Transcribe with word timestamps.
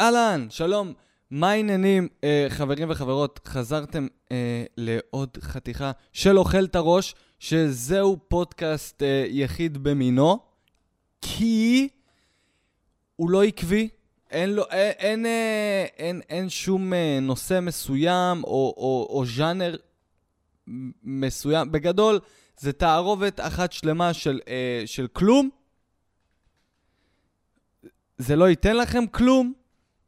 אהלן, 0.00 0.46
שלום, 0.50 0.92
מה 1.30 1.50
העניינים, 1.50 2.08
אה, 2.24 2.46
חברים 2.48 2.90
וחברות? 2.90 3.40
חזרתם 3.46 4.06
אה, 4.32 4.64
לעוד 4.76 5.38
חתיכה 5.40 5.92
של 6.12 6.38
אוכל 6.38 6.64
את 6.64 6.76
הראש, 6.76 7.14
שזהו 7.38 8.18
פודקאסט 8.28 9.02
אה, 9.02 9.24
יחיד 9.28 9.78
במינו, 9.78 10.38
כי 11.20 11.88
הוא 13.16 13.30
לא 13.30 13.42
עקבי, 13.42 13.88
אין, 14.30 14.50
לו, 14.50 14.64
אין, 14.70 14.92
אין, 14.98 15.26
אה, 15.26 15.86
אין, 15.96 16.20
אין 16.28 16.48
שום 16.48 16.92
אה, 16.92 17.18
נושא 17.22 17.58
מסוים 17.62 18.44
או, 18.44 18.74
או, 18.76 19.06
או 19.10 19.24
ז'אנר 19.26 19.76
מסוים. 21.02 21.72
בגדול, 21.72 22.20
זה 22.58 22.72
תערובת 22.72 23.40
אחת 23.40 23.72
שלמה 23.72 24.12
של, 24.12 24.40
אה, 24.48 24.82
של 24.86 25.06
כלום. 25.06 25.50
זה 28.18 28.36
לא 28.36 28.48
ייתן 28.48 28.76
לכם 28.76 29.06
כלום. 29.06 29.59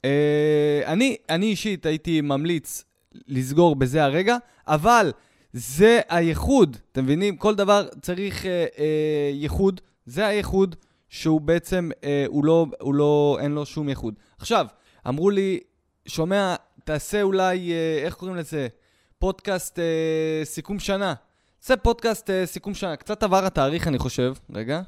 אה, 0.05 0.83
אני, 0.87 1.17
אני 1.29 1.47
אישית 1.47 1.87
הייתי 1.87 2.21
ממליץ 2.21 2.85
לסגור 3.29 3.77
בזה 3.77 4.05
הרגע, 4.05 4.37
אבל 4.67 5.13
זה 5.53 6.01
הייחוד, 6.09 6.77
אתם 6.93 7.05
מבינים? 7.05 7.37
כל 7.37 7.55
דבר 7.55 7.89
צריך 8.01 8.47
אה, 8.47 8.67
אה, 8.79 9.31
ייחוד, 9.33 9.81
זה 10.07 10.27
הייחוד 10.27 10.77
שהוא 11.09 11.41
בעצם, 11.41 11.91
אה, 12.05 12.25
הוא, 12.29 12.45
לא, 12.45 12.67
הוא 12.81 12.95
לא, 12.95 13.39
אין 13.41 13.53
לו 13.53 13.67
שום 13.67 13.89
ייחוד. 13.89 14.15
עכשיו, 14.39 14.67
אמרו 15.09 15.31
לי, 15.31 15.61
שומע, 16.07 16.55
תעשה 16.85 17.23
אולי, 17.23 17.73
אה, 17.73 18.01
איך 18.05 18.15
קוראים 18.15 18.37
לזה? 18.37 18.69
פודקאסט 19.19 19.79
אה, 19.79 20.41
סיכום 20.45 20.79
שנה. 20.79 21.15
זה 21.63 21.77
פודקאסט 21.77 22.31
אה, 22.31 22.47
סיכום 22.47 22.75
שנה. 22.75 22.97
קצת 22.97 23.23
עבר 23.23 23.45
התאריך, 23.45 23.89
אני 23.89 23.99
חושב. 23.99 24.35
רגע. 24.55 24.83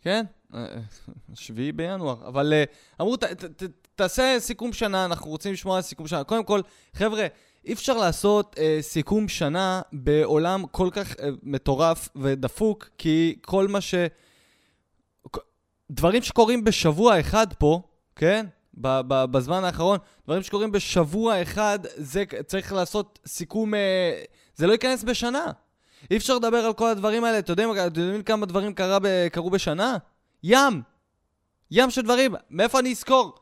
כן? 0.00 0.24
שביעי 1.34 1.72
בינואר. 1.72 2.28
אבל 2.28 2.52
אה, 2.52 2.64
אמרו, 3.00 3.16
ת, 3.16 3.24
ת, 3.24 3.62
ת, 3.62 3.62
תעשה 3.94 4.36
סיכום 4.38 4.72
שנה, 4.72 5.04
אנחנו 5.04 5.30
רוצים 5.30 5.52
לשמוע 5.52 5.76
על 5.76 5.82
סיכום 5.82 6.06
שנה. 6.06 6.24
קודם 6.24 6.44
כל, 6.44 6.60
חבר'ה, 6.94 7.26
אי 7.64 7.72
אפשר 7.72 7.96
לעשות 7.96 8.56
אה, 8.58 8.78
סיכום 8.80 9.28
שנה 9.28 9.82
בעולם 9.92 10.64
כל 10.70 10.88
כך 10.92 11.16
אה, 11.20 11.28
מטורף 11.42 12.08
ודפוק, 12.16 12.88
כי 12.98 13.36
כל 13.40 13.68
מה 13.68 13.80
ש... 13.80 13.94
דברים 15.90 16.22
שקורים 16.22 16.64
בשבוע 16.64 17.20
אחד 17.20 17.46
פה, 17.58 17.82
כן? 18.16 18.46
ב- 18.74 19.00
ב- 19.08 19.24
בזמן 19.24 19.64
האחרון, 19.64 19.98
דברים 20.24 20.42
שקורים 20.42 20.72
בשבוע 20.72 21.42
אחד, 21.42 21.78
זה 21.96 22.24
צריך 22.46 22.72
לעשות 22.72 23.18
סיכום, 23.26 23.74
אה, 23.74 24.22
זה 24.54 24.66
לא 24.66 24.72
ייכנס 24.72 25.04
בשנה. 25.04 25.44
אי 26.10 26.16
אפשר 26.16 26.36
לדבר 26.36 26.58
על 26.58 26.72
כל 26.72 26.88
הדברים 26.88 27.24
האלה, 27.24 27.38
אתם 27.38 27.52
יודעים, 27.52 27.70
אתם 27.72 28.00
יודעים 28.00 28.22
כמה 28.22 28.46
דברים 28.46 28.74
קרה 28.74 28.98
ב- 29.02 29.28
קרו 29.28 29.50
בשנה? 29.50 29.96
ים! 30.44 30.82
ים 31.70 31.90
של 31.90 32.02
דברים, 32.02 32.34
מאיפה 32.50 32.78
אני 32.78 32.90
אזכור? 32.90 33.34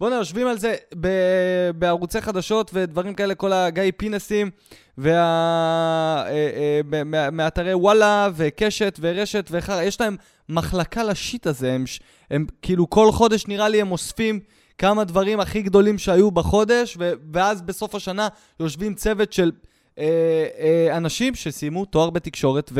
בוא'נה, 0.00 0.16
יושבים 0.16 0.46
על 0.46 0.58
זה 0.58 0.76
ב- 1.00 1.70
בערוצי 1.74 2.20
חדשות 2.20 2.70
ודברים 2.74 3.14
כאלה, 3.14 3.34
כל 3.34 3.52
הגיא 3.52 3.92
פינסים, 3.96 4.50
וה... 4.98 5.12
אה, 6.26 6.80
אה, 7.14 7.30
מאתרי 7.30 7.74
וואלה 7.74 8.28
וקשת 8.34 8.98
ורשת 9.00 9.48
וחרא, 9.50 9.82
יש 9.82 10.00
להם 10.00 10.16
מחלקה 10.48 11.04
לשיט 11.04 11.46
הזה, 11.46 11.72
הם, 11.72 11.84
הם 12.30 12.46
כאילו 12.62 12.90
כל 12.90 13.12
חודש 13.12 13.46
נראה 13.46 13.68
לי 13.68 13.80
הם 13.80 13.92
אוספים 13.92 14.40
כמה 14.78 15.04
דברים 15.04 15.40
הכי 15.40 15.62
גדולים 15.62 15.98
שהיו 15.98 16.30
בחודש, 16.30 16.96
ו- 17.00 17.12
ואז 17.32 17.62
בסוף 17.62 17.94
השנה 17.94 18.28
יושבים 18.60 18.94
צוות 18.94 19.32
של 19.32 19.52
אה, 19.98 20.04
אה, 20.58 20.96
אנשים 20.96 21.34
שסיימו 21.34 21.84
תואר 21.84 22.10
בתקשורת 22.10 22.72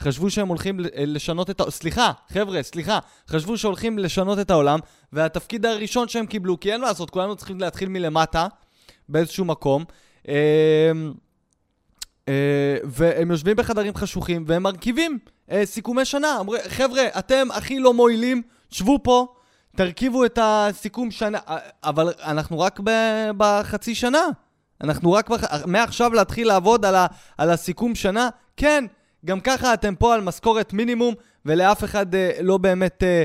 וחשבו 0.00 0.30
שהם 0.30 0.48
הולכים 0.48 0.80
אה, 0.80 0.84
לשנות 0.96 1.50
את 1.50 1.60
ה... 1.60 1.70
סליחה, 1.70 2.12
חבר'ה, 2.28 2.62
סליחה, 2.62 2.98
חשבו 3.28 3.58
שהולכים 3.58 3.98
לשנות 3.98 4.38
את 4.38 4.50
העולם, 4.50 4.78
והתפקיד 5.12 5.66
הראשון 5.66 6.08
שהם 6.08 6.26
קיבלו, 6.26 6.60
כי 6.60 6.72
אין 6.72 6.80
מה 6.80 6.86
לעשות, 6.86 7.10
כולנו 7.10 7.36
צריכים 7.36 7.60
להתחיל 7.60 7.88
מלמטה 7.88 8.46
באיזשהו 9.08 9.44
מקום. 9.44 9.84
אה, 10.28 10.92
אה, 12.28 12.76
והם 12.84 13.30
יושבים 13.30 13.56
בחדרים 13.56 13.94
חשוכים 13.94 14.44
והם 14.46 14.62
מרכיבים 14.62 15.18
אה, 15.50 15.66
סיכומי 15.66 16.04
שנה. 16.04 16.36
אומרים, 16.38 16.62
חבר'ה, 16.68 17.02
אתם 17.18 17.48
הכי 17.52 17.78
לא 17.78 17.94
מועילים, 17.94 18.42
שבו 18.70 18.98
פה, 19.02 19.26
תרכיבו 19.76 20.24
את 20.24 20.38
הסיכום 20.42 21.10
שנה. 21.10 21.38
אה, 21.48 21.58
אבל 21.84 22.12
אנחנו 22.22 22.60
רק 22.60 22.80
בחצי 23.36 23.94
שנה. 23.94 24.26
אנחנו 24.80 25.12
רק 25.12 25.28
בח... 25.28 25.66
מעכשיו 25.66 26.14
להתחיל 26.14 26.48
לעבוד 26.48 26.84
על, 26.84 26.94
ה... 26.94 27.06
על 27.38 27.50
הסיכום 27.50 27.94
שנה. 27.94 28.28
כן, 28.56 28.84
גם 29.24 29.40
ככה 29.40 29.74
אתם 29.74 29.94
פה 29.94 30.14
על 30.14 30.20
משכורת 30.20 30.72
מינימום, 30.72 31.14
ולאף 31.46 31.84
אחד 31.84 32.14
אה, 32.14 32.30
לא 32.40 32.58
באמת 32.58 33.02
אה, 33.02 33.24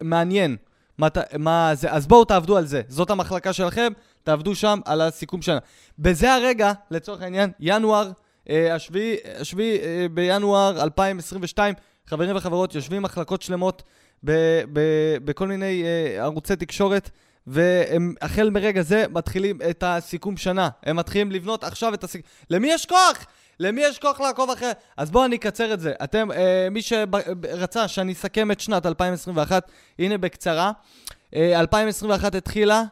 מעניין 0.00 0.56
מה. 0.98 1.08
מה 1.38 1.74
זה. 1.74 1.92
אז 1.92 2.06
בואו 2.06 2.24
תעבדו 2.24 2.56
על 2.56 2.66
זה. 2.66 2.82
זאת 2.88 3.10
המחלקה 3.10 3.52
שלכם, 3.52 3.92
תעבדו 4.22 4.54
שם 4.54 4.80
על 4.84 5.00
הסיכום 5.00 5.42
שנה. 5.42 5.58
בזה 5.98 6.34
הרגע, 6.34 6.72
לצורך 6.90 7.22
העניין, 7.22 7.50
ינואר, 7.60 8.10
אה, 8.50 8.74
השביעי, 8.74 9.16
השביעי 9.40 9.78
אה, 9.78 10.06
בינואר 10.14 10.82
2022, 10.82 11.74
חברים 12.06 12.36
וחברות, 12.36 12.74
יושבים 12.74 13.02
מחלקות 13.02 13.42
שלמות 13.42 13.82
ב- 14.24 14.62
ב- 14.72 15.16
בכל 15.24 15.48
מיני 15.48 15.82
אה, 15.84 16.22
ערוצי 16.22 16.56
תקשורת, 16.56 17.10
והם 17.46 18.14
החל 18.22 18.50
מרגע 18.50 18.82
זה 18.82 19.04
מתחילים 19.10 19.58
את 19.70 19.84
הסיכום 19.86 20.36
שנה. 20.36 20.68
הם 20.82 20.96
מתחילים 20.96 21.32
לבנות 21.32 21.64
עכשיו 21.64 21.94
את 21.94 22.04
הסיכום... 22.04 22.30
למי 22.50 22.72
יש 22.72 22.86
כוח? 22.86 23.26
למי 23.60 23.82
יש 23.84 23.98
כוח 23.98 24.20
לעקוב 24.20 24.50
אחרי... 24.50 24.70
אז 24.96 25.10
בואו 25.10 25.24
אני 25.24 25.36
אקצר 25.36 25.74
את 25.74 25.80
זה. 25.80 25.92
אתם, 26.04 26.32
אה, 26.32 26.68
מי 26.70 26.82
שרצה 26.82 27.88
שאני 27.88 28.12
אסכם 28.12 28.50
את 28.50 28.60
שנת 28.60 28.86
2021, 28.86 29.70
הנה 29.98 30.18
בקצרה. 30.18 30.72
אה, 31.34 31.60
2021 31.60 32.34
התחילה, 32.34 32.82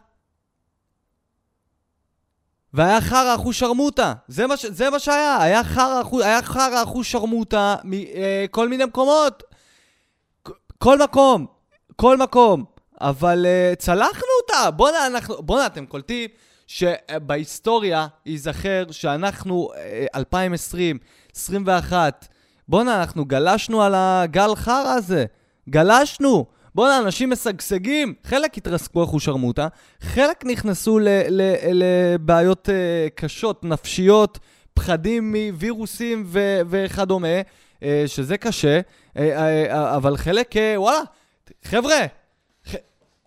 והיה 2.74 3.00
חרא 3.00 3.34
אחוז 3.34 3.54
שרמוטה. 3.54 4.14
זה 4.28 4.46
מה, 4.46 4.56
ש... 4.56 4.66
זה 4.66 4.90
מה 4.90 4.98
שהיה, 4.98 5.42
היה 5.42 6.42
חרא 6.42 6.82
אחוז 6.82 7.06
שרמוטה 7.06 7.76
מכל 7.84 8.68
מיני 8.68 8.84
מקומות. 8.84 9.42
כל 10.78 10.98
מקום, 10.98 11.46
כל 11.96 12.16
מקום. 12.16 12.73
אבל 13.04 13.46
uh, 13.46 13.76
צלחנו 13.76 14.28
אותה. 14.42 14.70
בואנה, 14.70 15.06
אנחנו... 15.06 15.42
בואנה, 15.42 15.66
אתם 15.66 15.86
קולטים 15.86 16.30
שבהיסטוריה 16.66 18.06
ייזכר 18.26 18.84
שאנחנו, 18.90 19.70
uh, 19.72 20.18
2020, 20.18 20.98
21, 21.36 22.28
בואנה, 22.68 23.00
אנחנו 23.00 23.24
גלשנו 23.24 23.82
על 23.82 23.92
הגל 23.96 24.54
חרא 24.54 24.92
הזה. 24.96 25.24
גלשנו. 25.70 26.46
בואנה, 26.74 26.98
אנשים 26.98 27.30
משגשגים. 27.30 28.14
חלק 28.24 28.56
התרסקו 28.56 29.04
אחושרמוטה, 29.04 29.68
חלק 30.00 30.44
נכנסו 30.44 30.98
לבעיות 31.72 32.68
uh, 32.68 33.10
קשות, 33.14 33.64
נפשיות, 33.64 34.38
פחדים 34.74 35.34
מווירוסים 35.36 36.26
וכדומה, 36.70 37.40
uh, 37.40 37.82
שזה 38.06 38.36
קשה, 38.36 38.80
uh, 38.80 39.16
uh, 39.16 39.20
אבל 39.72 40.16
חלק, 40.16 40.54
וואלה, 40.76 41.00
חבר'ה, 41.64 42.06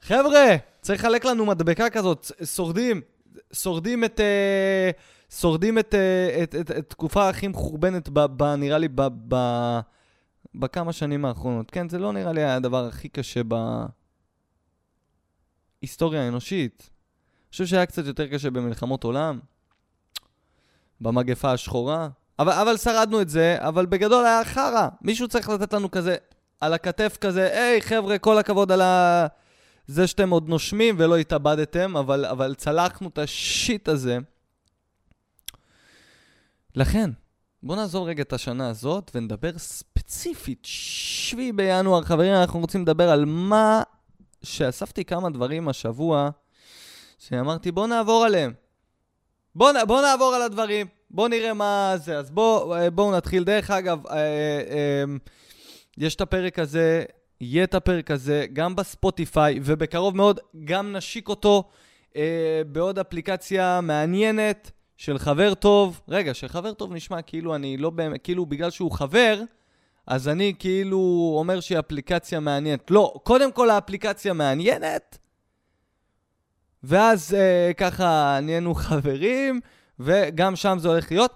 חבר'ה, 0.07 0.56
צריך 0.81 1.03
לחלק 1.03 1.25
לנו 1.25 1.45
מדבקה 1.45 1.90
כזאת, 1.90 2.31
שורדים, 2.56 3.01
שורדים 3.53 4.03
את... 4.03 4.19
אה, 4.19 4.91
שורדים 5.29 5.79
את, 5.79 5.95
אה, 5.95 6.44
את, 6.44 6.56
את, 6.56 6.72
את 6.72 6.78
התקופה 6.78 7.29
הכי 7.29 7.47
מחורבנת, 7.47 8.09
ב, 8.09 8.19
ב, 8.19 8.44
נראה 8.44 8.78
לי, 8.78 8.88
בכמה 10.56 10.94
שנים 10.94 11.25
האחרונות. 11.25 11.72
כן, 11.72 11.90
זה 11.90 12.00
לא 12.00 12.13
נראה 12.13 12.31
לי 12.31 12.44
הדבר 12.44 12.85
הכי 12.85 13.09
קשה 13.09 13.41
בהיסטוריה 15.81 16.25
האנושית. 16.25 16.89
אני 16.89 17.51
חושב 17.51 17.66
שהיה 17.66 17.85
קצת 17.85 18.06
יותר 18.06 18.28
קשה 18.28 18.50
במלחמות 18.50 19.03
עולם, 19.03 19.39
במגפה 21.01 21.51
השחורה. 21.51 22.09
אבל, 22.39 22.53
אבל 22.53 22.78
שרדנו 22.78 23.22
את 23.22 23.29
זה, 23.29 23.56
אבל 23.59 23.85
בגדול 23.85 24.25
היה 24.25 24.45
חרא. 24.45 24.88
מישהו 25.01 25.28
צריך 25.28 25.50
לתת 25.50 25.74
לנו 25.74 25.91
כזה, 25.91 26.16
על 26.62 26.74
הכתף 26.74 27.18
כזה, 27.22 27.59
היי 27.59 27.81
חבר'ה, 27.81 28.18
כל 28.18 28.38
הכבוד 28.38 28.72
על 28.72 28.81
ה... 28.81 29.28
זה 29.88 30.08
שאתם 30.08 30.30
עוד 30.30 30.50
נושמים 30.50 30.96
ולא 30.98 31.18
התאבדתם, 31.18 31.98
אבל, 31.98 32.25
אבל 32.25 32.56
צלחנו 32.56 33.10
את 33.10 33.18
השיט 33.18 33.88
הזה. 33.88 34.18
לכן, 36.75 37.10
בואו 37.63 37.80
נעזוב 37.80 38.07
רגע 38.07 38.22
את 38.22 38.34
השנה 38.34 38.69
הזאת 38.69 39.12
ונדבר 39.16 39.57
ספציפית, 39.57 40.60
שביעי 40.63 41.51
בינואר, 41.51 42.04
חברים, 42.04 42.34
אנחנו 42.34 42.60
רוצים 42.60 42.81
לדבר 42.81 43.10
על 43.10 43.25
מה 43.25 43.81
שאספתי 44.44 45.06
כמה 45.06 45.30
דברים 45.30 45.69
השבוע, 45.69 46.30
שאמרתי 47.19 47.72
בואו 47.72 47.88
נעבור 47.88 48.25
עליהם. 48.25 48.54
בואו 49.56 49.74
בוא 49.88 50.01
נעבור 50.01 50.36
על 50.36 50.42
הדברים, 50.42 50.88
בואו 51.12 51.28
נראה 51.28 51.54
מה 51.54 51.94
זה. 51.95 52.18
אז 52.18 52.31
בואו 52.31 52.75
בוא 52.94 53.18
נתחיל. 53.18 53.44
דרך 53.44 53.72
אגב, 53.72 54.07
אה, 54.07 54.16
אה, 54.16 55.04
יש 55.98 56.16
את 56.16 56.22
הפרק 56.22 56.60
הזה, 56.60 57.06
יהיה 57.42 57.63
את 57.63 57.75
הפרק 57.75 58.12
הזה 58.12 58.45
גם 58.54 58.75
בספוטיפיי, 58.75 59.60
ובקרוב 59.63 60.16
מאוד 60.16 60.39
גם 60.66 60.95
נשיק 60.95 61.30
אותו 61.30 61.63
אה, 62.16 62.62
בעוד 62.68 63.00
אפליקציה 63.00 63.81
מעניינת 63.81 64.72
של 64.98 65.18
חבר 65.18 65.54
טוב. 65.54 66.01
רגע, 66.10 66.34
של 66.34 66.48
חבר 66.48 66.74
טוב 66.74 66.94
נשמע 66.94 67.22
כאילו 67.22 67.56
אני 67.56 67.78
לא 67.78 67.89
באמת, 67.89 68.22
כאילו 68.24 68.45
בגלל 68.45 68.69
שהוא 68.69 68.92
חבר, 68.92 69.42
אז 70.07 70.28
אני 70.28 70.54
כאילו 70.60 71.34
אומר 71.39 71.60
שהיא 71.60 71.80
אפליקציה 71.80 72.39
מעניינת. 72.39 72.92
לא, 72.92 73.13
קודם 73.24 73.51
כל 73.51 73.69
האפליקציה 73.69 74.34
מעניינת, 74.34 75.18
ואז 76.84 77.34
אה, 77.34 77.72
ככה 77.78 78.39
נהיינו 78.42 78.75
חברים, 78.75 79.60
וגם 80.00 80.56
שם 80.56 80.78
זה 80.80 80.88
הולך 80.88 81.12
להיות. 81.12 81.34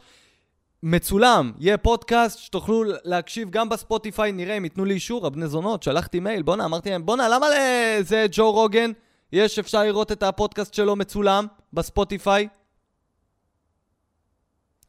מצולם, 0.84 1.52
יהיה 1.60 1.78
פודקאסט 1.78 2.40
שתוכלו 2.40 2.84
להקשיב 3.04 3.50
גם 3.50 3.70
בספוטיפיי, 3.70 4.32
נראה 4.32 4.58
אם 4.58 4.64
ייתנו 4.64 4.86
לי 4.86 4.94
אישור, 4.94 5.28
הבני 5.28 5.48
זונות, 5.48 5.84
שלחתי 5.84 6.20
מייל, 6.20 6.42
בואנה, 6.42 6.66
אמרתי 6.66 6.90
להם, 6.90 7.06
בואנה, 7.06 7.30
למה 7.30 7.48
לזה 7.50 8.26
ג'ו 8.32 8.52
רוגן? 8.52 8.92
יש, 9.32 9.60
אפשר 9.60 9.84
לראות 9.84 10.12
את 10.12 10.24
הפודקאסט 10.24 10.74
שלו 10.74 10.96
מצולם 10.96 11.48
בספוטיפיי? 11.74 12.48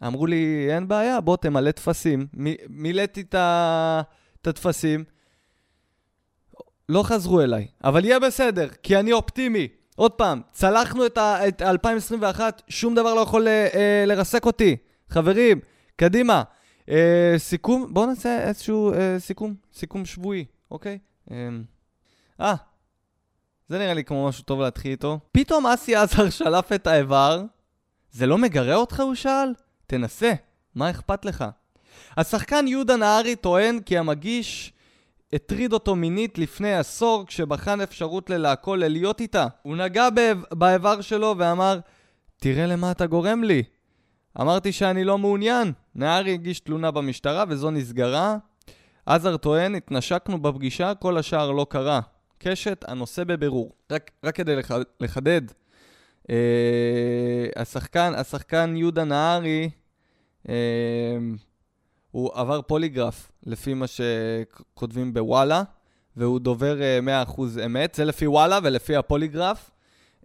אמרו 0.06 0.26
לי, 0.26 0.66
אין 0.70 0.88
בעיה, 0.88 1.20
בוא 1.20 1.36
תמלא 1.36 1.70
טפסים. 1.70 2.26
מילאתי 2.68 3.20
את 3.20 3.34
הטפסים, 4.46 5.04
לא 6.88 7.02
חזרו 7.02 7.40
אליי, 7.40 7.66
אבל 7.84 8.04
יהיה 8.04 8.18
בסדר, 8.18 8.68
כי 8.82 8.96
אני 8.96 9.12
אופטימי. 9.12 9.68
עוד 9.96 10.12
פעם, 10.12 10.40
צלחנו 10.52 11.06
את, 11.06 11.18
ה, 11.18 11.48
את 11.48 11.62
2021, 11.62 12.62
שום 12.68 12.94
דבר 12.94 13.14
לא 13.14 13.20
יכול 13.20 13.48
אה, 13.48 14.04
לרסק 14.06 14.46
אותי. 14.46 14.76
חברים, 15.08 15.60
קדימה. 16.02 16.42
אה, 16.88 17.34
סיכום, 17.38 17.94
בואו 17.94 18.06
נעשה 18.06 18.48
איזשהו 18.48 18.92
אה, 18.92 19.16
סיכום, 19.18 19.54
סיכום 19.74 20.04
שבועי, 20.04 20.44
אוקיי? 20.70 20.98
אה, 21.30 21.36
אה, 22.40 22.54
זה 23.68 23.78
נראה 23.78 23.94
לי 23.94 24.04
כמו 24.04 24.28
משהו 24.28 24.44
טוב 24.44 24.60
להתחיל 24.60 24.90
איתו. 24.90 25.18
פתאום 25.32 25.66
אסי 25.66 25.96
עזר 25.96 26.30
שלף 26.30 26.72
את 26.72 26.86
האיבר. 26.86 27.42
זה 28.10 28.26
לא 28.26 28.38
מגרה 28.38 28.74
אותך, 28.74 29.00
הוא 29.00 29.14
שאל? 29.14 29.54
תנסה, 29.86 30.32
מה 30.74 30.90
אכפת 30.90 31.24
לך? 31.24 31.44
השחקן 32.16 32.64
יהודה 32.68 32.96
נהרי 32.96 33.36
טוען 33.36 33.80
כי 33.80 33.98
המגיש 33.98 34.72
הטריד 35.32 35.72
אותו 35.72 35.96
מינית 35.96 36.38
לפני 36.38 36.74
עשור 36.74 37.24
כשבחן 37.26 37.80
אפשרות 37.80 38.30
ללהקו 38.30 38.76
ללהיות 38.76 39.20
איתה. 39.20 39.46
הוא 39.62 39.76
נגע 39.76 40.08
באיבר 40.52 41.00
שלו 41.00 41.34
ואמר, 41.38 41.80
תראה 42.36 42.66
למה 42.66 42.90
אתה 42.90 43.06
גורם 43.06 43.44
לי. 43.44 43.62
אמרתי 44.40 44.72
שאני 44.72 45.04
לא 45.04 45.18
מעוניין. 45.18 45.72
נהרי 45.94 46.32
הגיש 46.32 46.60
תלונה 46.60 46.90
במשטרה 46.90 47.44
וזו 47.48 47.70
נסגרה. 47.70 48.36
עזר 49.06 49.36
טוען, 49.36 49.74
התנשקנו 49.74 50.42
בפגישה, 50.42 50.94
כל 50.94 51.18
השאר 51.18 51.50
לא 51.50 51.66
קרה. 51.68 52.00
קשת, 52.38 52.84
הנושא 52.88 53.24
בבירור. 53.24 53.72
רק, 53.92 54.10
רק 54.24 54.34
כדי 54.34 54.56
לח, 54.56 54.70
לחדד, 55.00 55.42
אה, 56.30 57.46
השחקן, 57.56 58.12
השחקן 58.16 58.74
יהודה 58.76 59.04
נהרי, 59.04 59.70
אה, 60.48 60.54
הוא 62.10 62.30
עבר 62.34 62.62
פוליגרף, 62.62 63.32
לפי 63.46 63.74
מה 63.74 63.86
שכותבים 63.86 65.14
בוואלה, 65.14 65.62
והוא 66.16 66.40
דובר 66.40 66.76
100% 67.02 67.58
אה, 67.58 67.66
אמת. 67.66 67.94
זה 67.94 68.04
לפי 68.04 68.26
וואלה 68.26 68.58
ולפי 68.62 68.96
הפוליגרף. 68.96 69.70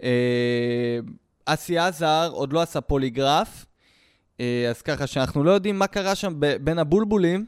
אה, 0.04 1.00
אסי 1.46 1.78
עזר 1.78 2.30
עוד 2.32 2.54
לא 2.54 2.62
עשה 2.62 2.82
פוליגרף, 2.82 3.66
אז 4.70 4.82
ככה 4.82 5.08
שאנחנו 5.08 5.44
לא 5.44 5.52
יודעים 5.52 5.80
מה 5.80 5.88
קרה 5.88 6.16
שם 6.16 6.34
בין 6.62 6.80
הבולבולים. 6.80 7.46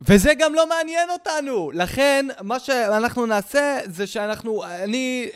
וזה 0.00 0.34
גם 0.38 0.54
לא 0.54 0.68
מעניין 0.68 1.10
אותנו. 1.10 1.70
לכן, 1.74 2.26
מה 2.42 2.58
שאנחנו 2.58 3.26
נעשה 3.26 3.78
זה 3.86 4.06
שאנחנו, 4.06 4.64
אני, 4.64 5.28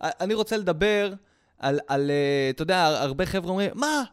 אני 0.00 0.34
רוצה 0.34 0.56
לדבר 0.56 1.12
על, 1.58 1.80
על 1.88 2.10
אתה 2.50 2.62
יודע, 2.62 2.84
הרבה 2.84 3.26
חבר'ה 3.26 3.50
אומרים, 3.50 3.70
מה? 3.74 4.04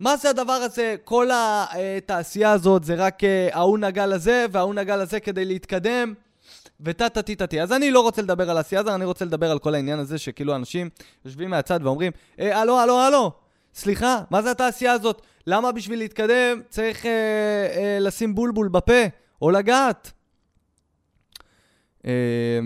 מה 0.00 0.16
זה 0.16 0.30
הדבר 0.30 0.52
הזה? 0.52 0.96
כל 1.04 1.30
התעשייה 1.32 2.52
הזאת 2.52 2.84
זה 2.84 2.94
רק 2.94 3.24
אה, 3.24 3.48
ההוא 3.52 3.78
נגע 3.78 4.06
לזה 4.06 4.46
וההוא 4.52 4.74
נגע 4.74 4.96
לזה 4.96 5.20
כדי 5.20 5.44
להתקדם. 5.44 6.14
וטה 6.84 7.08
טה 7.08 7.22
טה 7.22 7.62
אז 7.62 7.72
אני 7.72 7.90
לא 7.90 8.00
רוצה 8.00 8.22
לדבר 8.22 8.50
על 8.50 8.56
העשייה 8.56 8.80
הזאת, 8.80 8.94
אני 8.94 9.04
רוצה 9.04 9.24
לדבר 9.24 9.50
על 9.50 9.58
כל 9.58 9.74
העניין 9.74 9.98
הזה 9.98 10.18
שכאילו 10.18 10.56
אנשים 10.56 10.90
יושבים 11.24 11.50
מהצד 11.50 11.80
ואומרים, 11.82 12.12
אה, 12.40 12.60
הלו, 12.60 12.78
הלו, 12.78 12.98
הלו, 13.00 13.32
סליחה, 13.74 14.22
מה 14.30 14.42
זה 14.42 14.50
התעשייה 14.50 14.92
הזאת? 14.92 15.22
למה 15.46 15.72
בשביל 15.72 15.98
להתקדם 15.98 16.60
צריך 16.68 17.06
אה, 17.06 17.10
אה, 17.76 17.98
לשים 18.00 18.34
בולבול 18.34 18.68
בפה 18.68 19.02
או 19.42 19.50
לגעת? 19.50 20.12
אה, 22.06 22.60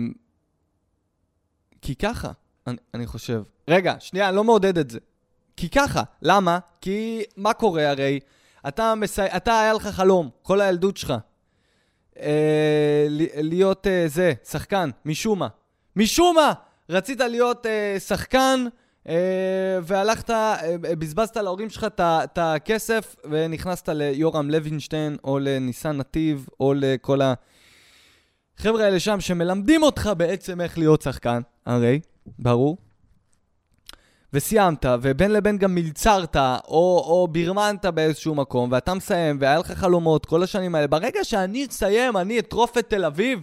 כי 1.81 1.95
ככה, 1.95 2.31
אני, 2.67 2.77
אני 2.93 3.07
חושב. 3.07 3.41
רגע, 3.67 3.95
שנייה, 3.99 4.27
אני 4.29 4.35
לא 4.35 4.43
מעודד 4.43 4.77
את 4.77 4.89
זה. 4.89 4.99
כי 5.57 5.69
ככה, 5.69 6.03
למה? 6.21 6.59
כי 6.81 7.23
מה 7.37 7.53
קורה 7.53 7.89
הרי? 7.89 8.19
אתה, 8.67 8.95
מסי... 8.95 9.21
אתה 9.21 9.59
היה 9.59 9.73
לך 9.73 9.87
חלום, 9.87 10.29
כל 10.41 10.61
הילדות 10.61 10.97
שלך, 10.97 11.13
אה, 12.21 13.07
להיות 13.41 13.87
אה, 13.87 14.03
זה, 14.07 14.33
שחקן, 14.49 14.89
משום 15.05 15.39
מה. 15.39 15.47
משום 15.95 16.35
מה! 16.35 16.53
רצית 16.89 17.19
להיות 17.19 17.65
אה, 17.65 17.95
שחקן, 17.99 18.65
אה, 19.09 19.79
והלכת, 19.83 20.29
אה, 20.29 20.77
בזבזת 20.81 21.37
להורים 21.37 21.69
שלך 21.69 21.87
את 21.99 22.37
הכסף, 22.37 23.15
ונכנסת 23.29 23.89
ליורם 23.89 24.49
לוינשטיין, 24.49 25.17
או 25.23 25.39
לניסן 25.39 25.97
נתיב, 25.97 26.47
או 26.59 26.73
לכל 26.73 27.19
החבר'ה 27.21 28.85
האלה 28.85 28.99
שם, 28.99 29.19
שמלמדים 29.19 29.83
אותך 29.83 30.09
בעצם 30.17 30.61
איך 30.61 30.77
להיות 30.77 31.01
שחקן, 31.01 31.41
הרי, 31.65 31.99
ברור. 32.39 32.84
וסיימת, 34.35 34.85
ובין 35.01 35.31
לבין 35.31 35.57
גם 35.57 35.75
מלצרת, 35.75 36.35
או, 36.67 37.03
או 37.07 37.27
בירמנת 37.31 37.85
באיזשהו 37.85 38.35
מקום, 38.35 38.71
ואתה 38.71 38.93
מסיים, 38.93 39.37
והיה 39.39 39.59
לך 39.59 39.71
חלומות 39.71 40.25
כל 40.25 40.43
השנים 40.43 40.75
האלה, 40.75 40.87
ברגע 40.87 41.23
שאני 41.23 41.65
אסיים, 41.65 42.17
אני 42.17 42.39
אטרוף 42.39 42.77
את 42.77 42.89
תל 42.89 43.05
אביב, 43.05 43.39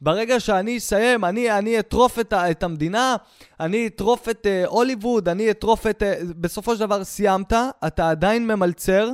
ברגע 0.00 0.40
שאני 0.40 0.78
אסיים, 0.78 1.24
אני, 1.24 1.58
אני 1.58 1.78
אטרוף 1.78 2.18
את, 2.18 2.32
את 2.32 2.62
המדינה, 2.62 3.16
אני 3.60 3.86
אטרוף 3.86 4.28
את 4.28 4.46
uh, 4.46 4.68
הוליווד, 4.68 5.28
אני 5.28 5.50
אטרוף 5.50 5.86
את... 5.86 6.02
Uh, 6.02 6.24
בסופו 6.36 6.74
של 6.74 6.80
דבר 6.80 7.04
סיימת, 7.04 7.52
אתה 7.86 8.10
עדיין 8.10 8.46
ממלצר, 8.46 9.10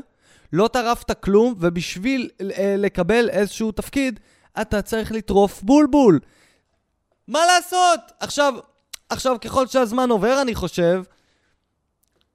לא 0.53 0.69
טרפת 0.69 1.21
כלום, 1.21 1.55
ובשביל 1.61 2.29
uh, 2.39 2.43
לקבל 2.79 3.31
איזשהו 3.31 3.73
תפקיד, 3.73 4.21
אתה 4.61 4.83
צריך 4.83 5.13
לטרוף 5.13 5.63
בולבול. 5.63 6.21
מה 7.29 7.41
לעשות? 7.47 8.01
עכשיו, 8.21 8.55
עכשיו, 9.09 9.37
ככל 9.41 9.67
שהזמן 9.67 10.11
עובר, 10.11 10.43
אני 10.43 10.55
חושב, 10.55 11.03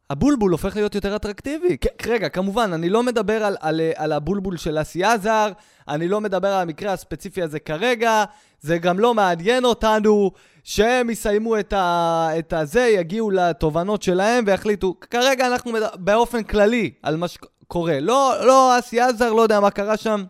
הבולבול 0.10 0.52
הופך 0.52 0.76
להיות 0.76 0.96
יותר 0.96 1.16
אטרקטיבי. 1.16 1.78
רגע, 2.06 2.30
כמובן, 2.30 2.74
אני 2.74 2.90
לא 2.90 3.04
מדבר 3.04 3.44
על, 3.44 3.58
על, 3.60 3.82
על 3.96 4.12
הבולבול 4.12 4.58
של 4.58 4.82
אסי 4.82 5.04
עזר, 5.04 5.52
אני 5.88 6.08
לא 6.08 6.22
מדבר 6.22 6.48
על 6.48 6.62
המקרה 6.62 6.94
הספציפי 6.94 7.42
הזה 7.42 7.60
כרגע, 7.60 8.24
זה 8.62 8.78
גם 8.78 9.00
לא 9.00 9.14
מעניין 9.14 9.66
אותנו 9.66 10.32
שהם 10.64 11.10
יסיימו 11.10 11.60
את, 11.60 11.74
ה, 11.74 12.30
את 12.40 12.54
הזה, 12.54 12.82
יגיעו 12.82 13.32
לתובנות 13.32 14.02
שלהם 14.02 14.44
ויחליטו. 14.48 14.96
כרגע 15.10 15.48
אנחנו 15.48 15.72
מדבר 15.72 15.96
באופן 15.96 16.44
כללי 16.44 16.92
על 17.04 17.18
מה 17.18 17.28
שקורה. 17.28 18.00
לא, 18.00 18.34
לא, 18.46 18.80
אסי 18.80 19.02
עזר, 19.02 19.34
לא 19.34 19.42
יודע 19.42 19.60
מה 19.60 19.72
קרה 19.72 19.98
שם. 19.98 20.24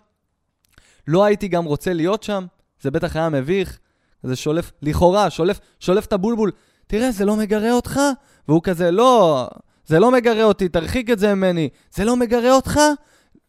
לא 1.08 1.24
הייתי 1.24 1.48
גם 1.48 1.66
רוצה 1.66 1.94
להיות 1.94 2.24
שם, 2.24 2.46
זה 2.82 2.92
בטח 2.92 3.16
היה 3.16 3.30
מביך. 3.30 3.80
זה 4.24 4.36
שולף, 4.36 4.72
לכאורה, 4.82 5.30
שולף, 5.30 5.60
שולף 5.80 6.06
את 6.06 6.14
הבולבול. 6.14 6.52
תראה, 6.88 7.12
זה 7.12 7.26
לא 7.26 7.36
מגרה 7.36 7.72
אותך? 7.72 8.00
והוא 8.48 8.62
כזה, 8.64 8.92
לא, 8.92 9.48
זה 9.90 10.00
לא 10.00 10.12
מגרה 10.12 10.44
אותי, 10.44 10.70
תרחיק 10.70 11.10
את 11.10 11.20
זה 11.20 11.36
ממני. 11.36 11.70
זה 11.92 12.06
לא 12.06 12.16
מגרה 12.16 12.52
אותך? 12.52 12.80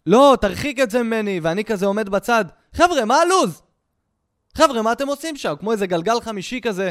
לא, 0.06 0.36
תרחיק 0.40 0.80
את 0.80 0.90
זה 0.90 1.02
ממני. 1.02 1.40
ואני 1.42 1.64
כזה 1.64 1.86
עומד 1.86 2.08
בצד. 2.08 2.44
חבר'ה, 2.74 3.04
מה 3.04 3.16
הלו"ז? 3.16 3.62
חבר'ה, 4.54 4.82
מה 4.82 4.92
אתם 4.92 5.08
עושים 5.08 5.36
שם? 5.36 5.54
כמו 5.60 5.72
איזה 5.72 5.86
גלגל 5.86 6.20
חמישי 6.20 6.60
כזה. 6.60 6.90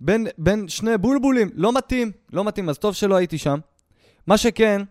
בין, 0.00 0.26
בין 0.38 0.68
שני 0.68 0.98
בולבולים. 0.98 1.50
לא 1.54 1.72
מתאים, 1.72 2.12
לא 2.32 2.44
מתאים, 2.44 2.68
אז 2.68 2.78
טוב 2.78 2.94
שלא 2.94 3.16
הייתי 3.16 3.38
שם. 3.38 3.58
מה 4.26 4.38
שכן, 4.38 4.82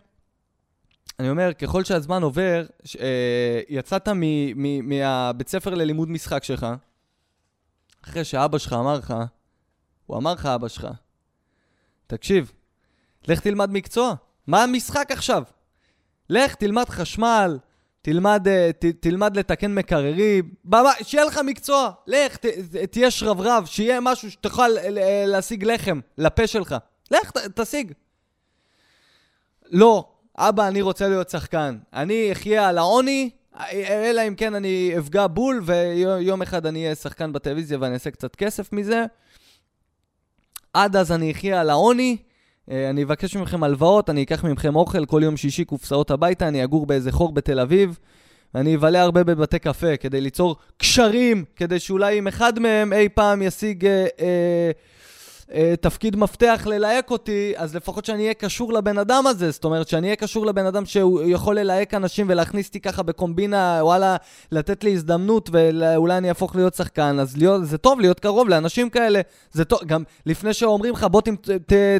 אני 1.19 1.29
אומר, 1.29 1.53
ככל 1.53 1.83
שהזמן 1.83 2.23
עובר, 2.23 2.65
ש, 2.83 2.95
אה, 2.95 3.61
יצאת 3.69 4.07
מהבית 4.83 5.47
ספר 5.49 5.73
ללימוד 5.75 6.09
משחק 6.09 6.43
שלך, 6.43 6.67
אחרי 8.03 8.23
שאבא 8.23 8.57
שלך 8.57 8.73
אמר 8.73 8.97
לך, 8.97 9.13
הוא 10.05 10.17
אמר 10.17 10.33
לך, 10.33 10.45
אבא 10.45 10.67
שלך, 10.67 10.87
תקשיב, 12.07 12.51
לך 13.27 13.39
תלמד 13.39 13.71
מקצוע. 13.71 14.13
מה 14.47 14.63
המשחק 14.63 15.11
עכשיו? 15.11 15.43
לך 16.29 16.55
תלמד 16.55 16.89
חשמל, 16.89 17.57
תלמד, 18.01 18.47
אה, 18.47 18.69
ת, 18.79 18.85
תלמד 18.85 19.37
לתקן 19.37 19.75
מקררים, 19.75 20.51
שיהיה 21.01 21.25
לך 21.25 21.39
מקצוע. 21.45 21.91
לך, 22.07 22.37
ת, 22.37 22.45
תהיה 22.91 23.11
שרברב, 23.11 23.65
שיהיה 23.65 23.99
משהו 23.99 24.31
שתוכל 24.31 24.67
להשיג 25.25 25.63
לחם 25.63 25.99
לפה 26.17 26.47
שלך. 26.47 26.75
לך, 27.11 27.31
ת, 27.31 27.37
תשיג. 27.37 27.91
לא, 29.71 30.09
אבא, 30.37 30.67
אני 30.67 30.81
רוצה 30.81 31.07
להיות 31.07 31.29
שחקן. 31.29 31.77
אני 31.93 32.31
אחיה 32.31 32.69
על 32.69 32.77
העוני, 32.77 33.29
אלא 33.73 34.27
אם 34.27 34.35
כן 34.35 34.55
אני 34.55 34.93
אפגע 34.97 35.27
בול, 35.27 35.61
ויום 35.65 36.41
אחד 36.41 36.65
אני 36.65 36.83
אהיה 36.83 36.95
שחקן 36.95 37.33
בטלוויזיה 37.33 37.77
ואני 37.81 37.93
אעשה 37.93 38.11
קצת 38.11 38.35
כסף 38.35 38.73
מזה. 38.73 39.05
עד 40.73 40.95
אז 40.95 41.11
אני 41.11 41.31
אחיה 41.31 41.61
על 41.61 41.69
העוני, 41.69 42.17
אה, 42.19 42.26
אני 42.71 43.03
אבקש 43.03 43.35
מכם 43.35 43.63
הלוואות, 43.63 44.09
אני 44.09 44.23
אקח 44.23 44.43
מכם 44.43 44.75
אוכל 44.75 45.05
כל 45.05 45.21
יום 45.23 45.37
שישי 45.37 45.65
קופסאות 45.65 46.11
הביתה, 46.11 46.47
אני 46.47 46.63
אגור 46.63 46.85
באיזה 46.85 47.11
חור 47.11 47.33
בתל 47.33 47.59
אביב, 47.59 47.99
ואני 48.53 48.75
אבלה 48.75 49.01
הרבה 49.01 49.23
בבתי 49.23 49.59
קפה 49.59 49.97
כדי 49.97 50.21
ליצור 50.21 50.55
קשרים, 50.77 51.45
כדי 51.55 51.79
שאולי 51.79 52.19
אם 52.19 52.27
אחד 52.27 52.59
מהם 52.59 52.93
אי 52.93 53.09
פעם 53.09 53.41
ישיג 53.41 53.85
אה, 53.85 53.91
אה, 53.91 54.05
אה, 54.19 54.71
תפקיד 55.81 56.15
מפתח 56.15 56.67
ללהק 56.69 57.11
אותי, 57.11 57.53
אז 57.55 57.75
לפחות 57.75 58.05
שאני 58.05 58.23
אהיה 58.23 58.33
קשור 58.33 58.73
לבן 58.73 58.97
אדם 58.97 59.27
הזה. 59.27 59.51
זאת 59.51 59.65
אומרת, 59.65 59.87
שאני 59.87 60.07
אהיה 60.07 60.15
קשור 60.15 60.45
לבן 60.45 60.65
אדם 60.65 60.85
שהוא 60.85 61.21
יכול 61.25 61.59
ללהק 61.59 61.93
אנשים 61.93 62.25
ולהכניס 62.29 62.67
אותי 62.67 62.79
ככה 62.79 63.03
בקומבינה, 63.03 63.79
וואלה, 63.81 64.15
לתת 64.51 64.83
לי 64.83 64.93
הזדמנות 64.93 65.49
ואולי 65.53 66.17
אני 66.17 66.29
אהפוך 66.29 66.55
להיות 66.55 66.73
שחקן. 66.73 67.19
אז 67.19 67.37
להיות, 67.37 67.65
זה 67.65 67.77
טוב 67.77 67.99
להיות 67.99 68.19
קרוב 68.19 68.49
לאנשים 68.49 68.89
כאלה. 68.89 69.21
זה 69.51 69.65
טוב, 69.65 69.79
גם 69.85 70.03
לפני 70.25 70.53
שאומרים 70.53 70.93
לך, 70.93 71.03
בוא 71.03 71.21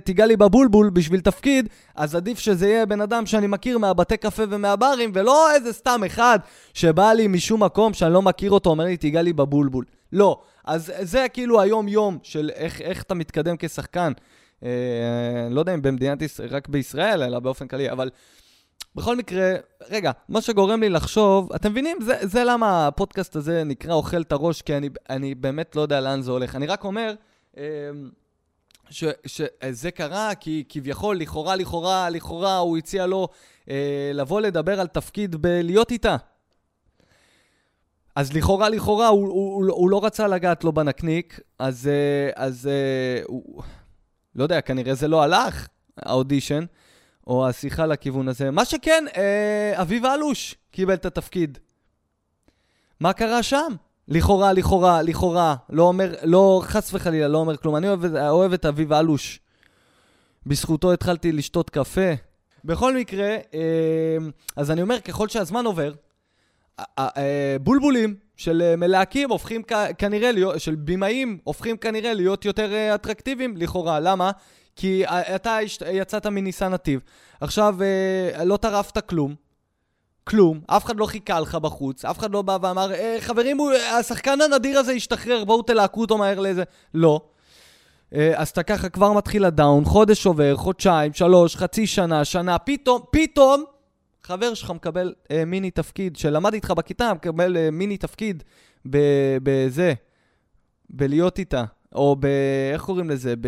תיגע 0.04 0.26
לי 0.26 0.38
בבולבול 0.38 0.90
בשביל 0.90 1.20
תפקיד, 1.20 1.70
אז 1.96 2.16
עדיף 2.16 2.40
שזה 2.40 2.68
יהיה 2.68 2.86
בן 2.86 3.02
אדם 3.02 3.26
שאני 3.26 3.48
מכיר 3.48 3.78
מהבתי 3.78 4.18
קפה 4.18 4.44
ומהברים, 4.50 5.12
ולא 5.14 5.52
איזה 5.52 5.74
סתם 5.74 6.02
אחד 6.06 6.40
שבא 6.74 7.14
לי 7.14 7.28
משום 7.28 7.64
מקום 7.64 7.94
שאני 7.94 8.14
לא 8.14 8.22
מכיר 8.22 8.52
אותו, 8.52 8.70
אומר 8.70 8.84
לי, 8.84 8.98
תיגע 8.98 9.22
לי 9.22 9.34
בבולבול. 9.34 9.86
לא. 10.12 10.42
אז 10.66 10.94
זה 11.02 11.26
כאילו 11.34 11.62
היום-יום 11.62 12.20
של 12.24 12.50
איך, 12.54 12.82
איך 12.82 13.04
אתה 13.04 13.16
מתקדם 13.16 13.56
כשחקן. 13.60 14.14
אה, 14.64 15.48
לא 15.50 15.60
יודע 15.60 15.74
אם 15.74 15.82
במדינת 15.82 16.22
ישראל, 16.22 16.50
רק 16.50 16.68
בישראל, 16.68 17.24
אלא 17.24 17.40
באופן 17.40 17.68
כללי, 17.68 17.92
אבל 17.92 18.10
בכל 18.96 19.16
מקרה, 19.16 19.54
רגע, 19.90 20.12
מה 20.30 20.42
שגורם 20.42 20.82
לי 20.82 20.90
לחשוב, 20.90 21.54
אתם 21.54 21.72
מבינים? 21.72 21.98
זה, 22.02 22.18
זה 22.22 22.44
למה 22.44 22.88
הפודקאסט 22.88 23.36
הזה 23.36 23.64
נקרא 23.64 23.94
אוכל 23.94 24.22
את 24.22 24.32
הראש, 24.32 24.62
כי 24.62 24.78
אני, 24.78 24.90
אני 25.10 25.36
באמת 25.36 25.76
לא 25.76 25.82
יודע 25.82 26.02
לאן 26.02 26.22
זה 26.22 26.32
הולך. 26.32 26.56
אני 26.56 26.68
רק 26.68 26.84
אומר... 26.84 27.14
אה, 27.58 27.64
שזה 29.26 29.92
קרה 29.92 30.36
כי 30.36 30.64
כביכול, 30.70 31.18
לכאורה, 31.18 31.56
לכאורה, 31.56 32.10
לכאורה, 32.10 32.58
הוא 32.58 32.78
הציע 32.78 33.06
לו 33.06 33.28
אה, 33.70 34.12
לבוא 34.14 34.42
לדבר 34.42 34.80
על 34.80 34.88
תפקיד 34.88 35.36
בלהיות 35.36 35.92
איתה. 35.92 36.16
אז 38.18 38.34
לכאורה, 38.34 38.70
לכאורה, 38.70 39.08
הוא, 39.08 39.28
הוא, 39.28 39.56
הוא, 39.56 39.72
הוא 39.72 39.90
לא 39.90 40.06
רצה 40.06 40.28
לגעת 40.28 40.64
לו 40.64 40.72
בנקניק, 40.72 41.40
אז, 41.60 41.88
אה, 41.88 42.44
אז 42.46 42.68
אה, 42.68 43.22
הוא, 43.28 43.64
לא 44.36 44.44
יודע, 44.44 44.62
כנראה 44.62 44.96
זה 44.96 45.08
לא 45.08 45.24
הלך, 45.24 45.68
האודישן, 45.98 46.66
או 47.28 47.48
השיחה 47.48 47.86
לכיוון 47.86 48.28
הזה. 48.28 48.52
מה 48.52 48.66
שכן, 48.66 49.06
אה, 49.18 49.82
אביב 49.82 50.06
אלוש 50.06 50.56
קיבל 50.72 50.94
את 50.94 51.06
התפקיד. 51.06 51.58
מה 53.00 53.14
קרה 53.14 53.44
שם? 53.44 53.74
לכאורה, 54.08 54.54
לכאורה, 54.54 55.02
לכאורה, 55.02 55.56
לא 55.70 55.84
אומר, 55.84 56.14
לא, 56.24 56.62
חס 56.64 56.94
וחלילה, 56.94 57.28
לא 57.28 57.38
אומר 57.38 57.58
כלום. 57.58 57.76
אני 57.76 57.88
אוהב, 57.88 58.16
אוהב 58.16 58.54
את 58.54 58.66
אביב 58.66 58.94
אלוש. 58.94 59.40
בזכותו 60.46 60.94
התחלתי 60.94 61.32
לשתות 61.32 61.70
קפה. 61.70 62.12
בכל 62.66 62.96
מקרה, 62.96 63.36
אז 64.56 64.72
אני 64.72 64.82
אומר, 64.82 65.00
ככל 65.00 65.28
שהזמן 65.28 65.66
עובר, 65.66 65.92
בולבולים 67.62 68.16
של 68.38 68.62
אה, 68.62 68.76
מלהקים 68.76 69.30
הופכים 69.30 69.62
כנראה 69.98 70.32
של 70.58 70.76
בימאים 70.76 71.38
הופכים 71.44 71.78
כנראה 71.78 72.14
להיות 72.14 72.46
יותר 72.46 72.74
אה, 72.74 72.96
אטרקטיביים 72.96 73.58
לכאורה. 73.58 74.00
למה? 74.00 74.32
כי 74.76 75.06
אה, 75.06 75.36
אתה 75.36 75.58
יצאת 75.92 76.26
מניסן 76.26 76.74
נתיב, 76.74 77.00
עכשיו 77.42 77.78
לא 78.46 78.58
טרפת 78.58 78.98
כלום, 79.10 79.36
כלום, 80.24 80.60
אף 80.68 80.86
אחד 80.86 80.98
לא 80.98 81.06
חיכה 81.06 81.40
לך 81.40 81.56
בחוץ, 81.56 82.06
אף 82.06 82.20
אחד 82.20 82.32
לא 82.32 82.42
בא 82.42 82.58
ואמר, 82.62 82.92
חברים, 83.20 83.58
השחקן 84.00 84.42
הנדיר 84.42 84.80
הזה 84.80 84.92
השתחרר, 84.92 85.44
בואו 85.46 85.62
תלהקו 85.62 86.02
אותו 86.02 86.18
מהר 86.18 86.40
לאיזה... 86.40 86.64
לא. 86.94 87.22
אז 88.36 88.50
אתה 88.50 88.64
ככה 88.64 88.90
כבר 88.90 89.14
מתחיל 89.14 89.46
הדאון, 89.46 89.86
חודש 89.86 90.26
עובר, 90.26 90.56
חודשיים, 90.56 91.14
שלוש, 91.14 91.56
חצי 91.56 91.88
שנה, 91.88 92.26
שנה, 92.26 92.58
פתאום, 92.58 93.02
פתאום, 93.12 93.64
חבר 94.28 94.54
שלך 94.54 94.72
מקבל 94.72 95.14
אה, 95.32 95.46
מיני 95.46 95.72
תפקיד, 95.72 96.16
שלמד 96.16 96.54
איתך 96.54 96.72
בכיתה, 96.72 97.14
מקבל 97.14 97.58
אה, 97.58 97.72
מיני 97.72 97.98
תפקיד 97.98 98.44
בזה, 99.44 99.94
בלהיות 100.90 101.40
איתה, 101.40 101.64
או 101.96 102.16
ב... 102.20 102.26
איך 102.74 102.82
קוראים 102.82 103.10
לזה? 103.10 103.34
ב... 103.42 103.48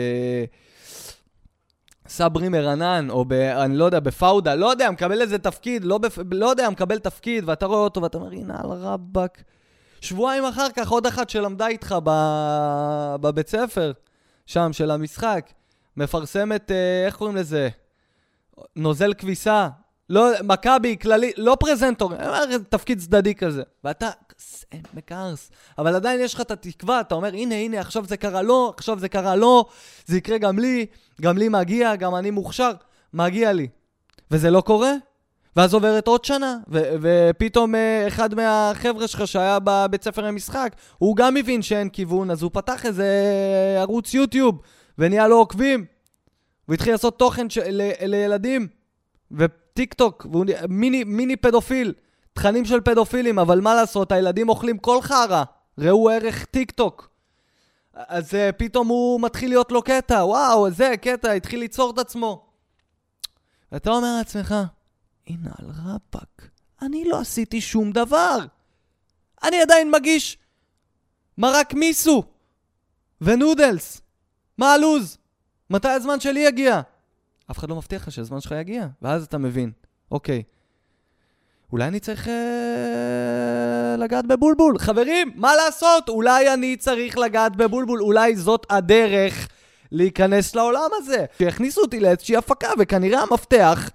סברי 2.07 2.49
מרנן, 2.49 3.07
או 3.09 3.25
ב... 3.25 3.33
אני 3.33 3.77
לא 3.77 3.85
יודע, 3.85 3.99
בפאודה, 3.99 4.55
לא 4.55 4.71
יודע, 4.71 4.91
מקבל 4.91 5.21
איזה 5.21 5.37
תפקיד, 5.37 5.83
לא, 5.83 5.97
בפ... 5.97 6.17
לא 6.31 6.45
יודע, 6.45 6.69
מקבל 6.69 6.99
תפקיד, 6.99 7.43
ואתה 7.49 7.65
רואה 7.65 7.79
אותו 7.79 8.01
ואתה 8.01 8.17
אומר, 8.17 8.31
הנה 8.31 8.59
על 8.59 8.69
רבאק. 8.69 9.43
שבועיים 10.01 10.45
אחר 10.45 10.67
כך 10.75 10.89
עוד 10.89 11.05
אחת 11.05 11.29
שלמדה 11.29 11.67
איתך 11.67 11.95
ב... 12.03 12.11
בבית 13.21 13.49
ספר, 13.49 13.91
שם, 14.45 14.73
של 14.73 14.91
המשחק, 14.91 15.49
מפרסמת, 15.97 16.71
אה, 16.71 17.05
איך 17.05 17.15
קוראים 17.15 17.35
לזה? 17.35 17.69
נוזל 18.75 19.13
כביסה, 19.13 19.69
לא, 20.09 20.31
מכבי, 20.43 20.97
כללי, 21.01 21.31
לא 21.37 21.57
פרזנטור, 21.59 22.11
תפקיד 22.69 22.99
צדדי 22.99 23.35
כזה. 23.35 23.63
ואתה, 23.83 24.09
מקרס. 24.93 25.51
אבל 25.77 25.95
עדיין 25.95 26.21
יש 26.21 26.33
לך 26.33 26.41
את 26.41 26.51
התקווה, 26.51 27.01
אתה 27.01 27.15
אומר, 27.15 27.27
הנה, 27.27 27.55
הנה, 27.55 27.79
עכשיו 27.79 28.05
זה 28.05 28.17
קרה 28.17 28.41
לו, 28.41 28.73
עכשיו 28.77 28.99
זה 28.99 29.09
קרה 29.09 29.35
לו, 29.35 29.65
זה 30.05 30.17
יקרה 30.17 30.37
גם 30.37 30.59
לי, 30.59 30.85
גם 31.21 31.37
לי 31.37 31.49
מגיע, 31.49 31.95
גם 31.95 32.15
אני 32.15 32.31
מוכשר, 32.31 32.71
מגיע 33.13 33.53
לי. 33.53 33.67
וזה 34.31 34.51
לא 34.51 34.61
קורה, 34.61 34.93
ואז 35.55 35.73
עוברת 35.73 36.07
עוד 36.07 36.25
שנה, 36.25 36.57
ו- 36.67 36.95
ופתאום 37.01 37.75
uh, 37.75 37.77
אחד 38.07 38.35
מהחבר'ה 38.35 39.07
שלך 39.07 39.27
שהיה 39.27 39.57
בבית 39.63 40.03
ספר 40.03 40.21
למשחק, 40.21 40.75
הוא 40.97 41.15
גם 41.15 41.33
מבין 41.33 41.61
שאין 41.61 41.89
כיוון, 41.89 42.31
אז 42.31 42.41
הוא 42.41 42.51
פתח 42.53 42.85
איזה 42.85 43.07
ערוץ 43.77 44.13
יוטיוב, 44.13 44.61
ונהיה 44.97 45.27
לו 45.27 45.37
עוקבים. 45.37 45.85
הוא 46.65 46.73
התחיל 46.73 46.93
לעשות 46.93 47.19
תוכן 47.19 47.49
ש- 47.49 47.57
ל- 47.57 48.05
לילדים, 48.05 48.67
ו... 49.31 49.45
טיק 49.79 49.93
טוק, 49.93 50.25
והוא 50.31 50.45
מיני, 50.69 51.03
מיני 51.03 51.35
פדופיל, 51.35 51.93
תכנים 52.33 52.65
של 52.65 52.81
פדופילים, 52.81 53.39
אבל 53.39 53.61
מה 53.61 53.75
לעשות, 53.75 54.11
הילדים 54.11 54.49
אוכלים 54.49 54.77
כל 54.77 55.01
חרא, 55.01 55.43
ראו 55.77 56.09
ערך 56.09 56.45
טיק 56.45 56.71
טוק. 56.71 57.09
אז 57.93 58.33
אה, 58.33 58.51
פתאום 58.57 58.87
הוא 58.87 59.21
מתחיל 59.21 59.49
להיות 59.49 59.71
לו 59.71 59.81
קטע, 59.81 60.25
וואו, 60.25 60.71
זה 60.71 60.93
קטע, 61.01 61.31
התחיל 61.31 61.59
ליצור 61.59 61.91
את 61.91 61.97
עצמו. 61.97 62.45
ואתה 63.71 63.89
אומר 63.89 64.15
לעצמך, 64.17 64.55
ינעל 65.27 65.67
רבאק, 65.85 66.49
אני 66.81 67.05
לא 67.05 67.19
עשיתי 67.19 67.61
שום 67.61 67.91
דבר. 67.91 68.37
אני 69.43 69.61
עדיין 69.61 69.91
מגיש 69.91 70.37
מרק 71.37 71.73
מיסו 71.73 72.23
ונודלס. 73.21 74.01
מה 74.57 74.73
הלו"ז? 74.73 75.17
מתי 75.69 75.89
הזמן 75.89 76.19
שלי 76.19 76.39
יגיע? 76.39 76.81
אף 77.51 77.57
אחד 77.57 77.69
לא 77.69 77.75
מבטיח 77.75 78.01
לך 78.07 78.11
שהזמן 78.11 78.41
שלך 78.41 78.51
יגיע. 78.51 78.87
ואז 79.01 79.23
אתה 79.23 79.37
מבין, 79.37 79.71
אוקיי, 80.11 80.43
אולי 81.71 81.87
אני 81.87 81.99
צריך 81.99 82.27
אה, 82.27 83.95
לגעת 83.97 84.25
בבולבול. 84.25 84.79
חברים, 84.79 85.31
מה 85.35 85.55
לעשות? 85.55 86.09
אולי 86.09 86.53
אני 86.53 86.77
צריך 86.77 87.17
לגעת 87.17 87.55
בבולבול, 87.55 88.01
אולי 88.01 88.35
זאת 88.35 88.65
הדרך 88.69 89.47
להיכנס 89.91 90.55
לעולם 90.55 90.89
הזה. 90.97 91.25
שיכניסו 91.37 91.81
אותי 91.81 91.99
לאיזושהי 91.99 92.37
הפקה, 92.37 92.69
וכנראה 92.79 93.21
המפתח 93.21 93.89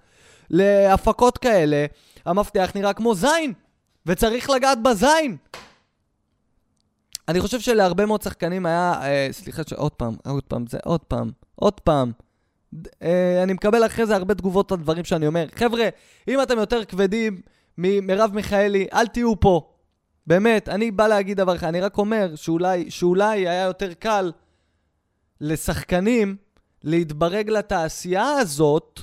להפקות 0.51 1.39
כאלה, 1.39 1.87
המפתח 2.27 2.71
נראה 2.75 2.93
כמו 2.93 3.15
זין, 3.15 3.53
וצריך 4.07 4.51
לגעת 4.51 4.83
בזין. 4.83 5.37
אני 7.29 7.41
חושב 7.41 7.61
שלהרבה 7.61 8.07
מאוד 8.07 8.23
שחקנים 8.23 8.67
היה, 8.67 8.95
אה, 9.03 9.29
סליחה, 9.33 9.63
עוד 9.77 9.93
פעם, 9.93 10.15
עוד 10.27 10.45
פעם, 10.45 10.67
זה 10.67 10.79
עוד 10.85 11.01
פעם, 11.01 11.31
עוד 11.55 11.81
פעם. 11.81 12.13
אה, 13.03 13.43
אני 13.43 13.53
מקבל 13.53 13.87
אחרי 13.87 14.07
זה 14.07 14.17
הרבה 14.17 14.35
תגובות 14.35 14.73
על 14.73 14.79
דברים 14.79 15.05
שאני 15.05 15.27
אומר. 15.27 15.47
חבר'ה, 15.55 15.89
אם 16.29 16.43
אתם 16.43 16.59
יותר 16.59 16.85
כבדים 16.85 17.41
ממרב 17.79 18.31
מיכאלי, 18.35 18.87
אל 18.93 19.07
תהיו 19.07 19.41
פה. 19.41 19.71
באמת, 20.27 20.69
אני 20.69 20.91
בא 20.91 21.07
להגיד 21.07 21.37
דבר 21.37 21.57
אחד, 21.57 21.67
אני 21.67 21.81
רק 21.81 21.99
אומר 21.99 22.37
שאולי, 22.37 22.91
שאולי 22.91 23.49
היה 23.49 23.63
יותר 23.63 23.95
קל 23.95 24.33
לשחקנים 25.41 26.37
להתברג 26.83 27.51
לתעשייה 27.51 28.29
הזאת, 28.29 29.01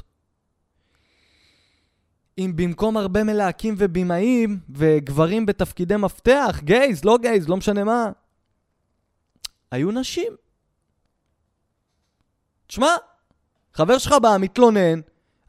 אם 2.37 2.51
במקום 2.55 2.97
הרבה 2.97 3.23
מלהקים 3.23 3.75
ובימאים 3.77 4.59
וגברים 4.69 5.45
בתפקידי 5.45 5.97
מפתח, 5.97 6.59
גייז, 6.63 7.05
לא 7.05 7.17
גייז, 7.21 7.49
לא 7.49 7.57
משנה 7.57 7.83
מה, 7.83 8.11
היו 9.71 9.91
נשים. 9.91 10.33
תשמע, 12.67 12.87
חבר 13.73 13.97
שלך 13.97 14.15
בא, 14.21 14.37
מתלונן, 14.39 14.99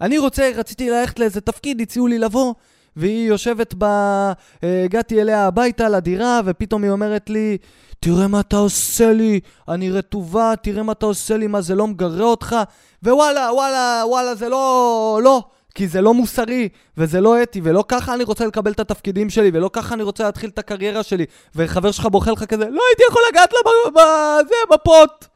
אני 0.01 0.19
רוצה, 0.19 0.51
רציתי 0.57 0.91
ללכת 0.91 1.19
לאיזה 1.19 1.41
תפקיד, 1.41 1.81
הציעו 1.81 2.07
לי 2.07 2.19
לבוא, 2.19 2.55
והיא 2.97 3.29
יושבת 3.29 3.75
ב... 3.79 3.85
אה, 3.85 4.85
הגעתי 4.85 5.21
אליה 5.21 5.47
הביתה 5.47 5.89
לדירה, 5.89 6.41
ופתאום 6.45 6.83
היא 6.83 6.91
אומרת 6.91 7.31
לי, 7.31 7.59
תראה 8.01 8.29
מה 8.29 8.41
אתה 8.41 8.57
עושה 8.57 9.13
לי, 9.13 9.41
אני 9.69 9.91
רטובה, 9.91 10.53
תראה 10.63 10.83
מה 10.83 10.93
אתה 10.93 11.07
עושה 11.07 11.37
לי, 11.37 11.47
מה 11.47 11.61
זה 11.61 11.75
לא 11.75 11.87
מגרה 11.87 12.25
אותך? 12.25 12.57
ווואלה, 13.03 13.53
וואלה, 13.53 14.03
וואלה, 14.07 14.35
זה 14.35 14.49
לא... 14.49 15.21
לא. 15.25 15.43
כי 15.75 15.89
זה 15.89 16.01
לא 16.01 16.15
מוסרי, 16.15 16.69
וזה 16.97 17.21
לא 17.21 17.43
אתי, 17.43 17.61
ולא 17.65 17.85
ככה 17.89 18.15
אני 18.15 18.25
רוצה 18.25 18.47
לקבל 18.47 18.73
את 18.73 18.81
התפקידים 18.81 19.31
שלי, 19.31 19.51
ולא 19.55 19.71
ככה 19.73 19.95
אני 19.95 20.03
רוצה 20.03 20.25
להתחיל 20.25 20.51
את 20.51 20.59
הקריירה 20.59 21.03
שלי. 21.03 21.25
וחבר 21.57 21.91
שלך 21.91 22.07
בוכה 22.07 22.31
לך 22.31 22.45
כזה, 22.45 22.65
לא 22.65 22.83
הייתי 22.91 23.03
יכול 23.11 23.23
לגעת 23.31 23.53
לה 23.53 23.91
בזה, 23.91 24.55
בפוט. 24.71 25.32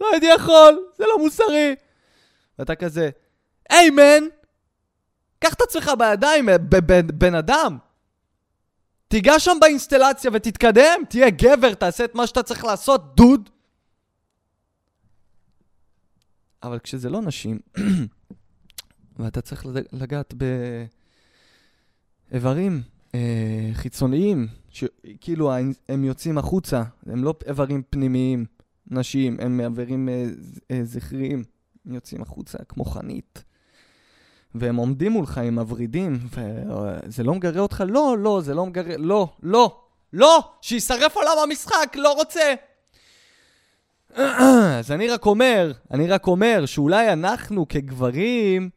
לא 0.00 0.06
הייתי 0.12 0.26
יכול, 0.26 0.86
זה 0.98 1.04
לא 1.08 1.18
מוסרי. 1.18 1.74
ואתה 2.58 2.74
כזה, 2.74 3.10
היי 3.70 3.90
מן, 3.90 4.24
קח 5.38 5.54
את 5.54 5.60
עצמך 5.60 5.90
בידיים, 5.98 6.48
בן 7.14 7.34
אדם. 7.34 7.78
תיגש 9.08 9.44
שם 9.44 9.56
באינסטלציה 9.60 10.30
ותתקדם, 10.34 11.02
תהיה 11.08 11.30
גבר, 11.30 11.74
תעשה 11.74 12.04
את 12.04 12.14
מה 12.14 12.26
שאתה 12.26 12.42
צריך 12.42 12.64
לעשות, 12.64 13.16
דוד. 13.16 13.50
אבל 16.62 16.78
כשזה 16.78 17.10
לא 17.10 17.20
נשים, 17.22 17.58
ואתה 19.18 19.40
צריך 19.40 19.66
לגעת 19.92 20.34
באיברים 22.30 22.82
אה, 23.14 23.70
חיצוניים, 23.72 24.48
שכאילו 24.70 25.52
הם 25.88 26.04
יוצאים 26.04 26.38
החוצה, 26.38 26.82
הם 27.06 27.24
לא 27.24 27.34
איברים 27.46 27.82
פנימיים, 27.90 28.46
נשיים, 28.90 29.36
הם 29.40 29.60
איברים 29.60 30.08
אה, 30.08 30.24
אה, 30.70 30.80
זכריים, 30.84 31.44
יוצאים 31.86 32.22
החוצה 32.22 32.58
כמו 32.68 32.84
חנית. 32.84 33.44
והם 34.54 34.76
עומדים 34.76 35.12
מולך 35.12 35.38
עם 35.38 35.58
הוורידים, 35.58 36.18
וזה 36.30 37.22
לא 37.22 37.34
מגרה 37.34 37.60
אותך? 37.60 37.84
לא, 37.88 38.16
לא, 38.18 38.40
זה 38.44 38.54
לא 38.54 38.66
מגרה, 38.66 38.96
לא, 38.96 39.28
לא, 39.42 39.80
לא, 40.12 40.50
שישרף 40.62 41.16
עולם 41.16 41.38
המשחק, 41.42 41.92
לא 41.94 42.12
רוצה. 42.12 42.54
אז 44.78 44.92
אני 44.92 45.08
רק 45.08 45.26
אומר, 45.26 45.72
אני 45.90 46.08
רק 46.08 46.26
אומר 46.26 46.66
שאולי 46.66 47.12
אנחנו 47.12 47.68
כגברים, 47.68 48.70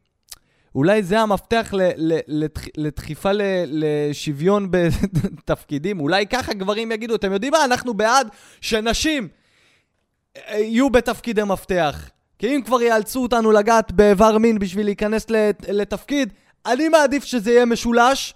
אולי 0.76 1.04
זה 1.04 1.20
המפתח 1.20 1.70
ל, 1.74 1.82
ל, 1.96 2.20
לדח, 2.28 2.62
לדחיפה 2.78 3.32
ל, 3.32 3.42
לשוויון 3.66 4.72
בתפקידים. 4.72 6.00
אולי 6.00 6.28
ככה 6.28 6.54
גברים 6.54 6.92
יגידו, 6.92 7.16
אתם 7.16 7.34
יודעים 7.34 7.52
מה? 7.52 7.66
אנחנו 7.66 7.94
בעד 7.94 8.28
שנשים 8.62 9.28
יהיו 10.48 10.90
בתפקידי 10.90 11.44
מפתח. 11.44 12.10
כי 12.40 12.56
אם 12.56 12.62
כבר 12.66 12.82
יאלצו 12.82 13.24
אותנו 13.24 13.52
לגעת 13.52 13.92
באיבר 13.92 14.38
מין 14.38 14.60
בשביל 14.60 14.86
להיכנס 14.86 15.26
לתפקיד, 15.68 16.34
אני 16.66 16.90
מעדיף 16.90 17.24
שזה 17.24 17.52
יהיה 17.52 17.66
משולש. 17.66 18.34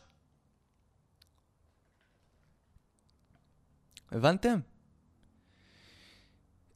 הבנתם? 4.11 4.59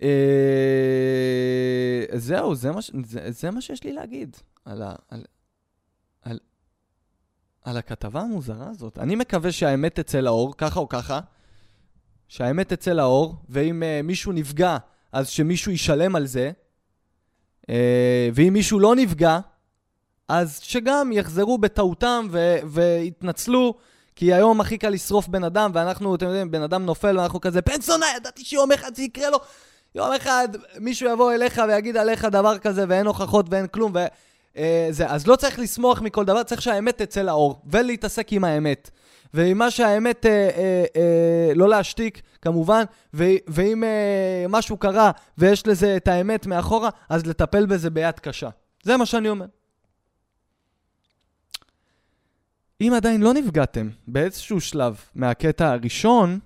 אה, 0.01 0.09
זהו, 2.15 2.55
זה 2.55 2.71
מה, 2.71 2.79
זה, 3.05 3.31
זה 3.31 3.51
מה 3.51 3.61
שיש 3.61 3.83
לי 3.83 3.93
להגיד 3.93 4.37
על, 4.65 4.81
ה, 4.81 4.95
על, 5.09 5.23
על, 6.21 6.39
על 7.61 7.77
הכתבה 7.77 8.21
המוזרה 8.21 8.69
הזאת. 8.69 8.99
אני 8.99 9.15
מקווה 9.15 9.51
שהאמת 9.51 9.99
תצא 9.99 10.19
לאור, 10.19 10.57
ככה 10.57 10.79
או 10.79 10.89
ככה, 10.89 11.19
שהאמת 12.27 12.73
תצא 12.73 12.91
לאור, 12.91 13.35
ואם 13.49 13.83
uh, 13.83 14.03
מישהו 14.03 14.31
נפגע, 14.31 14.77
אז 15.11 15.29
שמישהו 15.29 15.71
ישלם 15.71 16.15
על 16.15 16.25
זה. 16.25 16.51
אה, 17.69 18.29
ואם 18.33 18.53
מישהו 18.53 18.79
לא 18.79 18.95
נפגע, 18.95 19.39
אז 20.27 20.59
שגם 20.63 21.11
יחזרו 21.11 21.57
בטעותם 21.57 22.27
ו- 22.31 22.57
ויתנצלו, 22.65 23.73
כי 24.15 24.33
היום 24.33 24.61
הכי 24.61 24.77
קל 24.77 24.89
לשרוף 24.89 25.27
בן 25.27 25.43
אדם, 25.43 25.71
ואנחנו, 25.73 26.15
אתם 26.15 26.25
יודעים, 26.25 26.51
בן 26.51 26.61
אדם 26.61 26.85
נופל 26.85 27.17
ואנחנו 27.17 27.41
כזה, 27.41 27.61
בן 27.61 27.81
זונה, 27.81 28.05
ידעתי 28.15 28.45
שיום 28.45 28.71
אחד 28.71 28.95
זה 28.95 29.03
יקרה 29.03 29.29
לו. 29.29 29.37
יום 29.95 30.13
אחד 30.13 30.47
מישהו 30.79 31.09
יבוא 31.09 31.33
אליך 31.33 31.61
ויגיד 31.67 31.97
עליך 31.97 32.25
דבר 32.25 32.57
כזה, 32.57 32.85
ואין 32.87 33.07
הוכחות 33.07 33.45
ואין 33.49 33.67
כלום, 33.67 33.91
ו... 33.95 33.97
אה. 34.57 34.89
אז 35.07 35.27
לא 35.27 35.35
צריך 35.35 35.59
לשמוח 35.59 36.01
מכל 36.01 36.25
דבר, 36.25 36.43
צריך 36.43 36.61
שהאמת 36.61 37.01
תצא 37.01 37.21
לאור, 37.21 37.61
ולהתעסק 37.65 38.33
עם 38.33 38.43
האמת. 38.43 38.89
ועם 39.33 39.61
שהאמת, 39.69 40.25
אה, 40.25 40.31
אה, 40.31 40.85
אה, 40.95 41.51
לא 41.55 41.69
להשתיק, 41.69 42.21
כמובן, 42.41 42.83
ו, 43.13 43.23
ואם 43.47 43.83
אה, 43.83 44.45
משהו 44.49 44.77
קרה 44.77 45.11
ויש 45.37 45.67
לזה 45.67 45.97
את 45.97 46.07
האמת 46.07 46.45
מאחורה, 46.45 46.89
אז 47.09 47.25
לטפל 47.25 47.65
בזה 47.65 47.89
ביד 47.89 48.19
קשה. 48.19 48.49
זה 48.83 48.97
מה 48.97 49.05
שאני 49.05 49.29
אומר. 49.29 49.45
אם 52.81 52.93
עדיין 52.95 53.21
לא 53.21 53.33
נפגעתם 53.33 53.89
באיזשהו 54.07 54.61
שלב 54.61 55.01
מהקטע 55.15 55.71
הראשון 55.71 56.39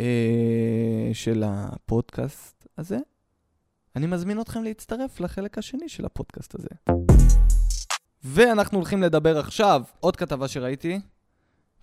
אה, 0.00 1.10
של 1.12 1.42
הפודקאסט 1.46 2.66
הזה, 2.78 2.98
אני 3.96 4.06
מזמין 4.06 4.40
אתכם 4.40 4.62
להצטרף 4.62 5.20
לחלק 5.20 5.58
השני 5.58 5.88
של 5.88 6.04
הפודקאסט 6.04 6.54
הזה. 6.54 6.68
ואנחנו 8.24 8.78
הולכים 8.78 9.02
לדבר 9.02 9.38
עכשיו, 9.38 9.82
עוד 10.00 10.16
כתבה 10.16 10.48
שראיתי, 10.48 11.00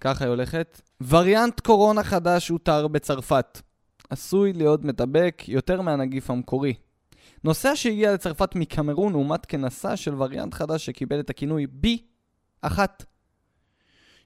ככה 0.02 0.26
היא 0.26 0.30
הולכת. 0.30 0.82
וריאנט 1.08 1.60
קורונה 1.60 2.04
חדש 2.04 2.50
הותר 2.50 2.88
בצרפת. 2.88 3.62
עשוי 4.10 4.54
להיות 4.54 4.86
מדבק 4.86 5.44
יותר 5.48 5.82
מהנגיף 5.82 6.30
המקורי. 6.30 6.74
נוסע 7.44 7.76
שהגיע 7.76 8.14
לצרפת 8.14 8.56
מקמרון 8.56 9.14
אומת 9.14 9.46
כנשא 9.46 9.96
של 9.96 10.22
וריאנט 10.22 10.54
חדש 10.54 10.86
שקיבל 10.86 11.20
את 11.20 11.30
הכינוי 11.30 11.68
B1. 12.64 12.80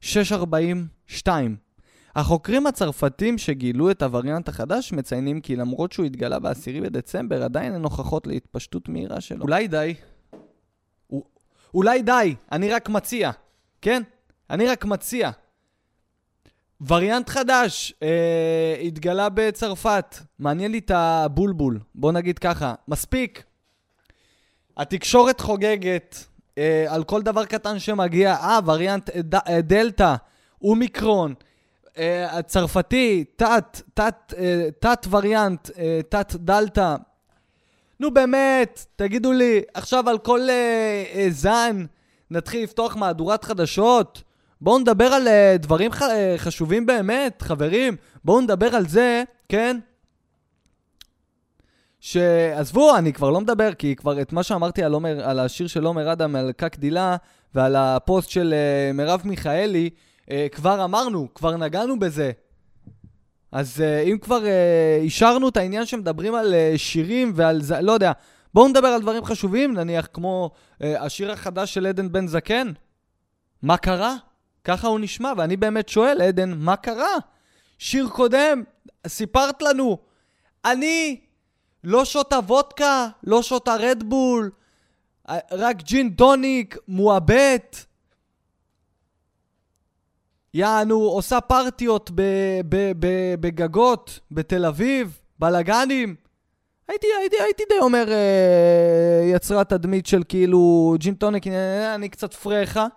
642. 0.01 1.55
החוקרים 2.15 2.67
הצרפתים 2.67 3.37
שגילו 3.37 3.91
את 3.91 4.01
הווריאנט 4.01 4.49
החדש 4.49 4.93
מציינים 4.93 5.41
כי 5.41 5.55
למרות 5.55 5.91
שהוא 5.91 6.05
התגלה 6.05 6.39
ב-10 6.39 6.81
בדצמבר, 6.83 7.43
עדיין 7.43 7.73
אין 7.73 7.83
הוכחות 7.83 8.27
להתפשטות 8.27 8.89
מהירה 8.89 9.21
שלו. 9.21 9.41
אולי 9.41 9.67
די. 9.67 9.93
אולי 11.73 12.01
די, 12.01 12.35
אני 12.51 12.69
רק 12.69 12.89
מציע, 12.89 13.31
כן? 13.81 14.03
אני 14.49 14.67
רק 14.67 14.85
מציע. 14.85 15.31
וריאנט 16.81 17.29
חדש 17.29 17.93
אה, 18.03 18.75
התגלה 18.83 19.29
בצרפת. 19.33 20.15
מעניין 20.39 20.71
לי 20.71 20.77
את 20.77 20.91
הבולבול. 20.93 21.79
בוא 21.95 22.11
נגיד 22.11 22.39
ככה, 22.39 22.73
מספיק. 22.87 23.43
התקשורת 24.77 25.41
חוגגת 25.41 26.25
אה, 26.57 26.85
על 26.89 27.03
כל 27.03 27.21
דבר 27.21 27.45
קטן 27.45 27.79
שמגיע. 27.79 28.33
אה, 28.33 28.59
וריאנט 28.65 29.09
ד, 29.09 29.35
אה, 29.35 29.61
דלתא, 29.61 30.15
אומיקרון, 30.61 31.33
אה, 31.97 32.37
הצרפתי, 32.37 33.25
תת, 33.35 33.81
תת, 33.93 34.33
אה, 34.37 34.67
תת 34.79 35.07
וריאנט, 35.09 35.69
אה, 35.77 35.99
תת 36.09 36.35
דלתא. 36.35 36.95
נו 37.99 38.11
באמת, 38.13 38.85
תגידו 38.95 39.31
לי, 39.31 39.61
עכשיו 39.73 40.09
על 40.09 40.17
כל 40.17 40.49
אה, 40.49 41.03
אה, 41.13 41.27
זן 41.29 41.85
נתחיל 42.31 42.63
לפתוח 42.63 42.95
מהדורת 42.95 43.43
חדשות? 43.43 44.23
בואו 44.61 44.79
נדבר 44.79 45.05
על 45.05 45.27
uh, 45.27 45.57
דברים 45.57 45.91
uh, 45.91 46.03
חשובים 46.37 46.85
באמת, 46.85 47.41
חברים. 47.41 47.95
בואו 48.23 48.41
נדבר 48.41 48.75
על 48.75 48.87
זה, 48.87 49.23
כן? 49.49 49.79
שעזבו, 51.99 52.97
אני 52.97 53.13
כבר 53.13 53.29
לא 53.29 53.41
מדבר, 53.41 53.73
כי 53.73 53.95
כבר 53.95 54.21
את 54.21 54.33
מה 54.33 54.43
שאמרתי 54.43 54.83
על, 54.83 54.93
אומר, 54.93 55.29
על 55.29 55.39
השיר 55.39 55.67
של 55.67 55.85
עומר 55.85 56.11
אדם, 56.11 56.35
על 56.35 56.51
קק 56.51 56.77
דילה, 56.79 57.15
ועל 57.55 57.75
הפוסט 57.75 58.29
של 58.29 58.53
uh, 58.53 58.97
מרב 58.97 59.21
מיכאלי, 59.25 59.89
uh, 60.23 60.29
כבר 60.51 60.83
אמרנו, 60.83 61.27
כבר 61.35 61.57
נגענו 61.57 61.99
בזה. 61.99 62.31
אז 63.51 63.79
uh, 63.79 64.07
אם 64.07 64.17
כבר 64.17 64.39
uh, 64.39 65.01
אישרנו 65.01 65.49
את 65.49 65.57
העניין 65.57 65.85
שמדברים 65.85 66.35
על 66.35 66.53
uh, 66.53 66.77
שירים 66.77 67.31
ועל 67.35 67.61
זה, 67.61 67.81
לא 67.81 67.91
יודע, 67.91 68.11
בואו 68.53 68.67
נדבר 68.67 68.87
על 68.87 69.01
דברים 69.01 69.25
חשובים, 69.25 69.73
נניח 69.73 70.07
כמו 70.13 70.51
uh, 70.73 70.85
השיר 70.99 71.31
החדש 71.31 71.73
של 71.73 71.85
עדן 71.85 72.11
בן 72.11 72.27
זקן. 72.27 72.71
מה 73.61 73.77
קרה? 73.77 74.15
ככה 74.65 74.87
הוא 74.87 74.99
נשמע, 74.99 75.33
ואני 75.37 75.57
באמת 75.57 75.89
שואל, 75.89 76.21
עדן, 76.21 76.53
מה 76.57 76.75
קרה? 76.75 77.15
שיר 77.77 78.07
קודם, 78.09 78.63
סיפרת 79.07 79.61
לנו, 79.61 79.97
אני 80.65 81.21
לא 81.83 82.05
שותה 82.05 82.39
וודקה, 82.47 83.07
לא 83.23 83.41
שותה 83.41 83.75
רדבול, 83.75 84.51
רק 85.51 85.83
ג'ין 85.83 86.09
טוניק, 86.09 86.77
מועבט. 86.87 87.85
יענו, 90.53 90.95
עושה 90.95 91.41
פרטיות 91.41 92.11
בגגות, 93.39 94.19
בתל 94.31 94.65
אביב, 94.65 95.19
בלאגנים. 95.39 96.15
הייתי, 96.87 97.07
הייתי, 97.19 97.35
הייתי 97.39 97.63
די 97.69 97.79
אומר, 97.79 98.11
אה, 98.11 99.21
יצרה 99.33 99.63
תדמית 99.63 100.05
של 100.05 100.23
כאילו 100.29 100.95
ג'ין 100.99 101.13
טוניק, 101.13 101.47
אני 101.95 102.09
קצת 102.09 102.33
פרחה. 102.33 102.87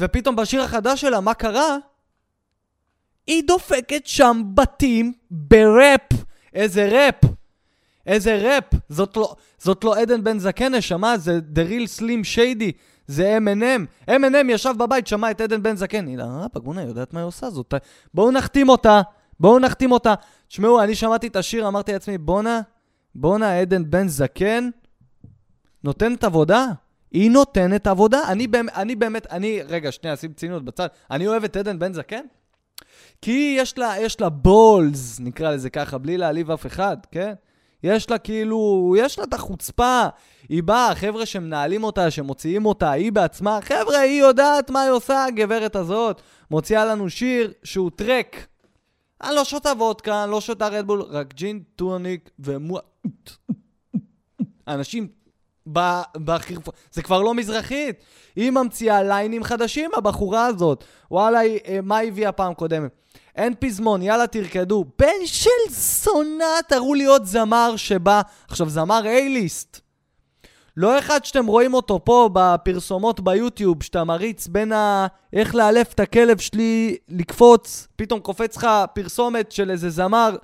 ופתאום 0.00 0.36
בשיר 0.36 0.62
החדש 0.62 1.00
שלה, 1.00 1.20
מה 1.20 1.34
קרה? 1.34 1.76
היא 3.26 3.42
דופקת 3.46 4.06
שם 4.06 4.42
בתים 4.54 5.12
בראפ. 5.30 6.12
איזה 6.54 6.88
ראפ. 6.88 7.30
איזה 8.06 8.36
ראפ. 8.36 8.64
זאת 8.88 9.16
לא, 9.16 9.36
זאת 9.58 9.84
לא 9.84 9.96
עדן 9.96 10.24
בן 10.24 10.38
זקן, 10.38 10.74
נשמה, 10.74 11.18
זה 11.18 11.40
The 11.54 11.70
Real 11.70 12.00
Slim 12.00 12.36
Shady. 12.36 12.72
זה 13.06 13.38
M&M. 13.38 14.10
M&M 14.10 14.50
ישב 14.50 14.74
בבית, 14.78 15.06
שמע 15.06 15.30
את 15.30 15.40
עדן 15.40 15.62
בן 15.62 15.76
זקן. 15.76 16.06
היא 16.06 16.18
אמרה, 16.18 16.48
פגונה, 16.48 16.82
יודעת 16.82 17.12
מה 17.12 17.20
היא 17.20 17.26
עושה 17.26 17.50
זאת. 17.50 17.74
בואו 18.14 18.30
נחתים 18.30 18.68
אותה. 18.68 19.02
בואו 19.40 19.58
נחתים 19.58 19.92
אותה. 19.92 20.14
תשמעו, 20.48 20.82
אני 20.82 20.94
שמעתי 20.94 21.26
את 21.26 21.36
השיר, 21.36 21.68
אמרתי 21.68 21.92
לעצמי, 21.92 22.18
בואנה, 22.18 22.60
בואנה, 23.14 23.60
עדן 23.60 23.90
בן 23.90 24.08
זקן 24.08 24.68
נותנת 25.84 26.24
עבודה. 26.24 26.66
היא 27.10 27.30
נותנת 27.30 27.86
עבודה. 27.86 28.20
אני, 28.28 28.46
באמת, 28.46 28.72
אני 28.74 28.94
באמת, 28.94 29.26
אני, 29.26 29.62
רגע, 29.68 29.92
שנייה, 29.92 30.16
שים 30.16 30.32
ציניות 30.32 30.64
בצד. 30.64 30.86
אני 31.10 31.26
אוהב 31.26 31.44
את 31.44 31.56
עדן 31.56 31.78
בן 31.78 31.92
זקן? 31.92 32.24
כי 33.22 33.56
יש 33.58 33.78
לה, 33.78 33.94
יש 34.00 34.20
לה 34.20 34.28
בולס, 34.28 35.20
נקרא 35.20 35.50
לזה 35.50 35.70
ככה, 35.70 35.98
בלי 35.98 36.18
להעליב 36.18 36.50
אף 36.50 36.66
אחד, 36.66 36.96
כן? 37.10 37.34
יש 37.82 38.10
לה 38.10 38.18
כאילו, 38.18 38.94
יש 38.98 39.18
לה 39.18 39.24
את 39.24 39.34
החוצפה. 39.34 40.02
היא 40.48 40.62
באה, 40.62 40.94
חבר'ה 40.94 41.26
שמנהלים 41.26 41.84
אותה, 41.84 42.10
שמוציאים 42.10 42.66
אותה, 42.66 42.90
היא 42.90 43.12
בעצמה, 43.12 43.58
חבר'ה, 43.62 43.98
היא 43.98 44.20
יודעת 44.20 44.70
מה 44.70 44.82
היא 44.82 44.90
עושה, 44.90 45.24
הגברת 45.24 45.76
הזאת. 45.76 46.22
מוציאה 46.50 46.84
לנו 46.84 47.10
שיר 47.10 47.52
שהוא 47.64 47.90
טרק. 47.96 48.46
אני 49.22 49.34
לא 49.34 49.44
שותה 49.44 49.72
וודקה, 49.78 50.24
אני 50.24 50.30
לא 50.30 50.40
שותה 50.40 50.68
רדבול, 50.68 51.02
רק 51.02 51.34
ג'ין, 51.34 51.62
טוניק 51.76 52.30
ומו... 52.38 52.78
אנשים 54.68 55.08
בחירפו... 56.24 56.72
זה 56.92 57.02
כבר 57.02 57.22
לא 57.22 57.34
מזרחית. 57.34 57.96
היא 58.36 58.50
ממציאה 58.50 59.02
ליינים 59.02 59.44
חדשים, 59.44 59.90
הבחורה 59.96 60.46
הזאת. 60.46 60.84
וואלה, 61.10 61.40
אה, 61.44 61.78
מה 61.82 62.00
הביאה 62.00 62.32
פעם 62.32 62.54
קודמת? 62.54 62.90
אין 63.36 63.54
פזמון, 63.58 64.02
יאללה 64.02 64.26
תרקדו. 64.26 64.84
בן 64.98 65.26
של 65.26 65.50
זונה, 65.68 66.58
תראו 66.68 66.94
לי 66.94 67.04
עוד 67.04 67.24
זמר 67.24 67.76
שבא... 67.76 68.20
עכשיו, 68.48 68.68
זמר 68.68 69.02
A-ליסט. 69.04 69.80
לא 70.76 70.98
אחד 70.98 71.24
שאתם 71.24 71.46
רואים 71.46 71.74
אותו 71.74 72.04
פה 72.04 72.30
בפרסומות 72.32 73.20
ביוטיוב, 73.20 73.82
שאתה 73.82 74.04
מריץ 74.04 74.46
בין 74.46 74.72
ה... 74.72 75.06
איך 75.32 75.54
לאלף 75.54 75.92
את 75.92 76.00
הכלב 76.00 76.38
שלי 76.38 76.96
לקפוץ, 77.08 77.88
פתאום 77.96 78.20
קופץ 78.20 78.56
לך 78.56 78.68
פרסומת 78.94 79.52
של 79.52 79.70
איזה 79.70 79.90
זמר. 79.90 80.36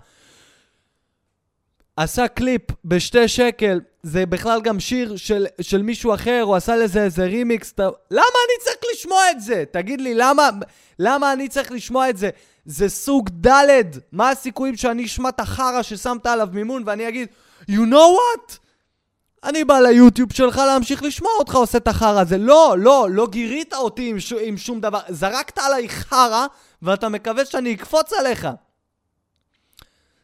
עשה 1.96 2.28
קליפ 2.28 2.62
בשתי 2.84 3.28
שקל, 3.28 3.80
זה 4.02 4.26
בכלל 4.26 4.60
גם 4.60 4.80
שיר 4.80 5.16
של, 5.16 5.46
של 5.60 5.82
מישהו 5.82 6.14
אחר, 6.14 6.40
הוא 6.44 6.56
עשה 6.56 6.76
לזה 6.76 7.04
איזה 7.04 7.24
רימיקס. 7.24 7.72
ת... 7.72 7.80
למה 8.10 8.38
אני 8.46 8.64
צריך 8.64 8.76
לשמוע 8.92 9.30
את 9.30 9.40
זה? 9.40 9.64
תגיד 9.70 10.00
לי, 10.00 10.14
למה, 10.14 10.48
למה 10.98 11.32
אני 11.32 11.48
צריך 11.48 11.72
לשמוע 11.72 12.10
את 12.10 12.16
זה? 12.16 12.30
זה 12.64 12.88
סוג 12.88 13.30
ד', 13.46 13.82
מה 14.12 14.30
הסיכויים 14.30 14.76
שאני 14.76 15.04
אשמע 15.04 15.28
את 15.28 15.40
החרא 15.40 15.82
ששמת 15.82 16.26
עליו 16.26 16.48
מימון 16.52 16.82
ואני 16.86 17.08
אגיד, 17.08 17.28
you 17.70 17.84
know 17.90 18.16
what? 18.16 18.56
אני 19.44 19.64
בא 19.64 19.78
ליוטיוב 19.78 20.32
שלך 20.32 20.56
להמשיך 20.56 21.02
לשמוע 21.02 21.32
אותך 21.38 21.54
עושה 21.54 21.78
את 21.78 21.88
החרא 21.88 22.20
הזה. 22.20 22.38
לא, 22.38 22.74
לא, 22.78 23.08
לא 23.10 23.26
גירית 23.26 23.74
אותי 23.74 24.10
עם, 24.10 24.20
ש... 24.20 24.32
עם 24.32 24.56
שום 24.56 24.80
דבר. 24.80 25.00
זרקת 25.08 25.58
עליי 25.58 25.88
חרא, 25.88 26.46
ואתה 26.82 27.08
מקווה 27.08 27.44
שאני 27.44 27.74
אקפוץ 27.74 28.12
עליך. 28.12 28.48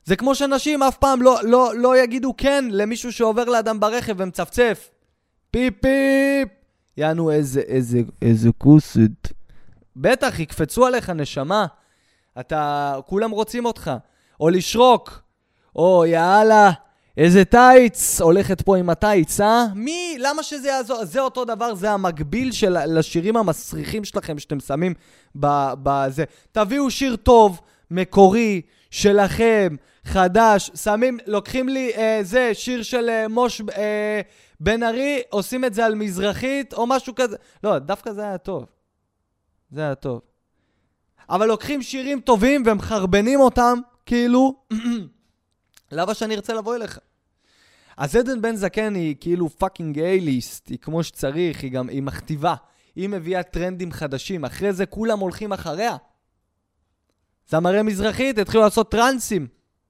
זה 0.09 0.17
כמו 0.17 0.35
שנשים 0.35 0.83
אף 0.83 0.97
פעם 0.97 1.23
לא, 1.23 1.39
לא, 1.43 1.73
לא 1.77 1.99
יגידו 1.99 2.35
כן 2.37 2.65
למישהו 2.71 3.13
שעובר 3.13 3.45
לאדם 3.45 3.81
ברכב 3.81 4.15
ומצפצף. 4.17 4.91
פיפ 5.51 5.75
פיפ! 5.81 6.49
יענו 6.97 7.31
איזה, 7.31 7.61
איזה, 7.61 8.01
איזה 8.23 8.49
כוסית. 8.59 9.29
בטח, 9.97 10.39
יקפצו 10.39 10.87
עליך, 10.87 11.11
נשמה. 11.11 11.67
אתה, 12.41 12.95
כולם 13.07 13.31
רוצים 13.31 13.65
אותך. 13.65 13.91
או 14.41 14.49
לשרוק. 14.49 15.23
או 15.77 16.07
יאללה, 16.07 16.71
איזה 17.17 17.45
טייץ, 17.45 18.21
הולכת 18.21 18.63
פה 18.63 18.77
עם 18.77 18.91
הטייץ, 18.91 19.41
אה? 19.41 19.65
מי? 19.75 20.17
למה 20.19 20.43
שזה 20.43 20.69
יעזור? 20.69 21.05
זה 21.05 21.21
אותו 21.21 21.45
דבר, 21.45 21.75
זה 21.75 21.91
המקביל 21.91 22.53
של 22.53 22.77
לשירים 22.87 23.37
המסריחים 23.37 24.05
שלכם 24.05 24.39
שאתם 24.39 24.61
שמים 24.61 24.95
בזה. 25.35 26.25
תביאו 26.53 26.91
שיר 26.91 27.17
טוב, 27.17 27.61
מקורי, 27.91 28.63
שלכם, 28.91 29.77
חדש, 30.05 30.71
שמים, 30.75 31.19
לוקחים 31.27 31.69
לי 31.69 31.93
אה, 31.97 32.19
זה, 32.23 32.51
שיר 32.55 32.83
של 32.83 33.09
אה, 33.09 33.29
מוש 33.29 33.63
אה, 33.77 34.21
בן 34.61 34.83
ארי, 34.83 35.23
עושים 35.31 35.65
את 35.65 35.75
זה 35.75 35.87
על 35.87 35.95
מזרחית 35.95 36.75
או 36.75 36.87
משהו 36.87 37.15
כזה. 37.15 37.37
לא, 37.65 37.79
דווקא 37.79 38.13
זה 38.13 38.23
היה 38.23 38.39
טוב. 38.39 38.67
זה 39.71 39.81
היה 39.81 39.95
טוב. 39.95 40.21
אבל 41.31 41.47
לוקחים 41.47 41.83
שירים 41.83 42.21
טובים 42.21 42.63
ומחרבנים 42.67 43.41
אותם, 43.41 43.79
כאילו, 44.07 44.55
למה 45.93 46.15
שאני 46.15 46.35
ארצה 46.35 46.55
לבוא 46.55 46.77
אליך? 46.77 46.99
אז 47.97 48.17
עדן 48.17 48.43
בן 48.43 48.57
זקן 48.57 48.95
היא 48.95 49.17
כאילו 49.21 49.49
fucking 49.49 49.99
A-list, 49.99 50.69
היא 50.69 50.79
כמו 50.79 51.03
שצריך, 51.03 51.63
היא 51.63 51.71
גם, 51.71 51.89
היא 51.89 52.03
מכתיבה. 52.03 52.55
היא 52.97 53.09
מביאה 53.09 53.43
טרנדים 53.43 53.93
חדשים, 53.93 54.45
אחרי 54.45 54.73
זה 54.73 54.87
כולם 54.87 55.19
הולכים 55.19 55.53
אחריה. 55.53 55.97
זמרי 57.49 57.83
מזרחית 57.83 58.39
התחילו 58.39 58.63
לעשות 58.63 58.91
טרנסים. 58.91 59.47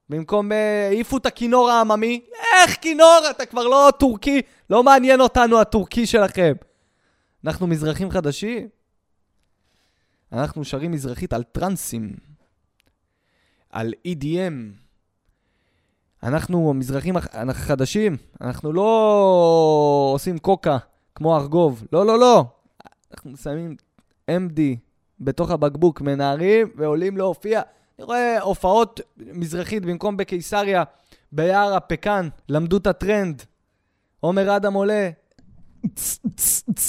במקום, 0.09 0.53
אה, 0.53 0.89
העיפו 0.89 1.17
את 1.17 1.27
הכינור 1.27 1.71
העממי. 1.71 2.25
איך 2.55 2.77
כינור? 2.81 3.21
אתה 3.31 3.47
כבר 3.47 3.67
לא 3.67 3.93
טורקי. 3.99 4.43
לא 4.71 4.83
מעניין 4.83 5.21
אותנו 5.21 5.61
הטורקי 5.61 6.07
שלכם. 6.07 6.53
אנחנו 7.45 7.67
מזרחים 7.67 8.11
חדשים. 8.11 8.69
אנחנו 10.33 10.65
שרים 10.65 10.93
מזרחית 10.93 11.33
על 11.33 11.43
טרנסים. 11.43 12.17
על 13.71 13.95
EDM. 14.09 14.55
אנחנו 16.23 16.71
המזרחים 16.71 17.17
החדשים, 17.33 18.17
אנחנו 18.41 18.73
לא 18.73 20.11
עושים 20.15 20.39
קוקה 20.39 20.79
כמו 21.15 21.37
ארגוב. 21.37 21.85
לא, 21.93 22.07
לא, 22.07 22.19
לא. 22.19 22.45
אנחנו 23.13 23.37
שמים 23.37 23.77
MD 24.31 24.61
בתוך 25.21 25.51
הבקבוק, 25.51 26.01
מנערים 26.01 26.69
ועולים 26.77 27.17
להופיע. 27.17 27.63
אני 27.99 28.05
רואה 28.05 28.41
הופעות 28.41 29.01
מזרחית 29.17 29.87
במקום 29.87 30.17
בקיסריה, 30.17 30.85
ביער 31.33 31.75
הפקן, 31.75 32.29
למדו 32.49 32.77
את 32.77 32.87
הטרנד. 32.87 33.43
עומר 34.21 34.57
אדם 34.57 34.75
עולה. 34.75 35.11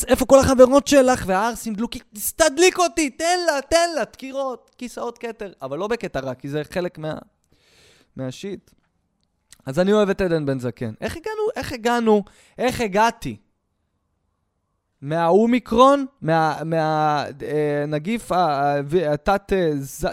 איפה 0.08 0.26
כל 0.26 0.40
החברות 0.40 0.88
שלך? 0.88 1.24
והערסים 1.28 1.74
דלוקים, 1.74 2.02
תדליק 2.36 2.80
אותי, 2.80 3.10
תן 3.10 3.40
לה, 3.46 3.62
תן 3.70 3.90
לה, 3.96 4.04
דקירות, 4.04 4.72
כיסאות 4.78 5.18
כתר. 5.18 5.52
אבל 5.62 5.78
לא 5.78 5.88
בקטע 5.88 6.20
רע, 6.20 6.34
כי 6.34 6.50
זה 6.50 6.62
חלק 6.72 6.98
מה... 6.98 7.14
מהשיט. 8.16 8.72
אז 9.66 9.80
אני 9.80 9.94
אוהב 9.94 10.10
את 10.10 10.22
עדן 10.22 10.46
בן 10.46 10.60
זקן. 10.60 10.94
איך 11.02 11.18
הגענו, 11.18 11.42
איך 11.56 11.74
הגענו, 11.74 12.24
איך 12.58 12.82
הגעתי 12.82 13.38
מהאומיקרון, 15.02 16.06
מהנגיף 16.66 18.32
התת 19.08 19.54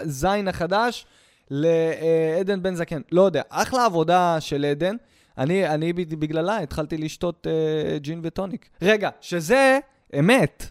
זין 0.03 0.47
החדש, 0.47 1.05
לעדן 1.49 2.63
בן 2.63 2.75
זקן. 2.75 3.01
לא 3.11 3.21
יודע, 3.21 3.41
אחלה 3.49 3.85
עבודה 3.85 4.37
של 4.39 4.65
עדן. 4.65 4.95
אני, 5.37 5.67
אני 5.67 5.93
בגללה 5.93 6.57
התחלתי 6.57 6.97
לשתות 6.97 7.47
uh, 7.47 7.99
ג'ין 7.99 8.19
וטוניק. 8.23 8.69
רגע, 8.81 9.09
שזה 9.21 9.79
אמת, 10.19 10.65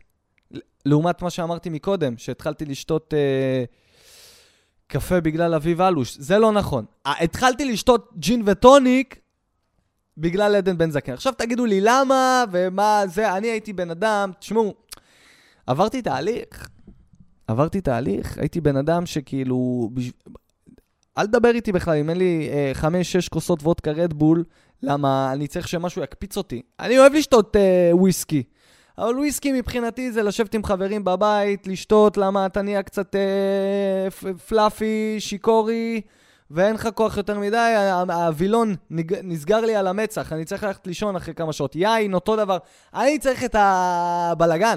לעומת 0.86 1.22
מה 1.22 1.30
שאמרתי 1.30 1.70
מקודם, 1.70 2.18
שהתחלתי 2.18 2.64
לשתות... 2.64 3.14
Uh, 3.14 3.86
קפה 4.88 5.20
בגלל 5.20 5.54
אביב 5.54 5.80
אלוש. 5.80 6.16
זה 6.18 6.38
לא 6.38 6.52
נכון. 6.52 6.84
התחלתי 7.04 7.64
לשתות 7.64 8.10
ג'ין 8.18 8.42
וטוניק 8.46 9.20
בגלל 10.18 10.54
עדן 10.54 10.78
בן 10.78 10.90
זקן. 10.90 11.12
עכשיו 11.12 11.32
תגידו 11.32 11.66
לי 11.66 11.80
למה 11.80 12.44
ומה 12.52 13.02
זה, 13.06 13.36
אני 13.36 13.48
הייתי 13.48 13.72
בן 13.72 13.90
אדם, 13.90 14.30
תשמעו, 14.38 14.74
עברתי 15.66 16.02
תהליך. 16.02 16.68
עברתי 17.48 17.80
תהליך, 17.80 18.38
הייתי 18.38 18.60
בן 18.60 18.76
אדם 18.76 19.06
שכאילו... 19.06 19.90
בש... 19.94 20.10
אל 21.18 21.26
תדבר 21.26 21.50
איתי 21.50 21.72
בכלל, 21.72 21.96
אם 21.96 22.10
אין 22.10 22.18
לי 22.18 22.48
אה, 22.52 22.70
חמש, 22.74 23.12
שש 23.12 23.28
כוסות 23.28 23.62
וודקה 23.62 23.90
רדבול, 23.90 24.44
למה 24.82 25.32
אני 25.32 25.46
צריך 25.46 25.68
שמשהו 25.68 26.02
יקפיץ 26.02 26.36
אותי. 26.36 26.62
אני 26.80 26.98
אוהב 26.98 27.12
לשתות 27.12 27.56
אה, 27.56 27.90
וויסקי. 27.92 28.42
אבל 28.98 29.18
וויסקי 29.18 29.52
מבחינתי 29.52 30.12
זה 30.12 30.22
לשבת 30.22 30.54
עם 30.54 30.64
חברים 30.64 31.04
בבית, 31.04 31.66
לשתות, 31.66 32.16
למה 32.16 32.46
אתה 32.46 32.62
נהיה 32.62 32.82
קצת 32.82 33.14
אה, 33.14 34.10
פלאפי, 34.48 35.16
שיקורי, 35.18 36.00
ואין 36.50 36.74
לך 36.74 36.88
כוח 36.94 37.16
יותר 37.16 37.38
מדי, 37.38 37.74
הווילון 38.12 38.74
נסגר 39.22 39.60
לי 39.60 39.76
על 39.76 39.86
המצח, 39.86 40.32
אני 40.32 40.44
צריך 40.44 40.64
ללכת 40.64 40.86
לישון 40.86 41.16
אחרי 41.16 41.34
כמה 41.34 41.52
שעות. 41.52 41.76
יין, 41.76 42.14
אותו 42.14 42.36
דבר. 42.36 42.58
אני 42.94 43.18
צריך 43.18 43.44
את 43.44 43.56
הבלגן. 43.58 44.76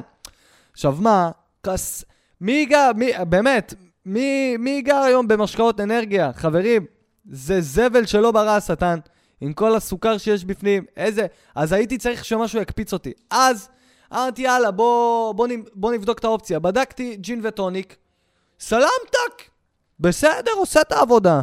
עכשיו 0.73 0.95
מה, 0.99 1.31
כס... 1.63 2.05
מי 2.41 2.65
גר, 2.65 2.91
מי, 2.95 3.11
באמת, 3.29 3.73
מי, 4.05 4.57
מי 4.57 4.81
גר 4.81 4.95
היום 4.95 5.27
במשקאות 5.27 5.79
אנרגיה? 5.79 6.31
חברים, 6.33 6.85
זה 7.29 7.61
זבל 7.61 8.05
שלא 8.05 8.31
ברא 8.31 8.49
השטן. 8.49 8.99
עם 9.41 9.53
כל 9.53 9.75
הסוכר 9.75 10.17
שיש 10.17 10.45
בפנים, 10.45 10.85
איזה... 10.97 11.25
אז 11.55 11.73
הייתי 11.73 11.97
צריך 11.97 12.25
שמשהו 12.25 12.61
יקפיץ 12.61 12.93
אותי. 12.93 13.13
אז 13.31 13.69
אמרתי, 14.13 14.41
יאללה, 14.41 14.71
בוא, 14.71 15.33
בוא, 15.33 15.47
בוא 15.73 15.93
נבדוק 15.93 16.19
את 16.19 16.23
האופציה. 16.23 16.59
בדקתי 16.59 17.15
ג'ין 17.15 17.41
וטוניק, 17.43 17.95
סלמתק, 18.59 19.43
בסדר, 19.99 20.51
עושה 20.57 20.81
את 20.81 20.91
העבודה. 20.91 21.41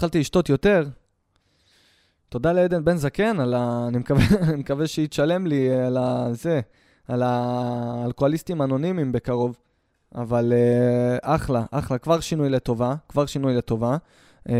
התחלתי 0.00 0.20
לשתות 0.20 0.48
יותר. 0.48 0.84
תודה 2.28 2.52
לעדן 2.52 2.84
בן 2.84 2.96
זקן 2.96 3.40
על 3.40 3.54
ה... 3.54 3.84
אני 3.88 3.98
מקווה, 3.98 4.22
מקווה 4.58 4.86
שהיא 4.86 5.08
תשלם 5.08 5.46
לי 5.46 5.70
על 5.86 5.96
ה... 5.96 6.28
זה, 6.32 6.60
על 7.08 7.22
האלכוהוליסטים 7.22 8.62
אנונימיים 8.62 9.12
בקרוב. 9.12 9.56
אבל 10.14 10.52
uh, 10.52 11.18
אחלה, 11.22 11.64
אחלה, 11.70 11.98
כבר 11.98 12.20
שינוי 12.20 12.48
לטובה, 12.48 12.94
כבר 13.08 13.26
שינוי 13.26 13.56
לטובה. 13.56 13.96
Um, 14.48 14.52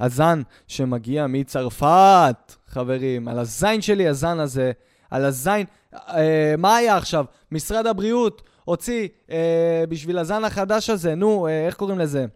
הזן 0.00 0.42
שמגיע 0.66 1.26
מצרפת, 1.26 2.52
חברים, 2.66 3.28
על 3.28 3.38
הזין 3.38 3.80
שלי, 3.80 4.08
הזן 4.08 4.40
הזה, 4.40 4.72
על 5.10 5.24
הזין. 5.24 5.66
אה, 5.94 6.54
מה 6.58 6.76
היה 6.76 6.96
עכשיו? 6.96 7.24
משרד 7.52 7.86
הבריאות 7.86 8.42
הוציא 8.64 9.08
אה, 9.30 9.84
בשביל 9.88 10.18
הזן 10.18 10.44
החדש 10.44 10.90
הזה, 10.90 11.14
נו, 11.14 11.46
אה, 11.46 11.66
איך 11.66 11.74
קוראים 11.74 11.98
לזה? 11.98 12.26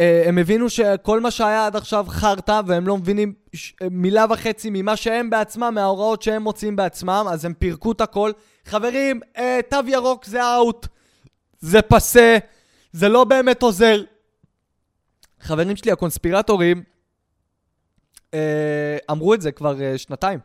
אה, 0.00 0.22
הם 0.26 0.38
הבינו 0.38 0.70
שכל 0.70 1.20
מה 1.20 1.30
שהיה 1.30 1.66
עד 1.66 1.76
עכשיו 1.76 2.06
חרטא, 2.08 2.60
והם 2.66 2.86
לא 2.86 2.96
מבינים 2.96 3.34
ש- 3.52 3.74
מילה 3.90 4.24
וחצי 4.30 4.68
ממה 4.72 4.96
שהם 4.96 5.30
בעצמם, 5.30 5.74
מההוראות 5.74 6.22
שהם 6.22 6.42
מוצאים 6.42 6.76
בעצמם, 6.76 7.26
אז 7.30 7.44
הם 7.44 7.54
פירקו 7.54 7.92
את 7.92 8.00
הכל. 8.00 8.32
חברים, 8.64 9.20
אה, 9.36 9.60
תו 9.70 9.78
ירוק 9.86 10.24
זה 10.24 10.54
אאוט, 10.54 10.86
זה 11.60 11.82
פסה, 11.82 12.38
זה 12.92 13.08
לא 13.08 13.24
באמת 13.24 13.62
עוזר. 13.62 14.02
חברים 15.40 15.76
שלי, 15.76 15.92
הקונספירטורים, 15.92 16.82
אה, 18.34 18.98
אמרו 19.10 19.34
את 19.34 19.40
זה 19.40 19.52
כבר 19.52 19.82
אה, 19.82 19.98
שנתיים. 19.98 20.38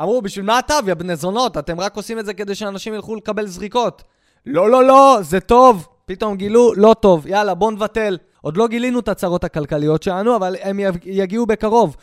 אמרו, 0.00 0.22
בשביל 0.22 0.44
מה 0.44 0.58
התו, 0.58 0.74
יא 0.86 0.94
בני 0.94 1.16
זונות? 1.16 1.56
אתם 1.56 1.80
רק 1.80 1.96
עושים 1.96 2.18
את 2.18 2.26
זה 2.26 2.34
כדי 2.34 2.54
שאנשים 2.54 2.94
ילכו 2.94 3.16
לקבל 3.16 3.46
זריקות. 3.46 4.02
לא, 4.46 4.70
לא, 4.70 4.84
לא, 4.84 5.18
זה 5.22 5.40
טוב. 5.40 5.88
פתאום 6.06 6.36
גילו, 6.36 6.72
לא 6.76 6.94
טוב. 7.00 7.26
יאללה, 7.26 7.54
בוא 7.54 7.72
נבטל. 7.72 8.18
עוד 8.40 8.56
לא 8.56 8.68
גילינו 8.68 9.00
את 9.00 9.08
הצרות 9.08 9.44
הכלכליות 9.44 10.02
שלנו, 10.02 10.36
אבל 10.36 10.56
הם 10.62 10.80
יגיעו 11.04 11.46
בקרוב. 11.46 11.96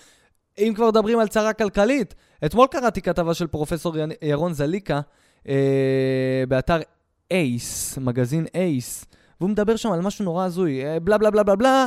אם 0.58 0.74
כבר 0.76 0.88
מדברים 0.88 1.20
על 1.20 1.28
צרה 1.28 1.54
כלכלית, 1.54 2.16
אתמול 2.46 2.68
קראתי 2.68 3.02
כתבה 3.02 3.34
של 3.34 3.48
פרופסור 3.48 3.96
ירון 4.22 4.54
זליקה 4.54 5.02
אה, 5.50 6.44
באתר 6.48 6.78
אייס, 7.32 7.98
מגזין 7.98 8.46
אייס, 8.56 9.06
והוא 9.40 9.50
מדבר 9.50 9.76
שם 9.76 9.92
על 9.92 10.02
משהו 10.02 10.26
נורא 10.26 10.46
הזוי, 10.46 10.86
אה, 10.86 11.00
בלה 11.00 11.18
בלה 11.18 11.32
בלה 11.32 11.44
בלה 11.44 11.56
בלה, 11.56 11.86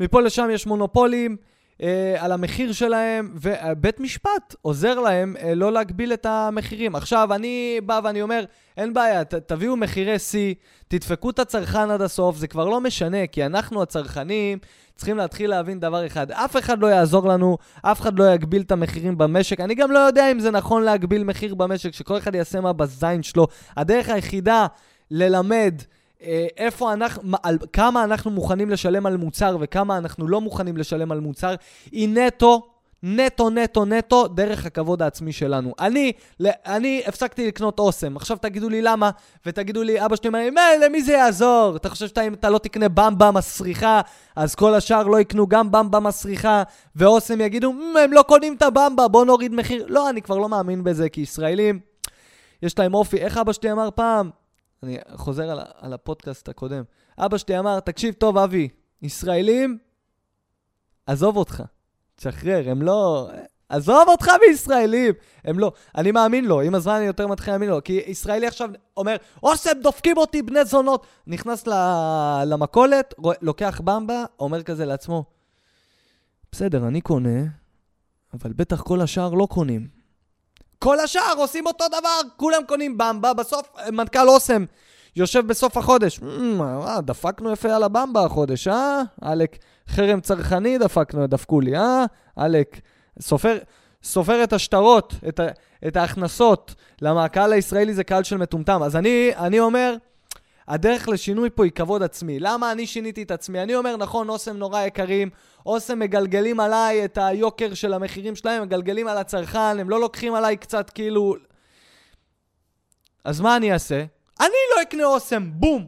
מפה 0.00 0.20
לשם 0.20 0.48
יש 0.52 0.66
מונופולים 0.66 1.36
אה, 1.82 2.16
על 2.18 2.32
המחיר 2.32 2.72
שלהם, 2.72 3.32
ובית 3.34 4.00
משפט 4.00 4.54
עוזר 4.62 5.00
להם 5.00 5.36
אה, 5.40 5.54
לא 5.54 5.72
להגביל 5.72 6.12
את 6.12 6.26
המחירים. 6.26 6.96
עכשיו, 6.96 7.34
אני 7.34 7.80
בא 7.86 8.00
ואני 8.04 8.22
אומר, 8.22 8.44
אין 8.76 8.94
בעיה, 8.94 9.24
ת, 9.24 9.34
תביאו 9.34 9.76
מחירי 9.76 10.18
שיא, 10.18 10.54
תדפקו 10.88 11.30
את 11.30 11.38
הצרכן 11.38 11.90
עד 11.90 12.02
הסוף, 12.02 12.36
זה 12.36 12.46
כבר 12.46 12.68
לא 12.68 12.80
משנה, 12.80 13.26
כי 13.26 13.46
אנחנו 13.46 13.82
הצרכנים 13.82 14.58
צריכים 14.96 15.16
להתחיל 15.16 15.50
להבין 15.50 15.80
דבר 15.80 16.06
אחד, 16.06 16.30
אף 16.30 16.56
אחד 16.56 16.78
לא 16.78 16.86
יעזור 16.86 17.28
לנו, 17.28 17.58
אף 17.82 18.00
אחד 18.00 18.18
לא 18.18 18.34
יגביל 18.34 18.62
את 18.62 18.72
המחירים 18.72 19.18
במשק. 19.18 19.60
אני 19.60 19.74
גם 19.74 19.90
לא 19.90 19.98
יודע 19.98 20.32
אם 20.32 20.40
זה 20.40 20.50
נכון 20.50 20.82
להגביל 20.82 21.24
מחיר 21.24 21.54
במשק, 21.54 21.94
שכל 21.94 22.18
אחד 22.18 22.34
יעשה 22.34 22.60
מה 22.60 22.72
בזין 22.72 23.22
שלו. 23.22 23.46
הדרך 23.76 24.08
היחידה 24.08 24.66
ללמד 25.10 25.74
איפה 26.56 26.92
אנחנו, 26.92 27.36
על 27.42 27.58
כמה 27.72 28.04
אנחנו 28.04 28.30
מוכנים 28.30 28.70
לשלם 28.70 29.06
על 29.06 29.16
מוצר 29.16 29.56
וכמה 29.60 29.98
אנחנו 29.98 30.28
לא 30.28 30.40
מוכנים 30.40 30.76
לשלם 30.76 31.12
על 31.12 31.20
מוצר, 31.20 31.54
היא 31.92 32.08
נטו, 32.08 32.62
נטו, 33.02 33.50
נטו, 33.50 33.84
נטו, 33.84 34.28
דרך 34.28 34.66
הכבוד 34.66 35.02
העצמי 35.02 35.32
שלנו. 35.32 35.74
אני, 35.80 36.12
אני 36.66 37.02
הפסקתי 37.06 37.46
לקנות 37.46 37.78
אוסם. 37.78 38.16
עכשיו 38.16 38.36
תגידו 38.36 38.68
לי 38.68 38.82
למה, 38.82 39.10
ותגידו 39.46 39.82
לי, 39.82 40.04
אבא 40.04 40.16
שלי 40.16 40.28
אומר 40.28 40.48
"מה, 40.54 40.60
למי 40.84 41.02
זה 41.02 41.12
יעזור? 41.12 41.76
אתה 41.76 41.88
חושב 41.88 42.06
שאם 42.06 42.34
אתה 42.34 42.50
לא 42.50 42.58
תקנה 42.58 42.88
במבה 42.88 43.30
מסריחה, 43.30 44.00
אז 44.36 44.54
כל 44.54 44.74
השאר 44.74 45.02
לא 45.06 45.20
יקנו 45.20 45.46
גם 45.46 45.70
במבה 45.72 46.00
מסריחה, 46.00 46.62
ואוסם 46.96 47.40
יגידו, 47.40 47.72
"מ, 47.72 47.96
הם 48.04 48.12
לא 48.12 48.22
קונים 48.22 48.54
את 48.54 48.62
הבמבה, 48.62 49.08
בוא 49.08 49.24
נוריד 49.24 49.54
מחיר. 49.54 49.86
לא, 49.88 50.10
אני 50.10 50.22
כבר 50.22 50.38
לא 50.38 50.48
מאמין 50.48 50.84
בזה, 50.84 51.08
כי 51.08 51.20
ישראלים, 51.20 51.80
יש 52.62 52.78
להם 52.78 52.94
אופי. 52.94 53.16
איך 53.16 53.38
אבא 53.38 53.52
שלי 53.52 53.72
אמר 53.72 53.88
פעם? 53.94 54.30
אני 54.82 54.98
חוזר 55.14 55.50
על, 55.50 55.60
על 55.80 55.92
הפודקאסט 55.92 56.48
הקודם. 56.48 56.82
אבא 57.18 57.38
שלי 57.38 57.58
אמר, 57.58 57.80
תקשיב 57.80 58.14
טוב, 58.14 58.38
אבי, 58.38 58.68
ישראלים, 59.02 59.78
עזוב 61.06 61.36
אותך, 61.36 61.62
תשחרר, 62.16 62.70
הם 62.70 62.82
לא... 62.82 63.30
עזוב 63.68 64.08
אותך 64.08 64.30
מישראלים! 64.48 65.14
הם 65.44 65.58
לא. 65.58 65.72
אני 65.96 66.12
מאמין 66.12 66.44
לו, 66.44 66.60
עם 66.60 66.74
הזמן 66.74 66.94
אני 66.94 67.04
יותר 67.04 67.26
מתחיל 67.26 67.52
להאמין 67.52 67.68
לו. 67.68 67.84
כי 67.84 67.92
ישראלי 68.06 68.46
עכשיו 68.46 68.70
אומר, 68.96 69.16
אוסם, 69.42 69.70
דופקים 69.82 70.16
אותי 70.16 70.42
בני 70.42 70.64
זונות. 70.64 71.06
נכנס 71.26 71.66
ל- 71.66 72.42
למכולת, 72.46 73.14
לוקח 73.42 73.80
במבה, 73.84 74.24
אומר 74.40 74.62
כזה 74.62 74.86
לעצמו, 74.86 75.24
בסדר, 76.52 76.88
אני 76.88 77.00
קונה, 77.00 77.40
אבל 78.34 78.52
בטח 78.52 78.82
כל 78.82 79.00
השאר 79.00 79.34
לא 79.34 79.46
קונים. 79.50 79.97
כל 80.78 81.00
השאר 81.00 81.34
עושים 81.36 81.66
אותו 81.66 81.84
דבר, 81.88 82.20
כולם 82.36 82.62
קונים 82.68 82.98
במבה, 82.98 83.34
בסוף 83.34 83.68
מנכ"ל 83.92 84.28
אוסם 84.28 84.64
יושב 85.16 85.46
בסוף 85.46 85.76
החודש. 85.76 86.20
"מ, 86.22 86.62
אה, 86.62 87.00
דפקנו 87.00 87.52
יפה 87.52 87.74
על 87.76 87.82
הבמבה 87.82 88.24
החודש, 88.24 88.68
אה? 88.68 89.02
עלק, 89.20 89.58
חרם 89.88 90.20
צרכני 90.20 90.78
דפקנו, 90.78 91.26
דפקו 91.26 91.60
לי, 91.60 91.76
אה? 91.76 92.04
עלק, 92.36 92.80
סופר, 93.20 93.58
סופר 94.02 94.44
את 94.44 94.52
השטרות, 94.52 95.14
את, 95.28 95.40
את 95.86 95.96
ההכנסות. 95.96 96.74
למה 97.02 97.24
הקהל 97.24 97.52
הישראלי 97.52 97.94
זה 97.94 98.04
קהל 98.04 98.22
של 98.22 98.36
מטומטם. 98.36 98.82
אז 98.82 98.96
אני, 98.96 99.30
אני 99.36 99.60
אומר, 99.60 99.94
הדרך 100.68 101.08
לשינוי 101.08 101.50
פה 101.50 101.64
היא 101.64 101.72
כבוד 101.72 102.02
עצמי. 102.02 102.40
למה 102.40 102.72
אני 102.72 102.86
שיניתי 102.86 103.22
את 103.22 103.30
עצמי? 103.30 103.62
אני 103.62 103.74
אומר, 103.74 103.96
נכון, 103.96 104.28
אוסם 104.28 104.56
נורא 104.56 104.82
יקרים, 104.82 105.30
אוסם 105.66 105.98
מגלגלים 105.98 106.60
עליי 106.60 107.04
את 107.04 107.18
היוקר 107.20 107.74
של 107.74 107.92
המחירים 107.92 108.36
שלהם, 108.36 108.62
מגלגלים 108.62 109.08
על 109.08 109.18
הצרכן, 109.18 109.58
הם 109.58 109.90
לא 109.90 110.00
לוקחים 110.00 110.34
עליי 110.34 110.56
קצת 110.56 110.90
כאילו... 110.90 111.36
אז 113.24 113.40
מה 113.40 113.56
אני 113.56 113.72
אעשה? 113.72 114.04
אני 114.40 114.56
לא 114.76 114.82
אקנה 114.82 115.04
אוסם, 115.04 115.50
בום! 115.52 115.86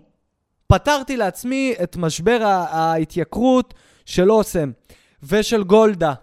פתרתי 0.66 1.16
לעצמי 1.16 1.74
את 1.82 1.96
משבר 1.96 2.38
ההתייקרות 2.70 3.74
של 4.04 4.30
אוסם 4.30 4.70
ושל 5.22 5.62
גולדה. 5.62 6.14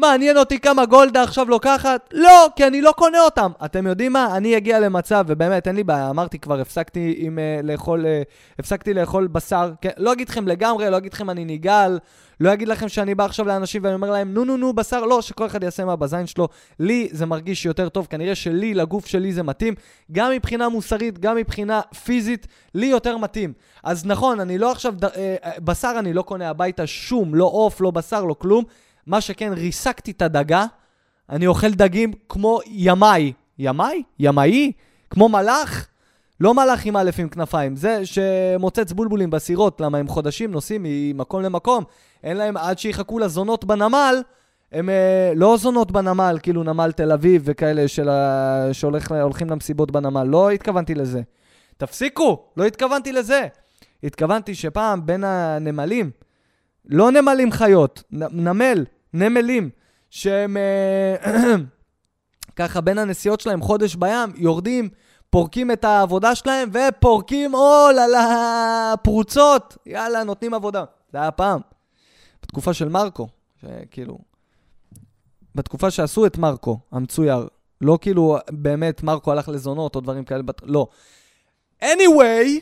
מעניין 0.00 0.36
אותי 0.36 0.58
כמה 0.58 0.86
גולדה 0.86 1.22
עכשיו 1.22 1.48
לוקחת? 1.48 2.08
לא, 2.12 2.46
כי 2.56 2.66
אני 2.66 2.80
לא 2.80 2.92
קונה 2.96 3.20
אותם. 3.20 3.50
אתם 3.64 3.86
יודעים 3.86 4.12
מה? 4.12 4.36
אני 4.36 4.56
אגיע 4.56 4.80
למצב, 4.80 5.24
ובאמת, 5.28 5.66
אין 5.68 5.76
לי 5.76 5.84
בעיה, 5.84 6.10
אמרתי 6.10 6.38
כבר, 6.38 6.60
הפסקתי 6.60 7.14
עם 7.18 7.38
uh, 7.38 7.66
לאכול, 7.66 8.04
uh, 8.04 8.08
הפסקתי 8.58 8.94
לאכול 8.94 9.26
בשר. 9.26 9.72
כן, 9.80 9.90
לא 9.96 10.12
אגיד 10.12 10.28
לכם 10.28 10.48
לגמרי, 10.48 10.90
לא 10.90 10.96
אגיד 10.96 11.12
לכם 11.12 11.30
אני 11.30 11.44
נגעל, 11.44 11.98
לא 12.40 12.52
אגיד 12.52 12.68
לכם 12.68 12.88
שאני 12.88 13.14
בא 13.14 13.24
עכשיו 13.24 13.46
לאנשים 13.46 13.84
ואני 13.84 13.94
אומר 13.94 14.10
להם, 14.10 14.34
נו 14.34 14.44
נו 14.44 14.56
נו, 14.56 14.72
בשר, 14.72 15.06
לא, 15.06 15.22
שכל 15.22 15.46
אחד 15.46 15.62
יעשה 15.62 15.84
מה 15.84 15.96
בזין 15.96 16.26
שלו. 16.26 16.48
לי 16.80 17.08
זה 17.12 17.26
מרגיש 17.26 17.66
יותר 17.66 17.88
טוב, 17.88 18.06
כנראה 18.10 18.34
שלי, 18.34 18.74
לגוף 18.74 19.06
שלי 19.06 19.32
זה 19.32 19.42
מתאים. 19.42 19.74
גם 20.12 20.30
מבחינה 20.32 20.68
מוסרית, 20.68 21.18
גם 21.18 21.36
מבחינה 21.36 21.80
פיזית, 22.04 22.46
לי 22.74 22.86
יותר 22.86 23.16
מתאים. 23.16 23.52
אז 23.84 24.06
נכון, 24.06 24.40
אני 24.40 24.58
לא 24.58 24.72
עכשיו, 24.72 24.94
ד- 24.96 25.04
אה, 25.04 25.36
בשר 25.64 25.92
אני 25.98 26.12
לא 26.12 26.22
קונה 26.22 26.50
הביתה 26.50 26.86
שום, 26.86 27.34
לא 27.34 27.44
עוף, 27.44 27.80
לא 27.80 27.90
בשר, 27.90 28.24
לא 28.24 28.34
כלום. 28.38 28.64
מה 29.06 29.20
שכן, 29.20 29.52
ריסקתי 29.52 30.10
את 30.10 30.22
הדגה, 30.22 30.66
אני 31.30 31.46
אוכל 31.46 31.70
דגים 31.70 32.12
כמו 32.28 32.60
ימאי. 32.66 33.32
ימאי? 33.58 34.02
ימאי? 34.18 34.72
כמו 35.10 35.28
מלאך? 35.28 35.86
לא 36.40 36.54
מלאך 36.54 36.86
עם 36.86 36.96
א' 36.96 37.10
עם 37.18 37.28
כנפיים, 37.28 37.76
זה 37.76 38.06
שמוצץ 38.06 38.92
בולבולים 38.92 39.30
בסירות, 39.30 39.80
למה 39.80 39.98
הם 39.98 40.08
חודשים 40.08 40.50
נוסעים 40.50 40.80
ממקום 40.84 41.42
למקום, 41.42 41.84
אין 42.24 42.36
להם, 42.36 42.56
עד 42.56 42.78
שיחכו 42.78 43.18
לזונות 43.18 43.64
בנמל, 43.64 44.22
הם 44.72 44.88
אה, 44.88 45.32
לא 45.36 45.56
זונות 45.56 45.92
בנמל, 45.92 46.38
כאילו 46.42 46.62
נמל 46.62 46.92
תל 46.92 47.12
אביב 47.12 47.42
וכאלה 47.44 47.88
של 47.88 48.08
ה... 48.08 48.68
שהולכים 48.72 49.50
למסיבות 49.50 49.90
בנמל, 49.90 50.24
לא 50.24 50.50
התכוונתי 50.50 50.94
לזה. 50.94 51.20
תפסיקו, 51.76 52.42
לא 52.56 52.64
התכוונתי 52.64 53.12
לזה. 53.12 53.46
התכוונתי 54.04 54.54
שפעם 54.54 55.06
בין 55.06 55.24
הנמלים, 55.24 56.10
לא 56.90 57.10
נמלים 57.10 57.52
חיות, 57.52 58.02
נמל, 58.12 58.84
נמלים, 59.14 59.70
שהם 60.10 60.56
אה, 60.56 61.34
ככה 62.56 62.80
בין 62.80 62.98
הנסיעות 62.98 63.40
שלהם 63.40 63.62
חודש 63.62 63.94
בים, 63.94 64.32
יורדים, 64.36 64.88
פורקים 65.30 65.70
את 65.70 65.84
העבודה 65.84 66.34
שלהם 66.34 66.70
ופורקים 66.72 67.52
עול 67.54 67.98
על 67.98 68.14
הפרוצות. 68.14 69.76
יאללה, 69.86 70.24
נותנים 70.24 70.54
עבודה. 70.54 70.84
זה 71.12 71.18
היה 71.18 71.30
פעם, 71.30 71.60
בתקופה 72.42 72.74
של 72.74 72.88
מרקו, 72.88 73.28
שכאילו, 73.60 74.18
בתקופה 75.54 75.90
שעשו 75.90 76.26
את 76.26 76.38
מרקו, 76.38 76.78
המצויר. 76.92 77.48
לא 77.80 77.98
כאילו 78.00 78.38
באמת 78.50 79.02
מרקו 79.02 79.32
הלך 79.32 79.48
לזונות 79.48 79.94
או 79.94 80.00
דברים 80.00 80.24
כאלה, 80.24 80.42
לא. 80.62 80.86
anyway, 81.82 82.60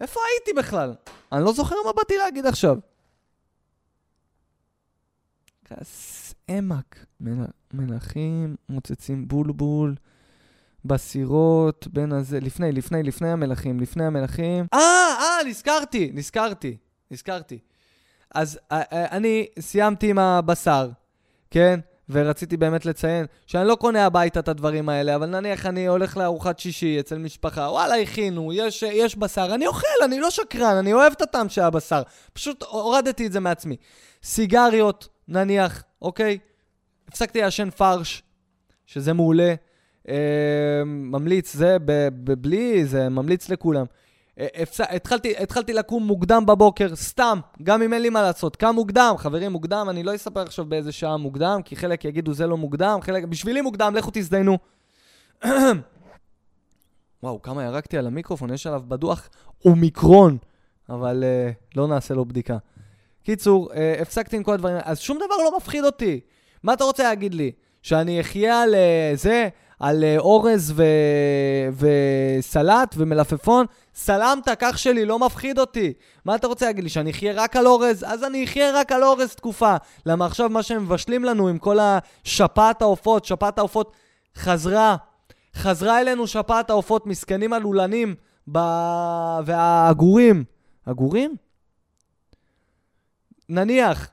איפה 0.00 0.20
הייתי 0.30 0.52
בכלל? 0.56 0.94
אני 1.32 1.44
לא 1.44 1.52
זוכר 1.52 1.74
מה 1.86 1.92
באתי 1.92 2.16
להגיד 2.16 2.46
עכשיו. 2.46 2.76
מל- 7.20 7.46
מלכים, 7.72 8.56
מוצצים 8.68 9.28
בולבול, 9.28 9.94
בסירות, 10.84 11.86
בין 11.92 12.12
הזה, 12.12 12.40
לפני, 12.40 12.72
לפני, 12.72 13.02
לפני 13.02 13.28
המלכים, 13.28 13.80
לפני 13.80 14.04
המלכים. 14.04 14.66
אה, 14.74 14.78
אה, 14.78 15.48
נזכרתי, 15.48 16.10
נזכרתי, 16.14 16.76
נזכרתי. 17.10 17.58
אז 18.34 18.58
אה, 18.72 18.82
אה, 18.92 19.06
אני 19.16 19.46
סיימתי 19.60 20.10
עם 20.10 20.18
הבשר, 20.18 20.90
כן? 21.50 21.80
ורציתי 22.10 22.56
באמת 22.56 22.86
לציין 22.86 23.26
שאני 23.46 23.68
לא 23.68 23.74
קונה 23.74 24.06
הביתה 24.06 24.40
את 24.40 24.48
הדברים 24.48 24.88
האלה, 24.88 25.14
אבל 25.14 25.26
נניח 25.26 25.66
אני 25.66 25.86
הולך 25.86 26.16
לארוחת 26.16 26.58
שישי 26.58 27.00
אצל 27.00 27.18
משפחה, 27.18 27.60
וואלה, 27.60 27.94
הכינו, 27.96 28.52
יש, 28.52 28.82
יש 28.82 29.16
בשר, 29.16 29.54
אני 29.54 29.66
אוכל, 29.66 29.86
אני 30.04 30.20
לא 30.20 30.30
שקרן, 30.30 30.76
אני 30.76 30.92
אוהב 30.92 31.12
את 31.12 31.22
הטעם 31.22 31.48
של 31.48 31.62
הבשר. 31.62 32.02
פשוט 32.32 32.62
הורדתי 32.62 33.26
את 33.26 33.32
זה 33.32 33.40
מעצמי. 33.40 33.76
סיגריות, 34.22 35.08
נניח, 35.30 35.84
אוקיי? 36.02 36.38
הפסקתי 37.08 37.40
לעשן 37.40 37.70
פרש, 37.70 38.22
שזה 38.86 39.12
מעולה. 39.12 39.54
אה, 40.08 40.82
ממליץ, 40.86 41.56
זה 41.56 41.76
בלי, 42.24 42.84
זה 42.84 43.08
ממליץ 43.08 43.48
לכולם. 43.48 43.84
אה, 44.38 44.46
הפס... 44.54 44.80
התחלתי, 44.80 45.36
התחלתי 45.36 45.72
לקום 45.72 46.06
מוקדם 46.06 46.46
בבוקר, 46.46 46.96
סתם, 46.96 47.38
גם 47.62 47.82
אם 47.82 47.92
אין 47.92 48.02
לי 48.02 48.10
מה 48.10 48.22
לעשות. 48.22 48.56
קם 48.56 48.74
מוקדם, 48.74 49.14
חברים, 49.18 49.52
מוקדם, 49.52 49.86
אני 49.90 50.02
לא 50.02 50.14
אספר 50.14 50.40
עכשיו 50.40 50.64
באיזה 50.64 50.92
שעה 50.92 51.16
מוקדם, 51.16 51.60
כי 51.64 51.76
חלק 51.76 52.04
יגידו 52.04 52.34
זה 52.34 52.46
לא 52.46 52.56
מוקדם, 52.56 52.98
חלק... 53.02 53.24
בשבילי 53.24 53.60
מוקדם, 53.60 53.94
לכו 53.96 54.10
תזדיינו. 54.12 54.58
וואו, 57.22 57.42
כמה 57.42 57.64
ירקתי 57.64 57.98
על 57.98 58.06
המיקרופון, 58.06 58.52
יש 58.54 58.66
עליו 58.66 58.82
בדוח 58.88 59.28
אומיקרון, 59.64 60.38
אבל 60.88 61.24
uh, 61.24 61.76
לא 61.76 61.88
נעשה 61.88 62.14
לו 62.14 62.24
בדיקה. 62.24 62.56
קיצור, 63.30 63.70
uh, 63.70 64.02
הפסקתי 64.02 64.36
עם 64.36 64.42
כל 64.42 64.54
הדברים, 64.54 64.76
אז 64.84 64.98
שום 64.98 65.16
דבר 65.16 65.36
לא 65.44 65.56
מפחיד 65.56 65.84
אותי. 65.84 66.20
מה 66.62 66.72
אתה 66.72 66.84
רוצה 66.84 67.02
להגיד 67.02 67.34
לי? 67.34 67.52
שאני 67.82 68.20
אחיה 68.20 68.62
על 68.62 68.74
uh, 68.74 69.16
זה, 69.16 69.48
על 69.80 70.04
uh, 70.04 70.20
אורז 70.20 70.72
ו... 70.76 70.84
וסלט 72.38 72.94
ומלפפון? 72.98 73.66
סלמת, 73.94 74.48
כך 74.58 74.78
שלי, 74.78 75.04
לא 75.04 75.18
מפחיד 75.18 75.58
אותי. 75.58 75.92
מה 76.24 76.34
אתה 76.34 76.46
רוצה 76.46 76.66
להגיד 76.66 76.84
לי, 76.84 76.90
שאני 76.90 77.10
אחיה 77.10 77.32
רק 77.32 77.56
על 77.56 77.66
אורז? 77.66 78.04
אז 78.08 78.24
אני 78.24 78.44
אחיה 78.44 78.70
רק 78.74 78.92
על 78.92 79.04
אורז 79.04 79.34
תקופה. 79.34 79.76
למה 80.06 80.26
עכשיו 80.26 80.48
מה 80.48 80.62
שהם 80.62 80.82
מבשלים 80.82 81.24
לנו 81.24 81.48
עם 81.48 81.58
כל 81.58 81.78
השפעת 81.80 82.82
העופות, 82.82 83.24
שפעת 83.24 83.58
העופות 83.58 83.92
חזרה. 84.36 84.96
חזרה 85.56 86.00
אלינו 86.00 86.26
שפעת 86.26 86.70
העופות, 86.70 87.06
מסכנים 87.06 87.52
הלולנים 87.52 88.14
ב... 88.52 88.58
והעגורים. 89.44 90.44
עגורים? 90.86 91.36
נניח, 93.50 94.08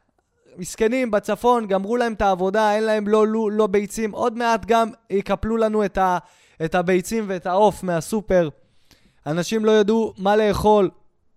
מסכנים 0.58 1.12
בצפון, 1.12 1.68
גמרו 1.68 1.98
להם 1.98 2.14
את 2.14 2.22
העבודה, 2.22 2.76
אין 2.76 2.84
להם 2.84 3.08
לא, 3.08 3.28
לא, 3.28 3.52
לא 3.52 3.68
ביצים, 3.68 4.12
עוד 4.12 4.38
מעט 4.38 4.66
גם 4.66 4.90
יקפלו 5.10 5.58
לנו 5.58 5.86
את, 5.86 5.98
ה, 5.98 6.18
את 6.66 6.76
הביצים 6.76 7.26
ואת 7.28 7.46
העוף 7.46 7.84
מהסופר. 7.84 8.50
אנשים 9.26 9.66
לא 9.66 9.80
ידעו 9.80 10.14
מה 10.18 10.36
לאכול. 10.36 10.90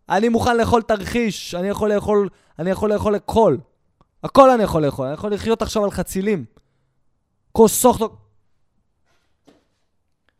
אני 0.08 0.28
מוכן 0.28 0.56
לאכול 0.56 0.82
תרחיש, 0.82 1.54
אני 1.54 1.68
יכול 1.68 1.92
לאכול, 1.92 2.28
אני 2.58 2.70
יכול 2.70 2.92
לאכול 2.92 3.14
הכל. 3.14 3.56
הכל 4.24 4.50
אני 4.50 4.62
יכול 4.62 4.86
לאכול, 4.86 5.06
אני 5.06 5.14
יכול 5.14 5.32
לחיות 5.32 5.62
עכשיו 5.62 5.84
על 5.84 5.90
חצילים. 5.90 6.44
כוס 7.52 7.80
אוחתוק. 7.80 8.16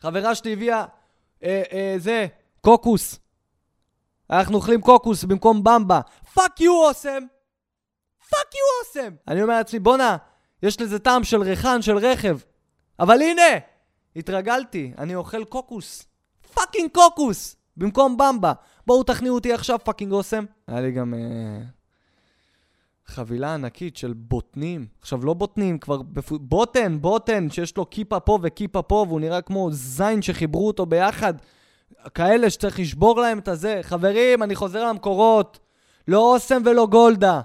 חברה 0.01 0.35
שלי 0.35 0.53
הביאה, 0.53 0.85
אה, 1.45 1.63
אה, 1.73 1.95
זה, 1.99 2.27
קוקוס. 2.61 3.19
אנחנו 4.31 4.57
אוכלים 4.57 4.81
קוקוס 4.81 5.25
במקום 5.25 5.65
במבה. 5.65 6.01
fuck 6.35 6.61
you 6.61 6.85
אוסם! 6.89 7.23
fuck 8.31 8.55
you 8.55 9.01
אוסם! 9.03 9.15
אני 9.29 9.43
אומר 9.43 9.55
לעצמי, 9.55 9.79
בואנה, 9.79 10.17
יש 10.63 10.81
לזה 10.81 10.99
טעם 10.99 11.25
של 11.25 11.43
ריחן, 11.43 11.83
של 11.83 11.99
רכב. 11.99 12.39
אבל 13.01 13.23
הנה, 13.23 13.43
התרגלתי, 14.17 14.93
אני 14.99 15.15
אוכל 15.15 15.45
קוקוס. 15.45 16.05
fucking 16.55 16.91
קוקוס! 16.93 17.57
במקום 17.77 18.17
במבה. 18.17 18.53
בואו 18.87 19.03
תכניעו 19.03 19.35
אותי 19.35 19.53
עכשיו, 19.53 19.79
fucking 19.85 20.13
אוסם. 20.13 20.45
היה 20.67 20.81
לי 20.81 20.93
גם 20.93 21.15
אה, 21.15 21.61
חבילה 23.07 23.55
ענקית 23.55 23.97
של 23.97 24.13
בוטנים. 24.13 24.87
עכשיו, 25.01 25.25
לא 25.25 25.35
בוטנים, 25.35 25.79
כבר 25.79 26.03
בפ... 26.03 26.33
בוטן, 26.33 27.01
בוטן, 27.01 27.51
שיש 27.51 27.77
לו 27.77 27.91
כיפה 27.91 28.21
פה 28.21 28.39
וכיפה 28.43 28.83
פה, 28.83 29.05
והוא 29.09 29.21
נראה 29.21 29.41
כמו 29.41 29.69
זין 29.73 30.23
שחיברו 30.23 30.67
אותו 30.67 30.87
ביחד. 30.87 31.35
כאלה 32.15 32.51
שצריך 32.51 32.81
לשבור 32.81 33.21
להם 33.21 33.39
את 33.39 33.49
הזה. 33.49 33.79
חברים, 33.83 34.43
אני 34.43 34.55
חוזר 34.55 34.89
למקורות. 34.89 35.59
לא 36.09 36.35
אוסם 36.35 36.63
ולא 36.65 36.87
גולדה. 36.87 37.41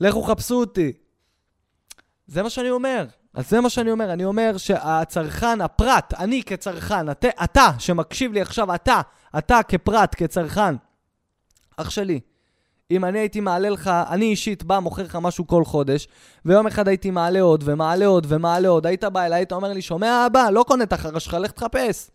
לכו 0.00 0.22
חפשו 0.22 0.54
אותי. 0.54 0.92
זה 2.26 2.42
מה 2.42 2.50
שאני 2.50 2.70
אומר. 2.70 3.06
אז 3.34 3.50
זה 3.50 3.60
מה 3.60 3.70
שאני 3.70 3.90
אומר. 3.90 4.12
אני 4.12 4.24
אומר 4.24 4.56
שהצרכן, 4.56 5.60
הפרט, 5.60 6.14
אני 6.14 6.42
כצרכן, 6.42 7.10
אתה, 7.10 7.28
אתה 7.44 7.70
שמקשיב 7.78 8.32
לי 8.32 8.40
עכשיו, 8.40 8.74
אתה, 8.74 9.00
אתה 9.38 9.60
כפרט, 9.68 10.14
כצרכן, 10.14 10.74
אח 11.76 11.90
שלי, 11.90 12.20
אם 12.90 13.04
אני 13.04 13.18
הייתי 13.18 13.40
מעלה 13.40 13.70
לך, 13.70 13.90
אני 14.10 14.24
אישית 14.24 14.62
בא, 14.64 14.78
מוכר 14.78 15.02
לך 15.02 15.18
משהו 15.22 15.46
כל 15.46 15.64
חודש, 15.64 16.08
ויום 16.44 16.66
אחד 16.66 16.88
הייתי 16.88 17.10
מעלה 17.10 17.40
עוד, 17.40 17.62
ומעלה 17.66 18.06
עוד, 18.06 18.26
ומעלה 18.28 18.68
עוד, 18.68 18.86
היית 18.86 19.04
בא 19.04 19.22
אליי, 19.26 19.38
היית 19.38 19.52
אומר 19.52 19.72
לי, 19.72 19.82
שומע 19.82 20.26
אבא, 20.26 20.50
לא 20.50 20.64
קונה 20.68 20.84
את 20.84 20.92
החרא 20.92 21.18
שלך, 21.18 21.34
לך 21.34 21.50
תחפש. 21.50 22.10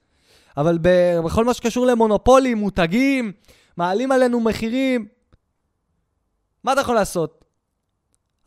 אבל 0.58 0.78
בכל 1.24 1.46
מה 1.46 1.54
שקשור 1.54 1.86
למונופולים, 1.86 2.58
מותגים, 2.58 3.32
מעלים 3.78 4.12
עלינו 4.12 4.40
מחירים, 4.40 5.08
מה 6.64 6.74
אתה 6.74 6.82
יכול 6.82 6.96
לעשות? 6.96 7.45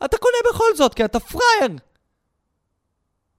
אתה 0.05 0.17
קונה 0.17 0.37
בכל 0.53 0.75
זאת, 0.75 0.93
כי 0.93 1.05
אתה 1.05 1.19
פראייר. 1.19 1.77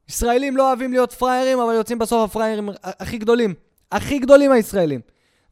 ישראלים 0.09 0.57
לא 0.57 0.69
אוהבים 0.69 0.93
להיות 0.93 1.13
פראיירים, 1.13 1.61
אבל 1.61 1.75
יוצאים 1.75 1.99
בסוף 1.99 2.31
הפראיירים 2.31 2.69
הכי 2.85 3.19
גדולים. 3.19 3.55
הכי 3.93 4.19
גדולים 4.19 4.53
הישראלים. 4.53 5.01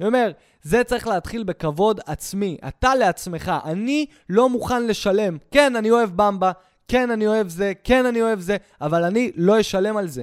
אני 0.01 0.07
אומר, 0.07 0.33
זה 0.63 0.85
צריך 0.85 1.07
להתחיל 1.07 1.45
בכבוד 1.45 2.01
עצמי. 2.07 2.59
אתה 2.69 2.95
לעצמך. 2.95 3.53
אני 3.65 4.07
לא 4.29 4.49
מוכן 4.49 4.87
לשלם. 4.87 5.39
כן, 5.51 5.77
אני 5.77 5.91
אוהב 5.91 6.11
במבה, 6.17 6.53
כן, 6.89 7.11
אני 7.11 7.27
אוהב 7.27 7.49
זה, 7.49 7.73
כן, 7.85 8.07
אני 8.07 8.23
אוהב 8.23 8.41
זה, 8.41 8.57
אבל 8.81 9.05
אני 9.05 9.33
לא 9.37 9.61
אשלם 9.61 9.97
על 9.97 10.09
זה. 10.09 10.23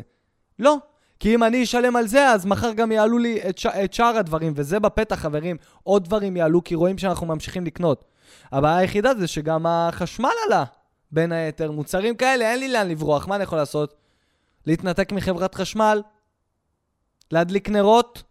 לא. 0.59 0.77
כי 1.19 1.35
אם 1.35 1.43
אני 1.43 1.63
אשלם 1.63 1.95
על 1.95 2.07
זה, 2.07 2.27
אז 2.27 2.45
מחר 2.45 2.73
גם 2.73 2.91
יעלו 2.91 3.17
לי 3.17 3.49
את, 3.49 3.57
ש... 3.57 3.65
את 3.65 3.93
שאר 3.93 4.17
הדברים, 4.17 4.53
וזה 4.55 4.79
בפתח, 4.79 5.15
חברים. 5.15 5.57
עוד 5.83 6.03
דברים 6.03 6.37
יעלו, 6.37 6.63
כי 6.63 6.75
רואים 6.75 6.97
שאנחנו 6.97 7.27
ממשיכים 7.27 7.65
לקנות. 7.65 8.05
הבעיה 8.51 8.77
היחידה 8.77 9.13
זה 9.19 9.27
שגם 9.27 9.65
החשמל 9.65 10.29
עלה, 10.47 10.63
בין 11.11 11.31
היתר. 11.31 11.71
מוצרים 11.71 12.15
כאלה, 12.15 12.51
אין 12.51 12.59
לי 12.59 12.67
לאן 12.67 12.87
לברוח, 12.87 13.27
מה 13.27 13.35
אני 13.35 13.43
יכול 13.43 13.57
לעשות? 13.57 13.95
להתנתק 14.65 15.11
מחברת 15.11 15.55
חשמל? 15.55 16.01
להדליק 17.31 17.69
נרות? 17.69 18.23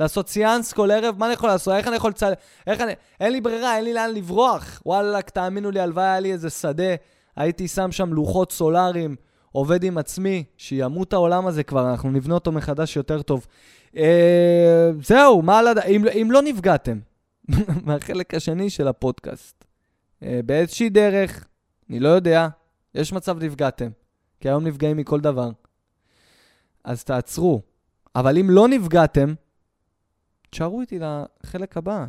לעשות 0.00 0.28
סיאנס 0.28 0.72
כל 0.72 0.90
ערב? 0.90 1.14
מה 1.18 1.26
אני 1.26 1.34
יכול 1.34 1.48
לעשות? 1.48 1.74
איך 1.74 1.88
אני 1.88 1.96
יכול 1.96 2.10
לצל... 2.10 2.32
איך 2.66 2.80
אני... 2.80 2.92
אין 3.20 3.32
לי 3.32 3.40
ברירה, 3.40 3.76
אין 3.76 3.84
לי 3.84 3.92
לאן 3.92 4.14
לברוח. 4.14 4.82
וואלכ, 4.86 5.30
תאמינו 5.30 5.70
לי, 5.70 5.80
הלוואי 5.80 6.04
היה 6.04 6.20
לי 6.20 6.32
איזה 6.32 6.50
שדה. 6.50 6.94
הייתי 7.36 7.68
שם 7.68 7.92
שם 7.92 8.12
לוחות 8.12 8.52
סולאריים, 8.52 9.16
עובד 9.52 9.84
עם 9.84 9.98
עצמי, 9.98 10.44
שימות 10.56 11.12
העולם 11.12 11.46
הזה 11.46 11.62
כבר, 11.62 11.90
אנחנו 11.90 12.10
נבנה 12.10 12.34
אותו 12.34 12.52
מחדש 12.52 12.96
יותר 12.96 13.22
טוב. 13.22 13.46
אה, 13.96 14.90
זהו, 15.02 15.42
מה 15.42 15.58
הד... 15.58 15.78
אם, 15.78 16.04
אם 16.08 16.28
לא 16.30 16.42
נפגעתם 16.42 16.98
מהחלק 17.86 18.34
השני 18.34 18.70
של 18.70 18.88
הפודקאסט, 18.88 19.64
אה, 20.22 20.40
באיזושהי 20.46 20.88
דרך, 20.88 21.46
אני 21.90 22.00
לא 22.00 22.08
יודע, 22.08 22.48
יש 22.94 23.12
מצב 23.12 23.44
נפגעתם, 23.44 23.90
כי 24.40 24.48
היום 24.48 24.66
נפגעים 24.66 24.96
מכל 24.96 25.20
דבר. 25.20 25.50
אז 26.84 27.04
תעצרו. 27.04 27.62
אבל 28.14 28.38
אם 28.38 28.50
לא 28.50 28.68
נפגעתם, 28.68 29.34
תשארו 30.50 30.80
איתי 30.80 30.98
לחלק 30.98 31.76
הבא. 31.76 32.06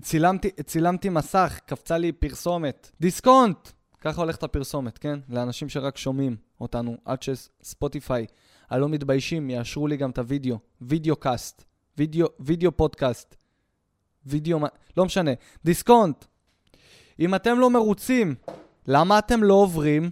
צילמתי, 0.00 0.50
צילמתי 0.50 1.08
מסך, 1.08 1.60
קפצה 1.66 1.98
לי 1.98 2.12
פרסומת. 2.12 2.90
דיסקונט! 3.00 3.68
ככה 4.00 4.20
הולכת 4.20 4.42
הפרסומת, 4.42 4.98
כן? 4.98 5.18
לאנשים 5.28 5.68
שרק 5.68 5.96
שומעים 5.96 6.36
אותנו, 6.60 6.96
עד 7.04 7.22
שספוטיפיי 7.22 8.26
הלא 8.70 8.88
מתביישים 8.88 9.50
יאשרו 9.50 9.86
לי 9.86 9.96
גם 9.96 10.10
את 10.10 10.18
הוידאו. 10.18 10.58
video 10.80 11.16
cast. 11.16 11.64
וידאו, 11.98 12.26
וידאו 12.40 12.72
פודקאסט. 12.76 13.36
וידאו... 14.26 14.58
לא 14.96 15.04
משנה. 15.04 15.30
דיסקונט! 15.64 16.24
אם 17.20 17.34
אתם 17.34 17.58
לא 17.58 17.70
מרוצים, 17.70 18.34
למה 18.86 19.18
אתם 19.18 19.42
לא 19.42 19.54
עוברים? 19.54 20.10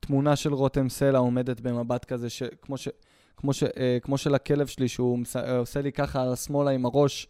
תמונה 0.00 0.36
של 0.36 0.54
רותם 0.54 0.88
סלע 0.88 1.18
עומדת 1.18 1.60
במבט 1.60 2.04
כזה, 2.04 2.30
ש... 2.30 2.42
כמו, 2.62 2.76
ש... 2.76 2.88
כמו, 3.36 3.52
ש... 3.52 3.62
אה, 3.62 3.98
כמו 4.02 4.18
של 4.18 4.34
הכלב 4.34 4.66
שלי, 4.66 4.88
שהוא 4.88 5.18
מס... 5.18 5.36
אה, 5.36 5.56
עושה 5.56 5.82
לי 5.82 5.92
ככה 5.92 6.22
על 6.22 6.32
השמאלה 6.32 6.70
עם 6.70 6.86
הראש. 6.86 7.26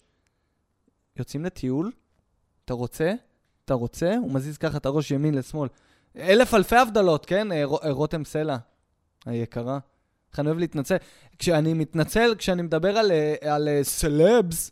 יוצאים 1.17 1.45
לטיול? 1.45 1.93
אתה 2.65 2.75
רוצה? 2.75 3.13
אתה 3.65 3.75
רוצה? 3.75 4.17
הוא 4.17 4.33
מזיז 4.33 4.59
ככה 4.59 4.77
את 4.77 4.87
הראש 4.87 5.11
ימין 5.11 5.35
לשמאל. 5.35 5.69
אלף 6.17 6.55
אלפי 6.55 6.77
הבדלות, 6.77 7.27
כן? 7.27 7.53
אה, 7.53 7.67
ר... 7.67 7.91
רותם 7.91 8.25
סלע, 8.25 8.57
היקרה. 9.27 9.79
איך 10.31 10.41
אני 10.41 10.49
אוהב 10.49 10.59
להתנצל. 10.59 10.97
כשאני 11.39 11.75
מתנצל, 11.75 12.35
כשאני 12.39 12.63
מדבר 12.63 12.99
על, 12.99 13.13
על 13.41 13.69
סלבס, 13.83 14.71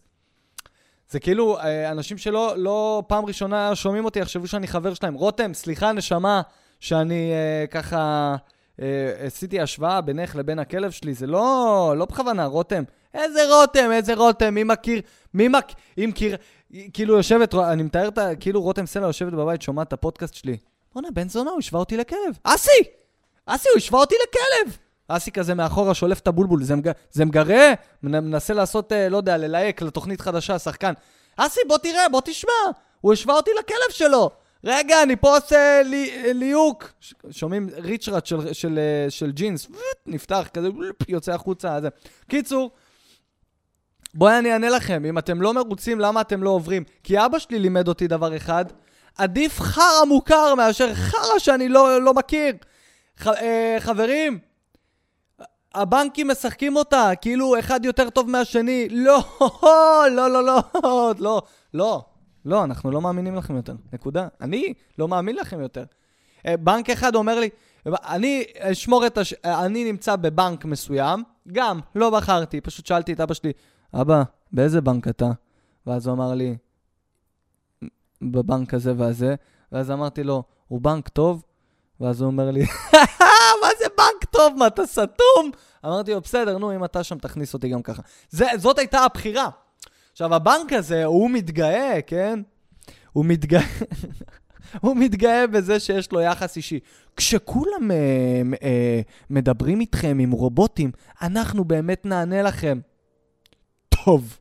זה 1.10 1.20
כאילו, 1.20 1.58
אנשים 1.90 2.18
שלא 2.18 2.54
לא 2.56 3.02
פעם 3.06 3.24
ראשונה 3.24 3.74
שומעים 3.74 4.04
אותי, 4.04 4.18
יחשבו 4.18 4.46
שאני 4.46 4.66
חבר 4.66 4.94
שלהם. 4.94 5.14
רותם, 5.14 5.54
סליחה, 5.54 5.92
נשמה, 5.92 6.42
שאני 6.80 7.32
uh, 7.32 7.70
ככה 7.70 8.36
uh, 8.76 8.80
עשיתי 9.26 9.61
השוואה 9.61 10.00
בינך 10.00 10.36
לבין 10.36 10.59
הכלב 10.59 10.90
שלי, 10.90 11.14
זה 11.14 11.26
לא, 11.26 11.94
לא 11.96 12.04
בכוונה, 12.04 12.46
רותם. 12.46 12.82
איזה 13.14 13.40
רותם, 13.50 13.92
איזה 13.92 14.14
רותם, 14.14 14.54
מי 14.54 14.64
מכיר, 14.64 15.00
מי 15.34 15.48
מכיר, 15.48 15.76
אם 15.98 16.11
מכיר, 16.11 16.36
כאילו 16.92 17.16
יושבת, 17.16 17.54
אני 17.54 17.82
מתאר 17.82 18.09
את 18.09 18.18
ה... 18.18 18.34
כאילו 18.40 18.62
רותם 18.62 18.86
סלע 18.86 19.06
יושבת 19.06 19.32
בבית, 19.32 19.62
שומעת 19.62 19.88
את 19.88 19.92
הפודקאסט 19.92 20.34
שלי. 20.34 20.56
בואנה, 20.94 21.09
בן 21.11 21.28
זונה, 21.28 21.50
הוא 21.50 21.59
השווה 21.59 21.80
אותי 21.80 21.96
לכלב. 21.96 22.38
אסי! 22.44 22.70
אסי, 23.46 23.68
הוא 23.68 23.76
השווה 23.76 24.00
אותי 24.00 24.14
לכלב! 24.28 24.76
אסי 25.09 25.30
כזה 25.32 25.54
מאחורה 25.54 25.94
שולף 25.94 26.20
את 26.20 26.28
הבולבול, 26.28 26.62
זה, 26.62 26.76
מג... 26.76 26.90
זה 27.11 27.24
מגרה, 27.24 27.72
מנסה 28.02 28.54
לעשות, 28.54 28.92
אה, 28.92 29.09
לא 29.09 29.16
יודע, 29.16 29.36
ללהק 29.36 29.82
לתוכנית 29.82 30.20
חדשה, 30.20 30.59
שחקן. 30.59 30.92
אסי, 31.36 31.61
בוא 31.68 31.78
תראה, 31.78 32.09
בוא 32.09 32.20
תשמע, 32.24 32.52
הוא 33.00 33.12
השווה 33.12 33.34
אותי 33.34 33.50
לכלב 33.59 33.90
שלו. 33.90 34.30
רגע, 34.64 35.02
אני 35.02 35.16
פה 35.16 35.36
עושה 35.36 35.82
לי, 35.84 36.34
ליהוק. 36.34 36.92
ש- 37.00 37.14
שומעים 37.30 37.68
ריצ'ראט 37.76 38.26
של, 38.26 38.52
של, 38.52 38.78
אה, 38.78 39.11
של 39.11 39.30
ג'ינס, 39.30 39.66
נפתח 40.06 40.48
כזה, 40.54 40.68
יוצא 41.09 41.32
החוצה. 41.32 41.80
זה. 41.80 41.88
קיצור, 42.28 42.70
בואי 44.14 44.38
אני 44.38 44.52
אענה 44.52 44.68
לכם, 44.68 45.04
אם 45.04 45.18
אתם 45.18 45.42
לא 45.42 45.54
מרוצים, 45.54 46.00
למה 46.00 46.20
אתם 46.20 46.42
לא 46.42 46.50
עוברים? 46.50 46.84
כי 47.04 47.24
אבא 47.24 47.38
שלי 47.38 47.59
לימד 47.59 47.88
אותי 47.88 48.06
דבר 48.06 48.36
אחד, 48.36 48.64
עדיף 49.18 49.61
חרא 49.61 50.04
מוכר 50.09 50.54
מאשר 50.54 50.94
חרא 50.94 51.38
שאני 51.38 51.68
לא, 51.68 52.02
לא 52.02 52.14
מכיר. 52.14 52.52
ח, 53.18 53.26
אה, 53.28 53.76
חברים, 53.80 54.38
הבנקים 55.74 56.28
משחקים 56.28 56.76
אותה, 56.76 57.10
כאילו 57.20 57.58
אחד 57.58 57.84
יותר 57.84 58.10
טוב 58.10 58.30
מהשני. 58.30 58.88
לא, 58.90 59.24
לא, 60.16 60.30
לא, 60.30 60.44
לא, 60.44 60.62
לא, 61.18 61.42
לא, 61.74 62.04
לא, 62.44 62.64
אנחנו 62.64 62.90
לא 62.90 63.00
מאמינים 63.00 63.34
לכם 63.34 63.56
יותר. 63.56 63.74
נקודה. 63.92 64.28
אני 64.40 64.74
לא 64.98 65.08
מאמין 65.08 65.36
לכם 65.36 65.60
יותר. 65.60 65.84
אה, 66.46 66.56
בנק 66.56 66.90
אחד 66.90 67.14
אומר 67.14 67.40
לי, 67.40 67.48
אני 67.86 68.44
אשמור 68.58 69.06
את 69.06 69.18
הש... 69.18 69.32
אה, 69.44 69.64
אני 69.64 69.92
נמצא 69.92 70.16
בבנק 70.16 70.64
מסוים, 70.64 71.22
גם, 71.52 71.80
לא 71.94 72.10
בחרתי, 72.10 72.60
פשוט 72.60 72.86
שאלתי 72.86 73.12
את 73.12 73.20
אבא 73.20 73.34
שלי, 73.34 73.52
אבא, 73.94 74.22
באיזה 74.52 74.80
בנק 74.80 75.08
אתה? 75.08 75.30
ואז 75.86 76.06
הוא 76.06 76.14
אמר 76.14 76.34
לי, 76.34 76.56
בבנק 78.22 78.74
הזה 78.74 78.92
והזה, 78.96 79.34
ואז 79.72 79.90
אמרתי 79.90 80.24
לו, 80.24 80.42
הוא 80.68 80.80
בנק 80.80 81.08
טוב? 81.08 81.44
ואז 82.00 82.20
הוא 82.20 82.26
אומר 82.26 82.50
לי, 82.50 82.66
טוב? 84.39 84.57
מה, 84.57 84.66
אתה 84.66 84.86
סתום? 84.86 85.51
אמרתי 85.84 86.12
לו, 86.12 86.20
בסדר, 86.20 86.59
נו, 86.59 86.76
אם 86.76 86.84
אתה 86.84 87.05
שם, 87.05 87.18
תכניס 87.18 87.55
אותי 87.55 87.68
גם 87.68 87.82
ככה. 87.82 88.03
זה, 88.30 88.47
זאת 88.57 88.78
הייתה 88.78 88.99
הבחירה. 88.99 89.49
עכשיו, 90.12 90.34
הבנק 90.34 90.72
הזה, 90.72 91.05
הוא 91.05 91.30
מתגאה, 91.30 92.03
כן? 92.07 92.41
הוא 93.12 93.24
מתגאה... 93.24 93.62
הוא 94.82 94.97
מתגאה 94.97 95.47
בזה 95.47 95.80
שיש 95.80 96.12
לו 96.12 96.20
יחס 96.20 96.57
אישי. 96.57 96.80
כשכולם 97.16 97.91
אה, 97.91 98.43
אה, 98.62 99.01
מדברים 99.30 99.80
איתכם 99.80 100.18
עם 100.20 100.30
רובוטים, 100.30 100.91
אנחנו 101.22 101.64
באמת 101.64 102.07
נענה 102.07 102.43
לכם. 102.43 102.80
טוב. 103.89 104.39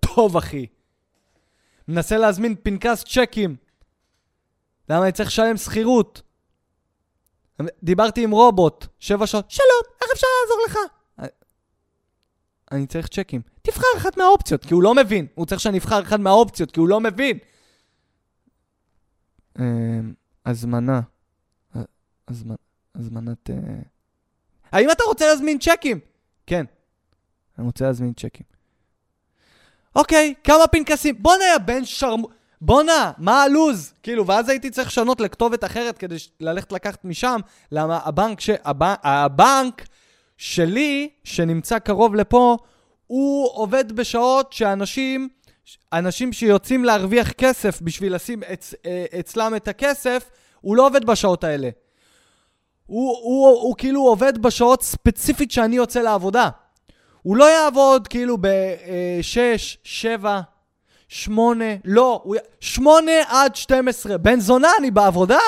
טוב, 0.00 0.36
אחי. 0.36 0.66
מנסה 1.88 2.18
להזמין 2.18 2.54
פנקס 2.62 3.04
צ'קים. 3.04 3.56
למה 4.88 5.04
אני 5.04 5.12
צריך 5.12 5.28
לשלם 5.28 5.56
שכירות? 5.56 6.22
דיברתי 7.82 8.24
עם 8.24 8.30
רובוט, 8.30 8.86
שבע 8.98 9.26
שעות, 9.26 9.50
שלום, 9.50 9.82
איך 10.02 10.10
אפשר 10.12 10.26
לעזור 10.42 10.66
לך? 10.66 10.78
אני 12.72 12.86
צריך 12.86 13.08
צ'קים. 13.08 13.40
תבחר 13.62 13.86
אחת 13.96 14.16
מהאופציות, 14.16 14.64
כי 14.64 14.74
הוא 14.74 14.82
לא 14.82 14.94
מבין. 14.94 15.26
הוא 15.34 15.46
צריך 15.46 15.60
שאני 15.60 15.78
אבחר 15.78 16.02
אחת 16.02 16.18
מהאופציות, 16.18 16.70
כי 16.70 16.80
הוא 16.80 16.88
לא 16.88 17.00
מבין. 17.00 17.38
אמ, 19.58 20.14
הזמנה. 20.46 21.00
הזמנ... 22.28 22.54
הזמנת... 22.94 23.50
אה, 23.50 23.56
האם 24.72 24.90
אתה 24.90 25.04
רוצה 25.04 25.26
להזמין 25.26 25.58
צ'קים? 25.58 26.00
כן. 26.46 26.64
אני 27.58 27.66
רוצה 27.66 27.84
להזמין 27.84 28.12
צ'קים. 28.12 28.46
אוקיי, 29.96 30.34
כמה 30.44 30.66
פנקסים? 30.66 31.22
בואנה, 31.22 31.44
יא 31.44 31.58
בן 31.58 31.84
שרמו... 31.84 32.28
בואנה, 32.64 33.12
מה 33.18 33.42
הלו"ז? 33.42 33.92
כאילו, 34.02 34.26
ואז 34.26 34.48
הייתי 34.48 34.70
צריך 34.70 34.88
לשנות 34.88 35.20
לכתובת 35.20 35.64
אחרת 35.64 35.98
כדי 35.98 36.16
ללכת 36.40 36.72
לקחת 36.72 37.04
משם, 37.04 37.40
למה 37.72 37.98
הבנק, 38.04 38.40
ש... 38.40 38.50
הב... 38.64 38.82
הבנק 39.02 39.86
שלי, 40.36 41.08
שנמצא 41.24 41.78
קרוב 41.78 42.14
לפה, 42.14 42.56
הוא 43.06 43.50
עובד 43.52 43.92
בשעות 43.92 44.52
שאנשים, 44.52 45.28
אנשים 45.92 46.32
שיוצאים 46.32 46.84
להרוויח 46.84 47.32
כסף 47.32 47.82
בשביל 47.82 48.14
לשים 48.14 48.42
אצ... 48.52 48.74
אה, 48.86 49.04
אצלם 49.20 49.54
את 49.56 49.68
הכסף, 49.68 50.30
הוא 50.60 50.76
לא 50.76 50.86
עובד 50.86 51.04
בשעות 51.04 51.44
האלה. 51.44 51.68
הוא, 52.86 53.08
הוא, 53.08 53.48
הוא, 53.48 53.62
הוא 53.62 53.74
כאילו 53.76 54.02
עובד 54.02 54.38
בשעות 54.38 54.82
ספציפית 54.82 55.50
שאני 55.50 55.76
יוצא 55.76 56.00
לעבודה. 56.00 56.48
הוא 57.22 57.36
לא 57.36 57.50
יעבוד 57.50 58.08
כאילו 58.08 58.36
ב-6, 58.40 59.78
7, 59.84 60.40
8, 61.12 61.64
לא, 61.84 62.20
הוא... 62.24 62.36
8 62.60 63.12
עד 63.28 63.56
12. 63.56 64.18
בן 64.18 64.40
זונה, 64.40 64.68
אני 64.78 64.90
בעבודה. 64.90 65.38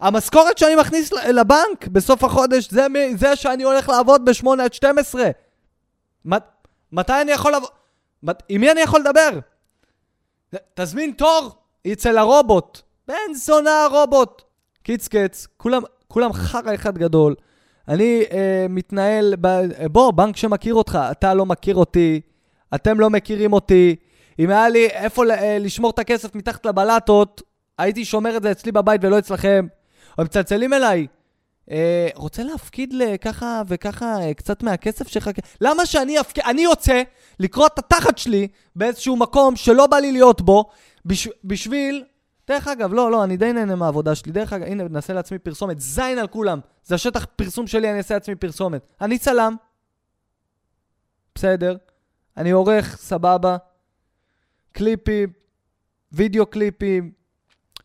המשכורת 0.00 0.58
שאני 0.58 0.76
מכניס 0.76 1.12
לבנק 1.12 1.86
בסוף 1.86 2.24
החודש, 2.24 2.70
זה, 2.70 2.86
זה 3.16 3.36
שאני 3.36 3.62
הולך 3.62 3.88
לעבוד 3.88 4.24
ב-8 4.24 4.62
עד 4.62 4.72
12. 4.72 5.30
מת, 6.24 6.42
מתי 6.92 7.20
אני 7.20 7.32
יכול 7.32 7.52
לעבוד? 7.52 7.68
מת, 8.22 8.42
עם 8.48 8.60
מי 8.60 8.70
אני 8.70 8.80
יכול 8.80 9.00
לדבר? 9.00 9.38
תזמין 10.74 11.12
תור 11.12 11.50
אצל 11.92 12.18
הרובוט. 12.18 12.80
בן 13.08 13.34
זונה 13.34 13.84
הרובוט. 13.84 14.42
קיץ 14.82 15.08
קץ, 15.08 15.46
כולם, 15.56 15.82
כולם 16.08 16.32
חרא 16.32 16.74
אחד 16.74 16.98
גדול. 16.98 17.34
אני 17.88 18.24
אה, 18.32 18.66
מתנהל, 18.68 19.34
ב... 19.40 19.48
בוא, 19.86 20.10
בנק 20.10 20.36
שמכיר 20.36 20.74
אותך, 20.74 20.98
אתה 21.10 21.34
לא 21.34 21.46
מכיר 21.46 21.76
אותי, 21.76 22.20
אתם 22.74 23.00
לא 23.00 23.10
מכירים 23.10 23.52
אותי. 23.52 23.96
אם 24.38 24.50
היה 24.50 24.68
לי 24.68 24.86
איפה 24.86 25.22
אה, 25.30 25.58
לשמור 25.60 25.90
את 25.90 25.98
הכסף 25.98 26.34
מתחת 26.34 26.66
לבלטות, 26.66 27.42
הייתי 27.78 28.04
שומר 28.04 28.36
את 28.36 28.42
זה 28.42 28.50
אצלי 28.50 28.72
בבית 28.72 29.04
ולא 29.04 29.18
אצלכם. 29.18 29.66
או 30.18 30.24
מצלצלים 30.24 30.72
אליי, 30.72 31.06
אה, 31.70 32.08
רוצה 32.14 32.42
להפקיד 32.42 32.92
לככה 32.92 33.62
וככה 33.68 34.20
אה, 34.22 34.34
קצת 34.34 34.62
מהכסף 34.62 35.08
שלך? 35.08 35.30
למה 35.60 35.86
שאני 35.86 36.20
אפקיד? 36.20 36.44
אני 36.46 36.62
יוצא 36.62 37.02
לקרוא 37.40 37.66
את 37.66 37.78
התחת 37.78 38.18
שלי 38.18 38.48
באיזשהו 38.76 39.16
מקום 39.16 39.56
שלא 39.56 39.86
בא 39.86 39.96
לי 39.96 40.12
להיות 40.12 40.40
בו, 40.40 40.64
בש... 41.04 41.28
בשביל... 41.44 42.04
דרך 42.48 42.68
אגב, 42.68 42.94
לא, 42.94 43.10
לא, 43.10 43.24
אני 43.24 43.36
די 43.36 43.52
נהנה 43.52 43.74
מהעבודה 43.74 44.14
שלי. 44.14 44.32
דרך 44.32 44.52
אגב, 44.52 44.66
הנה, 44.66 44.84
נעשה 44.90 45.12
לעצמי 45.12 45.38
פרסומת. 45.38 45.80
זין 45.80 46.18
על 46.18 46.26
כולם. 46.26 46.60
זה 46.84 46.94
השטח 46.94 47.26
פרסום 47.36 47.66
שלי, 47.66 47.90
אני 47.90 47.98
אעשה 47.98 48.14
לעצמי 48.14 48.34
פרסומת. 48.34 48.86
אני 49.00 49.18
צלם. 49.18 49.56
בסדר. 51.34 51.76
אני 52.36 52.50
עורך, 52.50 52.96
סבבה. 52.96 53.56
קליפים, 54.72 55.28
וידאו 56.12 56.46
קליפים. 56.46 57.12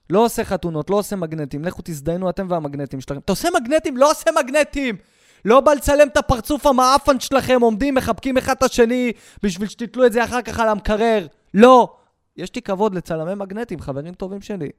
לא 0.10 0.26
עושה 0.26 0.44
חתונות, 0.44 0.90
לא 0.90 0.96
עושה 0.96 1.16
מגנטים. 1.16 1.66
לכו 1.66 1.82
תזדיינו 1.86 2.30
אתם 2.30 2.48
והמגנטים 2.50 3.02
שלכם. 3.02 3.20
אתה 3.20 3.32
עושה 3.32 3.50
מגנטים? 3.62 3.98
לא 3.98 4.12
עושה 4.12 4.30
מגנטים! 4.40 4.98
לא 5.46 5.60
בא 5.60 5.74
לצלם 5.74 6.08
את 6.08 6.18
הפרצוף 6.18 6.66
המעפן 6.66 7.20
שלכם, 7.20 7.62
עומדים, 7.62 7.96
מחבקים 7.96 8.38
אחד 8.38 8.56
את 8.58 8.64
השני, 8.64 9.12
בשביל 9.44 9.68
שתתלו 9.68 10.06
את 10.06 10.14
זה 10.14 10.24
אחר 10.24 10.42
כך 10.42 10.60
על 10.60 10.70
המקרר. 10.70 11.28
לא. 11.54 11.96
יש 12.38 12.56
לי 12.56 12.62
כבוד 12.62 12.96
לצלמי 12.96 13.36
מגנטים, 13.36 13.80
חברים 13.80 14.14
טובים 14.14 14.42
שלי. 14.42 14.70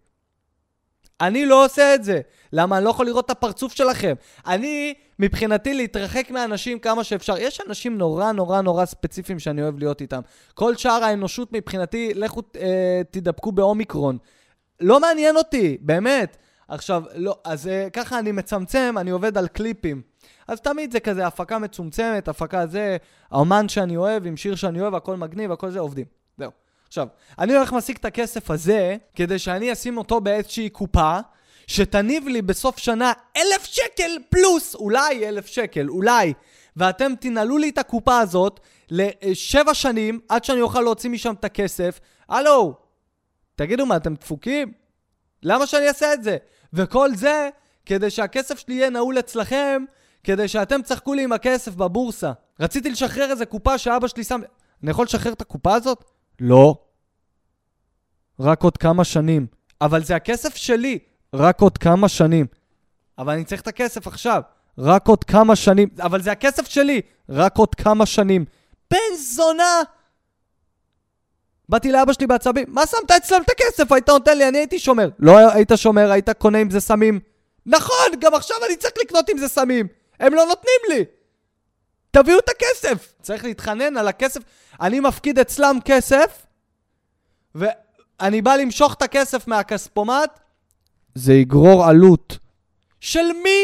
אני 1.20 1.46
לא 1.46 1.64
עושה 1.64 1.94
את 1.94 2.04
זה. 2.04 2.20
למה? 2.52 2.76
אני 2.76 2.84
לא 2.84 2.90
יכול 2.90 3.06
לראות 3.06 3.24
את 3.24 3.30
הפרצוף 3.30 3.72
שלכם. 3.72 4.14
אני, 4.46 4.94
מבחינתי, 5.18 5.74
להתרחק 5.74 6.30
מאנשים 6.30 6.78
כמה 6.78 7.04
שאפשר. 7.04 7.38
יש 7.38 7.60
אנשים 7.68 7.98
נורא 7.98 8.32
נורא 8.32 8.60
נורא 8.60 8.84
ספציפיים 8.84 9.38
שאני 9.38 9.62
אוהב 9.62 9.78
להיות 9.78 10.00
איתם. 10.00 10.20
כל 10.54 10.76
שאר 10.76 11.04
האנושות 11.04 11.52
מבחינתי, 11.52 12.14
לכו 12.14 12.42
אה, 12.56 13.00
תדבקו 13.10 13.52
באומיקרון. 13.52 14.18
לא 14.80 15.00
מעניין 15.00 15.36
אותי, 15.36 15.78
באמת. 15.80 16.36
עכשיו, 16.68 17.02
לא, 17.14 17.38
אז 17.44 17.68
אה, 17.68 17.90
ככה 17.92 18.18
אני 18.18 18.32
מצמצם, 18.32 18.94
אני 18.98 19.10
עובד 19.10 19.38
על 19.38 19.48
קליפים. 19.48 20.02
אז 20.48 20.60
תמיד 20.60 20.92
זה 20.92 21.00
כזה 21.00 21.26
הפקה 21.26 21.58
מצומצמת, 21.58 22.28
הפקה 22.28 22.66
זה, 22.66 22.96
האומן 23.30 23.68
שאני 23.68 23.96
אוהב, 23.96 24.26
עם 24.26 24.36
שיר 24.36 24.54
שאני 24.54 24.80
אוהב, 24.80 24.94
הכל 24.94 25.16
מגניב, 25.16 25.52
הכל 25.52 25.70
זה, 25.70 25.78
עובדים. 25.78 26.06
זהו. 26.38 26.50
עכשיו, 26.88 27.08
אני 27.38 27.56
הולך 27.56 27.72
להשיג 27.72 27.96
את 27.96 28.04
הכסף 28.04 28.50
הזה, 28.50 28.96
כדי 29.14 29.38
שאני 29.38 29.72
אשים 29.72 29.98
אותו 29.98 30.20
באיזושהי 30.20 30.68
קופה, 30.68 31.18
שתניב 31.68 32.28
לי 32.28 32.42
בסוף 32.42 32.78
שנה 32.78 33.12
אלף 33.36 33.64
שקל 33.64 34.18
פלוס, 34.28 34.74
אולי 34.74 35.28
אלף 35.28 35.46
שקל, 35.46 35.88
אולי. 35.88 36.32
ואתם 36.76 37.12
תנעלו 37.20 37.58
לי 37.58 37.68
את 37.68 37.78
הקופה 37.78 38.18
הזאת 38.18 38.60
לשבע 38.90 39.74
שנים, 39.74 40.20
עד 40.28 40.44
שאני 40.44 40.60
אוכל 40.60 40.80
להוציא 40.80 41.10
משם 41.10 41.34
את 41.40 41.44
הכסף. 41.44 42.00
הלו, 42.28 42.74
תגידו 43.56 43.86
מה, 43.86 43.96
אתם 43.96 44.14
דפוקים? 44.14 44.72
למה 45.42 45.66
שאני 45.66 45.88
אעשה 45.88 46.12
את 46.12 46.22
זה? 46.22 46.36
וכל 46.72 47.14
זה, 47.14 47.48
כדי 47.86 48.10
שהכסף 48.10 48.58
שלי 48.58 48.74
יהיה 48.74 48.90
נעול 48.90 49.18
אצלכם, 49.18 49.84
כדי 50.24 50.48
שאתם 50.48 50.82
תשחקו 50.82 51.14
לי 51.14 51.22
עם 51.24 51.32
הכסף 51.32 51.74
בבורסה. 51.74 52.32
רציתי 52.60 52.90
לשחרר 52.90 53.30
איזה 53.30 53.46
קופה 53.46 53.78
שאבא 53.78 54.08
שלי 54.08 54.24
שם... 54.24 54.40
אני 54.82 54.90
יכול 54.90 55.04
לשחרר 55.04 55.32
את 55.32 55.40
הקופה 55.40 55.74
הזאת? 55.74 56.04
לא. 56.40 56.74
רק 58.40 58.62
עוד 58.62 58.76
כמה 58.76 59.04
שנים. 59.04 59.46
אבל 59.80 60.04
זה 60.04 60.16
הכסף 60.16 60.56
שלי. 60.56 60.98
רק 61.34 61.60
עוד 61.60 61.78
כמה 61.78 62.08
שנים. 62.08 62.46
אבל 63.18 63.32
אני 63.32 63.44
צריך 63.44 63.60
את 63.60 63.68
הכסף 63.68 64.06
עכשיו. 64.06 64.42
רק 64.78 65.08
עוד 65.08 65.24
כמה 65.24 65.56
שנים. 65.56 65.88
אבל 66.00 66.22
זה 66.22 66.32
הכסף 66.32 66.68
שלי. 66.68 67.00
רק 67.28 67.56
עוד 67.56 67.74
כמה 67.74 68.06
שנים. 68.06 68.44
בן 68.90 69.14
זונה! 69.18 69.82
באתי 71.68 71.92
לאבא 71.92 72.12
שלי 72.12 72.26
בעצבים, 72.26 72.64
מה 72.68 72.86
שמת 72.86 73.10
אצלם 73.10 73.42
את 73.42 73.50
הכסף? 73.50 73.92
היית 73.92 74.08
נותן 74.08 74.38
לי, 74.38 74.48
אני 74.48 74.58
הייתי 74.58 74.78
שומר. 74.78 75.08
לא 75.18 75.52
היית 75.52 75.72
שומר, 75.76 76.10
היית 76.10 76.30
קונה 76.30 76.58
עם 76.58 76.70
זה 76.70 76.80
סמים. 76.80 77.20
נכון, 77.66 78.06
גם 78.18 78.34
עכשיו 78.34 78.56
אני 78.66 78.76
צריך 78.76 78.92
לקנות 79.04 79.28
עם 79.28 79.38
זה 79.38 79.48
סמים. 79.48 79.86
הם 80.20 80.34
לא 80.34 80.46
נותנים 80.46 80.80
לי. 80.88 81.04
תביאו 82.10 82.38
את 82.38 82.48
הכסף. 82.48 83.14
צריך 83.22 83.44
להתחנן 83.44 83.96
על 83.96 84.08
הכסף. 84.08 84.40
אני 84.80 85.00
מפקיד 85.00 85.38
אצלם 85.38 85.78
כסף, 85.84 86.46
ו... 87.54 87.66
אני 88.20 88.42
בא 88.42 88.56
למשוך 88.56 88.94
את 88.94 89.02
הכסף 89.02 89.48
מהכספומט, 89.48 90.38
זה 91.18 91.34
יגרור 91.34 91.84
עלות. 91.84 92.38
של 93.00 93.32
מי? 93.42 93.62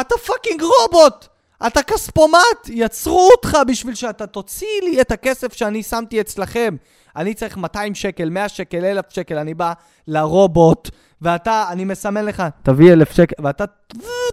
אתה 0.00 0.14
fucking 0.26 0.62
רובוט! 0.62 1.26
אתה 1.66 1.82
כספומט! 1.82 2.68
יצרו 2.68 3.28
אותך 3.32 3.58
בשביל 3.66 3.94
שאתה 3.94 4.26
תוציא 4.26 4.80
לי 4.82 5.00
את 5.00 5.12
הכסף 5.12 5.52
שאני 5.52 5.82
שמתי 5.82 6.20
אצלכם. 6.20 6.76
אני 7.16 7.34
צריך 7.34 7.56
200 7.56 7.94
שקל, 7.94 8.30
100 8.30 8.48
שקל, 8.48 8.84
1,000 8.84 9.04
שקל, 9.08 9.38
אני 9.38 9.54
בא 9.54 9.72
לרובוט, 10.06 10.90
ואתה, 11.22 11.66
אני 11.70 11.84
מסמן 11.84 12.24
לך, 12.24 12.42
תביא 12.62 12.92
1,000 12.92 13.12
שקל, 13.12 13.34
ואתה 13.42 13.64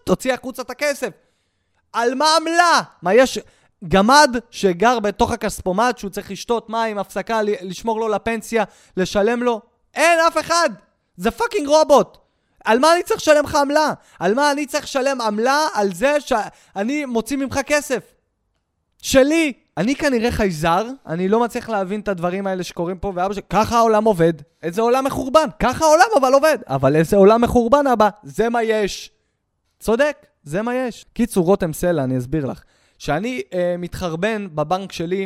תוציא 0.04 0.34
החוצה 0.34 0.62
את 0.62 0.70
הכסף. 0.70 1.10
על 1.94 2.16
מה 2.16 2.26
עמלה? 2.36 2.82
מה 3.02 3.14
יש... 3.14 3.40
גמד 3.88 4.36
שגר 4.50 5.00
בתוך 5.00 5.32
הכספומט, 5.32 5.98
שהוא 5.98 6.10
צריך 6.10 6.32
לשתות 6.32 6.70
מים, 6.70 6.98
הפסקה, 6.98 7.40
לשמור 7.44 8.00
לו 8.00 8.08
לפנסיה, 8.08 8.64
לשלם 8.98 9.44
לו? 9.44 9.62
אין 9.94 10.20
אף 10.28 10.38
אחד! 10.38 10.70
זה 11.18 11.32
fucking 11.32 11.68
רובוט! 11.68 12.29
על 12.66 12.80
מה 12.80 12.94
אני 12.94 13.04
צריך 13.04 13.20
לשלם 13.22 13.44
לך 13.44 13.56
עמלה? 13.56 13.94
על 14.20 14.34
מה 14.34 14.52
אני 14.52 14.66
צריך 14.66 14.84
לשלם 14.84 15.22
עמלה 15.22 15.68
על 15.74 15.94
זה 15.94 16.18
שאני 16.20 17.06
מוציא 17.06 17.38
ממך 17.38 17.60
כסף? 17.66 18.14
שלי! 19.02 19.54
אני 19.78 19.96
כנראה 19.96 20.32
חייזר, 20.32 20.88
אני 21.08 21.28
לא 21.28 21.40
מצליח 21.40 21.70
להבין 21.70 22.00
את 22.00 22.08
הדברים 22.08 22.48
האלה 22.48 22.64
שקורים 22.64 22.98
פה, 22.98 23.12
ואבא 23.16 23.34
שלי, 23.34 23.42
ככה 23.50 23.78
העולם 23.78 24.04
עובד. 24.04 24.34
איזה 24.64 24.82
עולם 24.82 25.06
מחורבן. 25.06 25.48
ככה 25.60 25.86
העולם 25.86 26.06
אבל 26.20 26.34
עובד. 26.34 26.58
אבל 26.68 26.96
איזה 26.96 27.18
עולם 27.18 27.42
מחורבן, 27.42 27.88
אבא. 27.88 28.10
זה 28.24 28.50
מה 28.50 28.64
יש. 28.64 29.12
צודק, 29.80 30.26
זה 30.44 30.62
מה 30.62 30.76
יש. 30.76 31.06
קיצור, 31.14 31.46
רותם 31.46 31.74
סלע, 31.74 32.04
אני 32.04 32.18
אסביר 32.18 32.46
לך. 32.46 32.64
כשאני 32.98 33.42
אה, 33.54 33.76
מתחרבן 33.78 34.48
בבנק 34.56 34.92
שלי, 34.92 35.24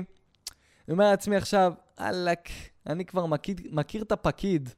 אני 0.88 0.93
אומר 0.93 1.09
לעצמי 1.09 1.36
עכשיו, 1.36 1.73
וואלכ, 1.99 2.39
אני 2.88 3.05
כבר 3.05 3.25
מכיר, 3.25 3.55
מכיר 3.71 4.01
את 4.01 4.11
הפקיד 4.11 4.69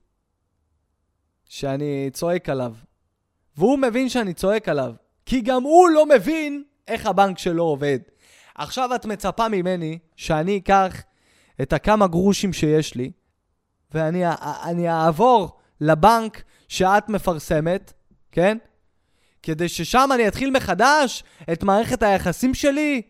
שאני 1.49 2.09
צועק 2.13 2.49
עליו. 2.49 2.73
והוא 3.57 3.79
מבין 3.79 4.09
שאני 4.09 4.33
צועק 4.33 4.69
עליו, 4.69 4.93
כי 5.25 5.41
גם 5.41 5.63
הוא 5.63 5.89
לא 5.89 6.05
מבין 6.05 6.63
איך 6.87 7.05
הבנק 7.05 7.37
שלו 7.37 7.63
עובד. 7.63 7.99
עכשיו 8.55 8.95
את 8.95 9.05
מצפה 9.05 9.49
ממני 9.49 9.99
שאני 10.15 10.57
אקח 10.57 11.01
את 11.61 11.73
הכמה 11.73 12.07
גרושים 12.07 12.53
שיש 12.53 12.95
לי, 12.95 13.11
ואני 13.93 14.89
אעבור 14.89 15.59
לבנק 15.81 16.43
שאת 16.67 17.09
מפרסמת, 17.09 17.93
כן? 18.31 18.57
כדי 19.43 19.69
ששם 19.69 20.09
אני 20.13 20.27
אתחיל 20.27 20.51
מחדש 20.51 21.23
את 21.53 21.63
מערכת 21.63 22.03
היחסים 22.03 22.53
שלי, 22.53 23.01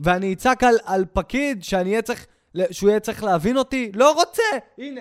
ואני 0.00 0.32
אצעק 0.32 0.64
על, 0.64 0.74
על 0.84 1.04
פקיד 1.12 1.64
שאני 1.64 1.90
אהיה 1.90 2.02
צריך, 2.02 2.26
שהוא 2.70 2.90
יהיה 2.90 3.00
צריך 3.00 3.22
להבין 3.22 3.56
אותי? 3.56 3.92
לא 3.94 4.12
רוצה! 4.12 4.42
הנה. 4.78 5.00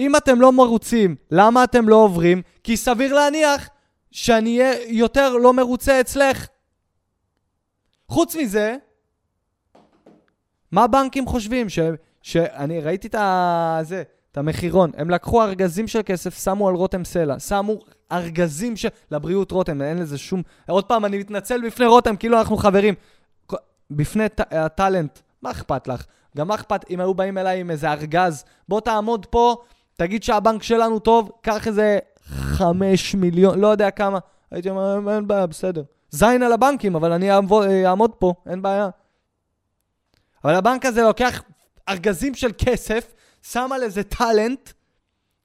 אם 0.00 0.16
אתם 0.16 0.40
לא 0.40 0.52
מרוצים, 0.52 1.16
למה 1.30 1.64
אתם 1.64 1.88
לא 1.88 1.96
עוברים? 1.96 2.42
כי 2.64 2.76
סביר 2.76 3.14
להניח 3.14 3.68
שאני 4.10 4.60
אהיה 4.60 4.74
יותר 4.88 5.36
לא 5.36 5.52
מרוצה 5.52 6.00
אצלך. 6.00 6.46
חוץ 8.08 8.36
מזה, 8.36 8.76
מה 10.72 10.84
הבנקים 10.84 11.26
חושבים? 11.26 11.68
ש... 11.68 11.78
שאני 12.22 12.80
ראיתי 12.80 13.08
את 13.08 13.14
ה... 13.14 13.78
זה, 13.82 14.02
את 14.32 14.38
המחירון. 14.38 14.90
הם 14.96 15.10
לקחו 15.10 15.42
ארגזים 15.42 15.88
של 15.88 16.00
כסף, 16.06 16.44
שמו 16.44 16.68
על 16.68 16.74
רותם 16.74 17.04
סלע. 17.04 17.38
שמו 17.38 17.78
ארגזים 18.12 18.76
של... 18.76 18.88
לבריאות 19.10 19.50
רותם, 19.50 19.82
אין 19.82 19.98
לזה 19.98 20.18
שום... 20.18 20.42
עוד 20.68 20.84
פעם, 20.84 21.04
אני 21.04 21.18
מתנצל 21.18 21.66
בפני 21.66 21.86
רותם, 21.86 22.16
כאילו 22.16 22.38
אנחנו 22.38 22.56
חברים. 22.56 22.94
בפני 23.90 24.24
הטאלנט, 24.50 25.18
מה 25.42 25.50
אכפת 25.50 25.88
לך? 25.88 26.04
גם 26.36 26.48
מה 26.48 26.54
אכפת 26.54 26.90
אם 26.90 27.00
היו 27.00 27.14
באים 27.14 27.38
אליי 27.38 27.60
עם 27.60 27.70
איזה 27.70 27.92
ארגז? 27.92 28.44
בוא 28.68 28.80
תעמוד 28.80 29.26
פה, 29.26 29.56
תגיד 30.00 30.22
שהבנק 30.22 30.62
שלנו 30.62 30.98
טוב, 30.98 31.30
קח 31.42 31.66
איזה 31.66 31.98
חמש 32.26 33.14
מיליון, 33.14 33.60
לא 33.60 33.66
יודע 33.66 33.90
כמה. 33.90 34.18
הייתי 34.50 34.70
אומר, 34.70 35.14
אין 35.14 35.26
בעיה, 35.26 35.46
בסדר. 35.46 35.82
זין 36.10 36.42
על 36.42 36.52
הבנקים, 36.52 36.94
אבל 36.94 37.12
אני 37.12 37.30
אעמוד 37.86 38.10
פה, 38.18 38.34
אין 38.46 38.62
בעיה. 38.62 38.88
אבל 40.44 40.54
הבנק 40.54 40.86
הזה 40.86 41.02
לוקח 41.02 41.42
ארגזים 41.88 42.34
של 42.34 42.50
כסף, 42.58 43.14
שם 43.42 43.70
על 43.72 43.82
איזה 43.82 44.02
טאלנט, 44.02 44.70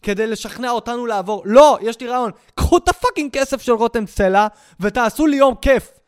כדי 0.02 0.28
לשכנע 0.28 0.72
אותנו 0.72 1.06
לעבור. 1.06 1.42
לא, 1.46 1.78
יש 1.82 2.00
לי 2.02 2.08
רעיון. 2.08 2.32
קחו 2.56 2.78
את 2.78 2.90
הפאקינג 2.90 3.32
כסף 3.32 3.62
של 3.62 3.72
רותם 3.72 4.08
סלע, 4.08 4.48
ותעשו 4.80 5.28
לי 5.28 5.38
יום 5.38 5.56
כיף. 5.56 6.00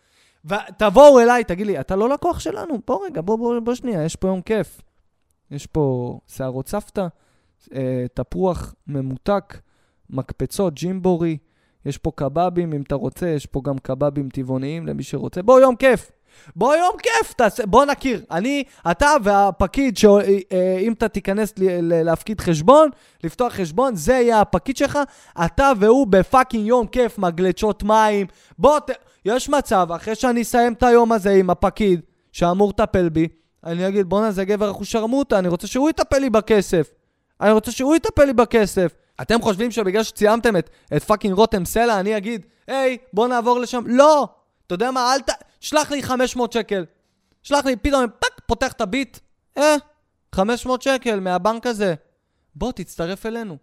ותבואו 0.46 1.20
אליי, 1.20 1.44
תגיד 1.44 1.68
לי, 1.68 1.80
אתה 1.80 1.96
לא 1.96 2.10
לקוח 2.10 2.40
שלנו? 2.40 2.82
בוא 2.88 3.06
רגע, 3.06 3.22
בוא, 3.22 3.38
בוא, 3.38 3.60
בוא 3.60 3.76
שנייה, 3.76 4.04
יש 4.04 4.16
פה 4.16 4.28
יום 4.28 4.42
כיף. 4.42 4.82
יש 5.52 5.66
פה 5.66 6.20
שערות 6.28 6.70
סבתא, 6.70 7.08
תפוח 8.14 8.76
ממותק, 8.88 9.58
מקפצות, 10.10 10.74
ג'ימבורי, 10.74 11.38
יש 11.86 11.98
פה 11.98 12.12
קבבים 12.16 12.74
אם 12.74 12.82
אתה 12.82 12.96
רוצה, 12.96 13.28
יש 13.28 13.46
פה 13.46 13.62
גם 13.64 13.78
קבבים 13.78 14.30
טבעוניים 14.30 14.88
למי 14.88 15.04
שרוצה. 15.04 15.42
בוא, 15.42 15.60
יום 15.60 15.76
כיף. 15.76 16.12
בוא 16.56 16.76
יום 16.76 16.96
כיף, 17.04 17.34
תעשה, 17.34 17.66
בוא 17.66 17.86
נכיר. 17.86 18.22
אני, 18.32 18.64
אתה 18.92 19.10
והפקיד, 19.24 19.98
שאם 19.98 20.18
אה, 20.52 20.88
אתה 20.98 21.08
תיכנס 21.08 21.54
להפקיד 21.82 22.42
חשבון, 22.42 22.90
לפתוח 23.24 23.54
חשבון, 23.54 23.96
זה 23.96 24.14
יהיה 24.14 24.42
הפקיד 24.42 24.78
שלך, 24.78 25.00
אתה 25.46 25.72
והוא 25.80 26.08
ב 26.08 26.15
fucking 26.15 26.68
יום 26.68 26.88
כיף, 26.88 27.20
מגלשות 27.20 27.84
מים. 27.84 28.28
בוא, 28.60 28.80
ת... 28.80 28.92
יש 29.26 29.50
מצב, 29.50 29.88
אחרי 29.96 30.16
שאני 30.16 30.42
אסיים 30.42 30.74
את 30.74 30.84
היום 30.84 31.12
הזה 31.12 31.32
עם 31.32 31.50
הפקיד, 31.50 32.02
שאמור 32.32 32.70
לטפל 32.70 33.10
בי, 33.10 33.28
אני 33.64 33.88
אגיד, 33.88 34.10
בואנה, 34.10 34.32
זה 34.32 34.46
גבר 34.46 34.72
אחושרמוטה, 34.72 35.40
אני 35.40 35.48
רוצה 35.48 35.68
שהוא 35.68 35.90
יטפל 35.90 36.20
לי 36.20 36.30
בכסף. 36.30 36.97
אני 37.42 37.52
רוצה 37.52 37.72
שהוא 37.72 37.96
יטפל 37.96 38.26
לי 38.26 38.34
בכסף. 38.34 38.94
אתם 39.22 39.42
חושבים 39.42 39.72
שבגלל 39.72 40.04
שצילמתם 40.04 40.58
את, 40.58 40.70
את 40.96 41.04
fucking 41.04 41.34
רותם 41.34 41.66
סלע, 41.66 42.00
אני 42.00 42.18
אגיד, 42.18 42.46
היי, 42.68 42.98
בוא 43.14 43.28
נעבור 43.28 43.60
לשם? 43.60 43.84
לא! 43.88 44.28
אתה 44.68 44.74
יודע 44.74 44.92
מה, 44.92 45.14
אל 45.14 45.22
ת... 45.22 45.30
שלח 45.60 45.92
לי 45.92 46.04
500 46.04 46.54
שקל. 46.54 46.86
שלח 47.44 47.66
לי, 47.66 47.76
פתאום, 47.76 48.06
fuck, 48.20 48.42
פותח 48.46 48.72
את 48.72 48.82
הביט. 48.82 49.20
אה, 49.58 49.76
500 50.36 50.82
שקל 50.82 51.20
מהבנק 51.20 51.68
הזה. 51.68 51.96
בוא, 52.56 52.72
תצטרף 52.72 53.26
אלינו. 53.26 53.58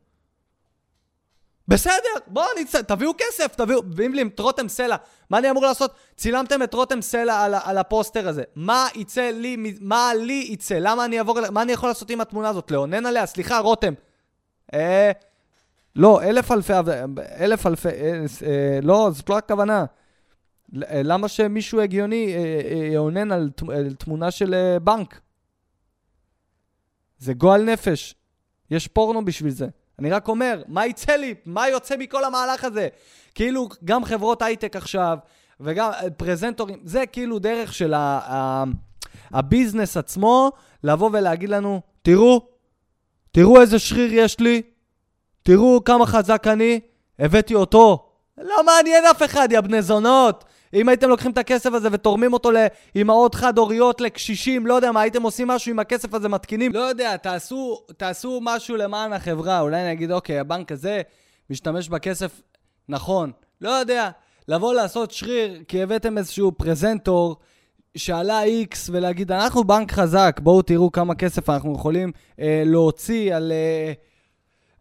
בסדר, 1.69 2.15
בואו 2.27 2.47
נצ... 2.61 2.77
תביאו 2.77 3.13
כסף, 3.19 3.55
תביאו, 3.55 3.83
מביאים 3.83 4.15
לי 4.15 4.23
את 4.23 4.41
רותם 4.41 4.69
סלע. 4.69 4.97
מה 5.31 5.39
אני 5.39 5.51
אמור 5.51 5.63
לעשות? 5.63 5.95
צילמתם 6.17 6.63
את 6.63 6.75
רותם 6.75 7.03
סלע 7.03 7.45
על, 7.45 7.55
על 7.65 7.79
הפוסטר 7.79 8.29
הזה. 8.29 8.43
מה 8.55 8.87
יצא 8.95 9.31
לי, 9.35 9.57
מה 9.81 10.13
לי 10.15 10.47
יצא? 10.51 10.75
למה 10.81 11.05
אני 11.05 11.19
אעבור, 11.19 11.51
מה 11.51 11.63
אני 11.63 11.73
יכול 11.73 11.89
לעשות 11.89 12.11
עם 12.11 12.21
התמונה 12.21 12.49
הזאת? 12.49 12.71
לאונן 12.71 13.07
עליה? 13.07 13.27
סליחה, 13.27 13.59
רותם. 13.59 13.93
אה, 14.75 15.13
לא, 15.97 16.23
אלף 16.23 16.53
אלפי, 16.53 16.73
אלף 17.39 17.67
אלפי, 17.67 17.89
אה, 17.89 18.25
אה, 18.47 18.79
לא, 18.83 19.11
זאת 19.13 19.29
לא 19.29 19.39
הכוונה. 19.39 19.85
אה, 20.77 21.01
למה 21.05 21.29
שמישהו 21.29 21.81
הגיוני 21.81 22.35
יאונן 22.93 23.33
על, 23.33 23.51
על 23.75 23.95
תמונה 23.95 24.31
של 24.31 24.55
בנק? 24.83 25.21
זה 27.19 27.35
גועל 27.35 27.65
נפש. 27.65 28.15
יש 28.71 28.89
פורנו 28.89 29.25
בשביל 29.25 29.51
זה. 29.51 29.69
אני 29.99 30.11
רק 30.11 30.29
אומר, 30.29 30.63
מה 30.69 30.87
יצא 30.87 31.13
לי? 31.13 31.35
מה 31.47 31.69
יוצא 31.69 31.97
מכל 31.99 32.25
המהלך 32.25 32.65
הזה? 32.65 32.89
כאילו, 33.35 33.69
גם 33.85 34.05
חברות 34.05 34.43
הייטק 34.43 34.77
עכשיו, 34.77 35.19
וגם 35.61 35.91
פרזנטורים, 36.17 36.81
זה 36.85 37.07
כאילו 37.07 37.39
דרך 37.39 37.73
של 37.75 37.95
ה- 37.95 38.21
ה- 38.25 38.65
הביזנס 39.31 39.97
עצמו, 39.97 40.51
לבוא 40.85 41.11
ולהגיד 41.13 41.49
לנו, 41.49 41.81
תראו, 42.03 42.47
תראו 43.33 43.61
איזה 43.61 43.79
שריר 43.79 44.11
יש 44.15 44.41
לי, 44.41 44.63
תראו 45.43 45.85
כמה 45.85 46.07
חזק 46.07 46.47
אני, 46.47 46.81
הבאתי 47.19 47.55
אותו. 47.55 48.11
לא 48.39 48.67
מעניין 48.67 49.05
אף 49.11 49.23
אחד, 49.23 49.49
יא 49.53 49.61
בני 49.61 49.83
זונות. 49.83 50.45
אם 50.75 50.89
הייתם 50.89 51.09
לוקחים 51.09 51.31
את 51.31 51.39
הכסף 51.39 51.73
הזה 51.73 51.89
ותורמים 51.93 52.33
אותו 52.33 52.51
לאימהות 52.51 53.35
חד-הוריות, 53.35 54.01
לקשישים, 54.01 54.67
לא 54.67 54.75
יודע 54.75 54.93
מה, 54.93 55.01
הייתם 55.01 55.23
עושים 55.23 55.49
משהו 55.49 55.71
עם 55.71 55.79
הכסף 55.79 56.15
הזה, 56.15 56.29
מתקינים? 56.29 56.73
לא 56.73 56.79
יודע, 56.79 57.17
תעשו, 57.17 57.81
תעשו 57.97 58.41
משהו 58.43 58.77
למען 58.77 59.13
החברה. 59.13 59.61
אולי 59.61 59.83
אני 59.83 59.93
אגיד, 59.93 60.11
אוקיי, 60.11 60.39
הבנק 60.39 60.73
הזה 60.73 61.03
משתמש 61.51 61.89
בכסף 61.89 62.41
נכון. 62.89 63.33
לא 63.61 63.71
יודע, 63.71 64.11
לבוא 64.49 64.75
לעשות 64.75 65.11
שריר 65.11 65.63
כי 65.69 65.83
הבאתם 65.83 66.19
איזשהו 66.19 66.53
פרזנטור 66.53 67.37
שעלה 67.97 68.45
X 68.45 68.77
ולהגיד, 68.91 69.33
אנחנו 69.33 69.65
בנק 69.65 69.93
חזק, 69.93 70.41
בואו 70.43 70.63
תראו 70.63 70.93
כמה 70.93 71.15
כסף 71.15 71.51
אנחנו 71.51 71.75
יכולים 71.75 72.13
אה, 72.41 72.63
להוציא 72.67 73.35
על... 73.35 73.53
אה, 73.53 73.93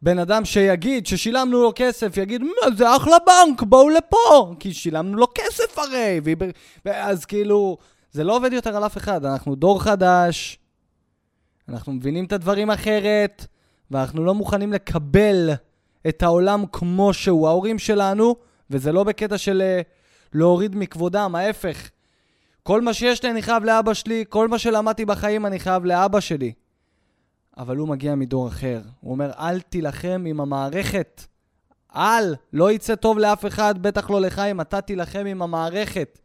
בן 0.03 0.19
אדם 0.19 0.45
שיגיד 0.45 1.07
ששילמנו 1.07 1.61
לו 1.61 1.71
כסף, 1.75 2.17
יגיד, 2.17 2.41
זה 2.77 2.95
אחלה 2.95 3.17
בנק, 3.25 3.61
בואו 3.61 3.89
לפה, 3.89 4.55
כי 4.59 4.73
שילמנו 4.73 5.17
לו 5.17 5.27
כסף 5.35 5.79
הרי. 5.79 6.19
אז 6.85 7.25
כאילו, 7.25 7.77
זה 8.11 8.23
לא 8.23 8.35
עובד 8.35 8.53
יותר 8.53 8.77
על 8.77 8.85
אף 8.85 8.97
אחד, 8.97 9.25
אנחנו 9.25 9.55
דור 9.55 9.83
חדש, 9.83 10.59
אנחנו 11.69 11.93
מבינים 11.93 12.25
את 12.25 12.31
הדברים 12.31 12.71
אחרת, 12.71 13.45
ואנחנו 13.91 14.25
לא 14.25 14.33
מוכנים 14.33 14.73
לקבל 14.73 15.49
את 16.07 16.23
העולם 16.23 16.63
כמו 16.71 17.13
שהוא. 17.13 17.47
ההורים 17.47 17.79
שלנו, 17.79 18.35
וזה 18.69 18.91
לא 18.91 19.03
בקטע 19.03 19.37
של 19.37 19.61
אה, 19.61 19.81
להוריד 20.33 20.75
מכבודם, 20.75 21.35
ההפך. 21.35 21.89
כל 22.63 22.81
מה 22.81 22.93
שיש 22.93 23.23
לי 23.23 23.31
אני 23.31 23.41
חייב 23.41 23.63
לאבא 23.63 23.93
שלי, 23.93 24.23
כל 24.29 24.47
מה 24.47 24.59
שלמדתי 24.59 25.05
בחיים 25.05 25.45
אני 25.45 25.59
חייב 25.59 25.85
לאבא 25.85 26.19
שלי. 26.19 26.53
אבל 27.57 27.77
הוא 27.77 27.87
מגיע 27.87 28.15
מדור 28.15 28.47
אחר. 28.47 28.81
הוא 28.99 29.11
אומר, 29.11 29.31
אל 29.39 29.61
תילחם 29.61 30.23
עם 30.27 30.39
המערכת. 30.39 31.25
אל, 31.95 32.35
לא 32.53 32.71
יצא 32.71 32.95
טוב 32.95 33.17
לאף 33.17 33.45
אחד, 33.45 33.81
בטח 33.81 34.09
לא 34.09 34.21
לך, 34.21 34.39
אם 34.39 34.61
אתה 34.61 34.81
תילחם 34.81 35.25
עם 35.25 35.41
המערכת. 35.41 36.19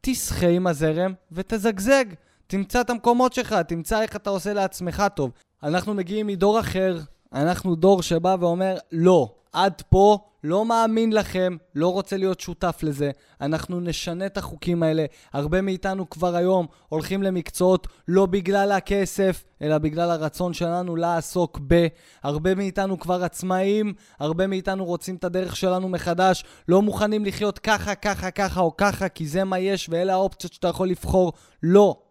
תשחה 0.00 0.48
עם 0.48 0.66
הזרם 0.66 1.12
ותזגזג. 1.32 2.04
תמצא 2.46 2.80
את 2.80 2.90
המקומות 2.90 3.32
שלך, 3.32 3.54
תמצא 3.68 4.02
איך 4.02 4.16
אתה 4.16 4.30
עושה 4.30 4.52
לעצמך 4.52 5.02
טוב. 5.14 5.30
אנחנו 5.62 5.94
מגיעים 5.94 6.26
מדור 6.26 6.60
אחר, 6.60 6.98
אנחנו 7.32 7.74
דור 7.74 8.02
שבא 8.02 8.36
ואומר, 8.40 8.76
לא, 8.92 9.34
עד 9.52 9.82
פה, 9.88 10.18
לא 10.44 10.64
מאמין 10.64 11.12
לכם, 11.12 11.56
לא 11.74 11.92
רוצה 11.92 12.16
להיות 12.16 12.40
שותף 12.40 12.78
לזה. 12.82 13.10
אנחנו 13.40 13.80
נשנה 13.80 14.26
את 14.26 14.36
החוקים 14.36 14.82
האלה. 14.82 15.04
הרבה 15.32 15.60
מאיתנו 15.60 16.10
כבר 16.10 16.36
היום 16.36 16.66
הולכים 16.88 17.22
למקצועות 17.22 17.86
לא 18.08 18.26
בגלל 18.26 18.72
הכסף, 18.72 19.44
אלא 19.62 19.78
בגלל 19.78 20.10
הרצון 20.10 20.52
שלנו 20.52 20.96
לעסוק 20.96 21.60
ב. 21.66 21.86
הרבה 22.22 22.54
מאיתנו 22.54 22.98
כבר 22.98 23.24
עצמאים, 23.24 23.94
הרבה 24.18 24.46
מאיתנו 24.46 24.84
רוצים 24.84 25.16
את 25.16 25.24
הדרך 25.24 25.56
שלנו 25.56 25.88
מחדש, 25.88 26.44
לא 26.68 26.82
מוכנים 26.82 27.24
לחיות 27.24 27.58
ככה, 27.58 27.94
ככה, 27.94 28.30
ככה 28.30 28.60
או 28.60 28.76
ככה, 28.76 29.08
כי 29.08 29.26
זה 29.26 29.44
מה 29.44 29.58
יש 29.58 29.88
ואלה 29.88 30.12
האופציות 30.12 30.52
שאתה 30.52 30.68
יכול 30.68 30.88
לבחור. 30.88 31.32
לא. 31.62 32.02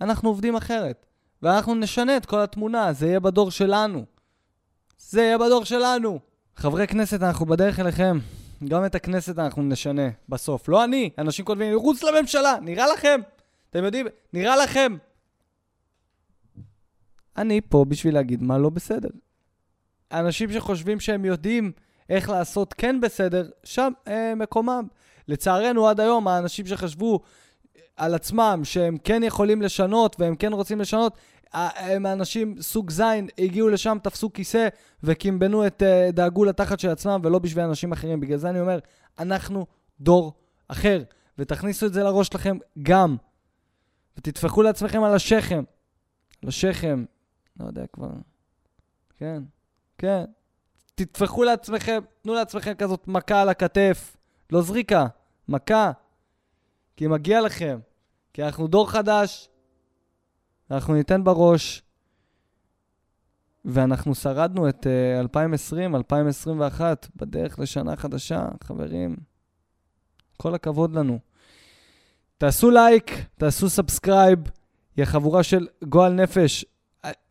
אנחנו 0.00 0.28
עובדים 0.28 0.56
אחרת. 0.56 1.06
ואנחנו 1.42 1.74
נשנה 1.74 2.16
את 2.16 2.26
כל 2.26 2.40
התמונה, 2.40 2.92
זה 2.92 3.06
יהיה 3.06 3.20
בדור 3.20 3.50
שלנו. 3.50 4.04
זה 5.10 5.22
יהיה 5.22 5.38
בדור 5.38 5.64
שלנו. 5.64 6.18
חברי 6.56 6.86
כנסת, 6.86 7.22
אנחנו 7.22 7.46
בדרך 7.46 7.80
אליכם. 7.80 8.18
גם 8.68 8.84
את 8.84 8.94
הכנסת 8.94 9.38
אנחנו 9.38 9.62
נשנה 9.62 10.08
בסוף. 10.28 10.68
לא 10.68 10.84
אני, 10.84 11.10
אנשים 11.18 11.44
כותבים, 11.44 11.74
רוץ 11.74 12.02
לממשלה, 12.02 12.54
נראה 12.62 12.86
לכם? 12.92 13.20
אתם 13.70 13.84
יודעים, 13.84 14.06
נראה 14.32 14.56
לכם? 14.56 14.96
אני 17.36 17.60
פה 17.60 17.84
בשביל 17.88 18.14
להגיד 18.14 18.42
מה 18.42 18.58
לא 18.58 18.70
בסדר. 18.70 19.08
אנשים 20.12 20.52
שחושבים 20.52 21.00
שהם 21.00 21.24
יודעים 21.24 21.72
איך 22.08 22.30
לעשות 22.30 22.74
כן 22.74 23.00
בסדר, 23.00 23.50
שם 23.64 23.92
אה, 24.08 24.34
מקומם. 24.34 24.86
לצערנו, 25.28 25.88
עד 25.88 26.00
היום, 26.00 26.28
האנשים 26.28 26.66
שחשבו 26.66 27.20
על 28.00 28.14
עצמם 28.14 28.60
שהם 28.64 28.98
כן 29.04 29.22
יכולים 29.22 29.62
לשנות 29.62 30.16
והם 30.18 30.36
כן 30.36 30.52
רוצים 30.52 30.80
לשנות, 30.80 31.16
הם 31.52 32.06
אנשים 32.06 32.60
סוג 32.60 32.90
זין, 32.90 33.28
הגיעו 33.38 33.68
לשם, 33.68 33.98
תפסו 34.02 34.32
כיסא 34.32 34.68
וקימבנו 35.02 35.66
את, 35.66 35.82
אה, 35.82 36.10
דאגו 36.12 36.44
לתחת 36.44 36.80
של 36.80 36.88
עצמם 36.88 37.20
ולא 37.24 37.38
בשביל 37.38 37.64
אנשים 37.64 37.92
אחרים. 37.92 38.20
בגלל 38.20 38.38
זה 38.38 38.50
אני 38.50 38.60
אומר, 38.60 38.78
אנחנו 39.18 39.66
דור 40.00 40.32
אחר, 40.68 41.02
ותכניסו 41.38 41.86
את 41.86 41.92
זה 41.92 42.02
לראש 42.02 42.26
שלכם 42.26 42.56
גם. 42.82 43.16
ותטפחו 44.18 44.62
לעצמכם 44.62 45.02
על 45.02 45.14
השכם. 45.14 45.62
על 46.42 46.48
השכם, 46.48 47.04
לא 47.60 47.66
יודע 47.66 47.86
כבר. 47.92 48.10
כן, 49.18 49.42
כן. 49.98 50.24
תטפחו 50.94 51.44
לעצמכם, 51.44 52.00
תנו 52.22 52.34
לעצמכם 52.34 52.74
כזאת 52.74 53.08
מכה 53.08 53.42
על 53.42 53.48
הכתף. 53.48 54.16
לא 54.52 54.62
זריקה, 54.62 55.06
מכה. 55.48 55.90
כי 56.96 57.06
מגיע 57.06 57.40
לכם. 57.40 57.78
כי 58.32 58.42
אנחנו 58.42 58.66
דור 58.66 58.90
חדש, 58.90 59.48
אנחנו 60.70 60.94
ניתן 60.94 61.24
בראש, 61.24 61.82
ואנחנו 63.64 64.14
שרדנו 64.14 64.68
את 64.68 64.86
uh, 64.86 65.20
2020, 65.20 65.96
2021, 65.96 67.08
בדרך 67.16 67.58
לשנה 67.58 67.96
חדשה, 67.96 68.48
חברים. 68.64 69.16
כל 70.36 70.54
הכבוד 70.54 70.94
לנו. 70.94 71.18
תעשו 72.38 72.70
לייק, 72.70 73.10
תעשו 73.38 73.68
subscribe, 73.70 74.38
יא 74.96 75.04
חבורה 75.04 75.42
של 75.42 75.66
גועל 75.84 76.12
נפש. 76.12 76.64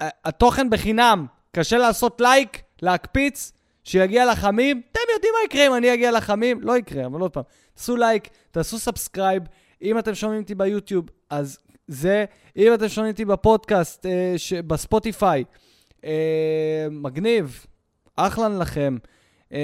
התוכן 0.02 0.70
בחינם, 0.70 1.26
קשה 1.52 1.78
לעשות 1.78 2.22
לייק, 2.22 2.62
להקפיץ, 2.82 3.52
שיגיע 3.84 4.32
לחמים. 4.32 4.82
אתם 4.92 5.00
יודעים 5.14 5.34
מה 5.40 5.46
יקרה 5.46 5.68
אם 5.68 5.76
אני 5.76 5.94
אגיע 5.94 6.12
לחמים? 6.12 6.62
לא 6.62 6.78
יקרה, 6.78 7.06
אבל 7.06 7.22
עוד 7.22 7.32
פעם. 7.32 7.44
תעשו 7.74 7.96
לייק, 7.96 8.30
תעשו 8.52 8.80
subscribe. 8.80 9.44
אם 9.82 10.00
אתם 10.00 10.16
שומעים 10.16 10.42
אותי 10.42 10.56
ביוטיוב, 10.56 11.06
אז 11.30 11.60
זה, 11.88 12.26
אם 12.58 12.74
אתם 12.74 12.88
שומעים 12.88 13.12
אותי 13.12 13.26
בפודקאסט, 13.26 14.06
אה, 14.06 14.34
ש... 14.38 14.54
בספוטיפיי, 14.54 15.44
אה, 16.06 16.88
מגניב, 16.92 17.66
אחלה 18.16 18.50
לכם. 18.50 18.98
אה, 19.54 19.60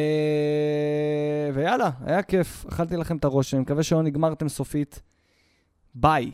ויאללה, 1.54 1.90
היה 2.06 2.24
כיף, 2.24 2.66
אכלתי 2.66 2.98
לכם 2.98 3.18
את 3.18 3.26
הראש, 3.26 3.54
אני 3.54 3.62
מקווה 3.62 3.84
שלא 3.84 4.04
נגמרתם 4.04 4.50
סופית. 4.50 5.02
ביי. 5.96 6.32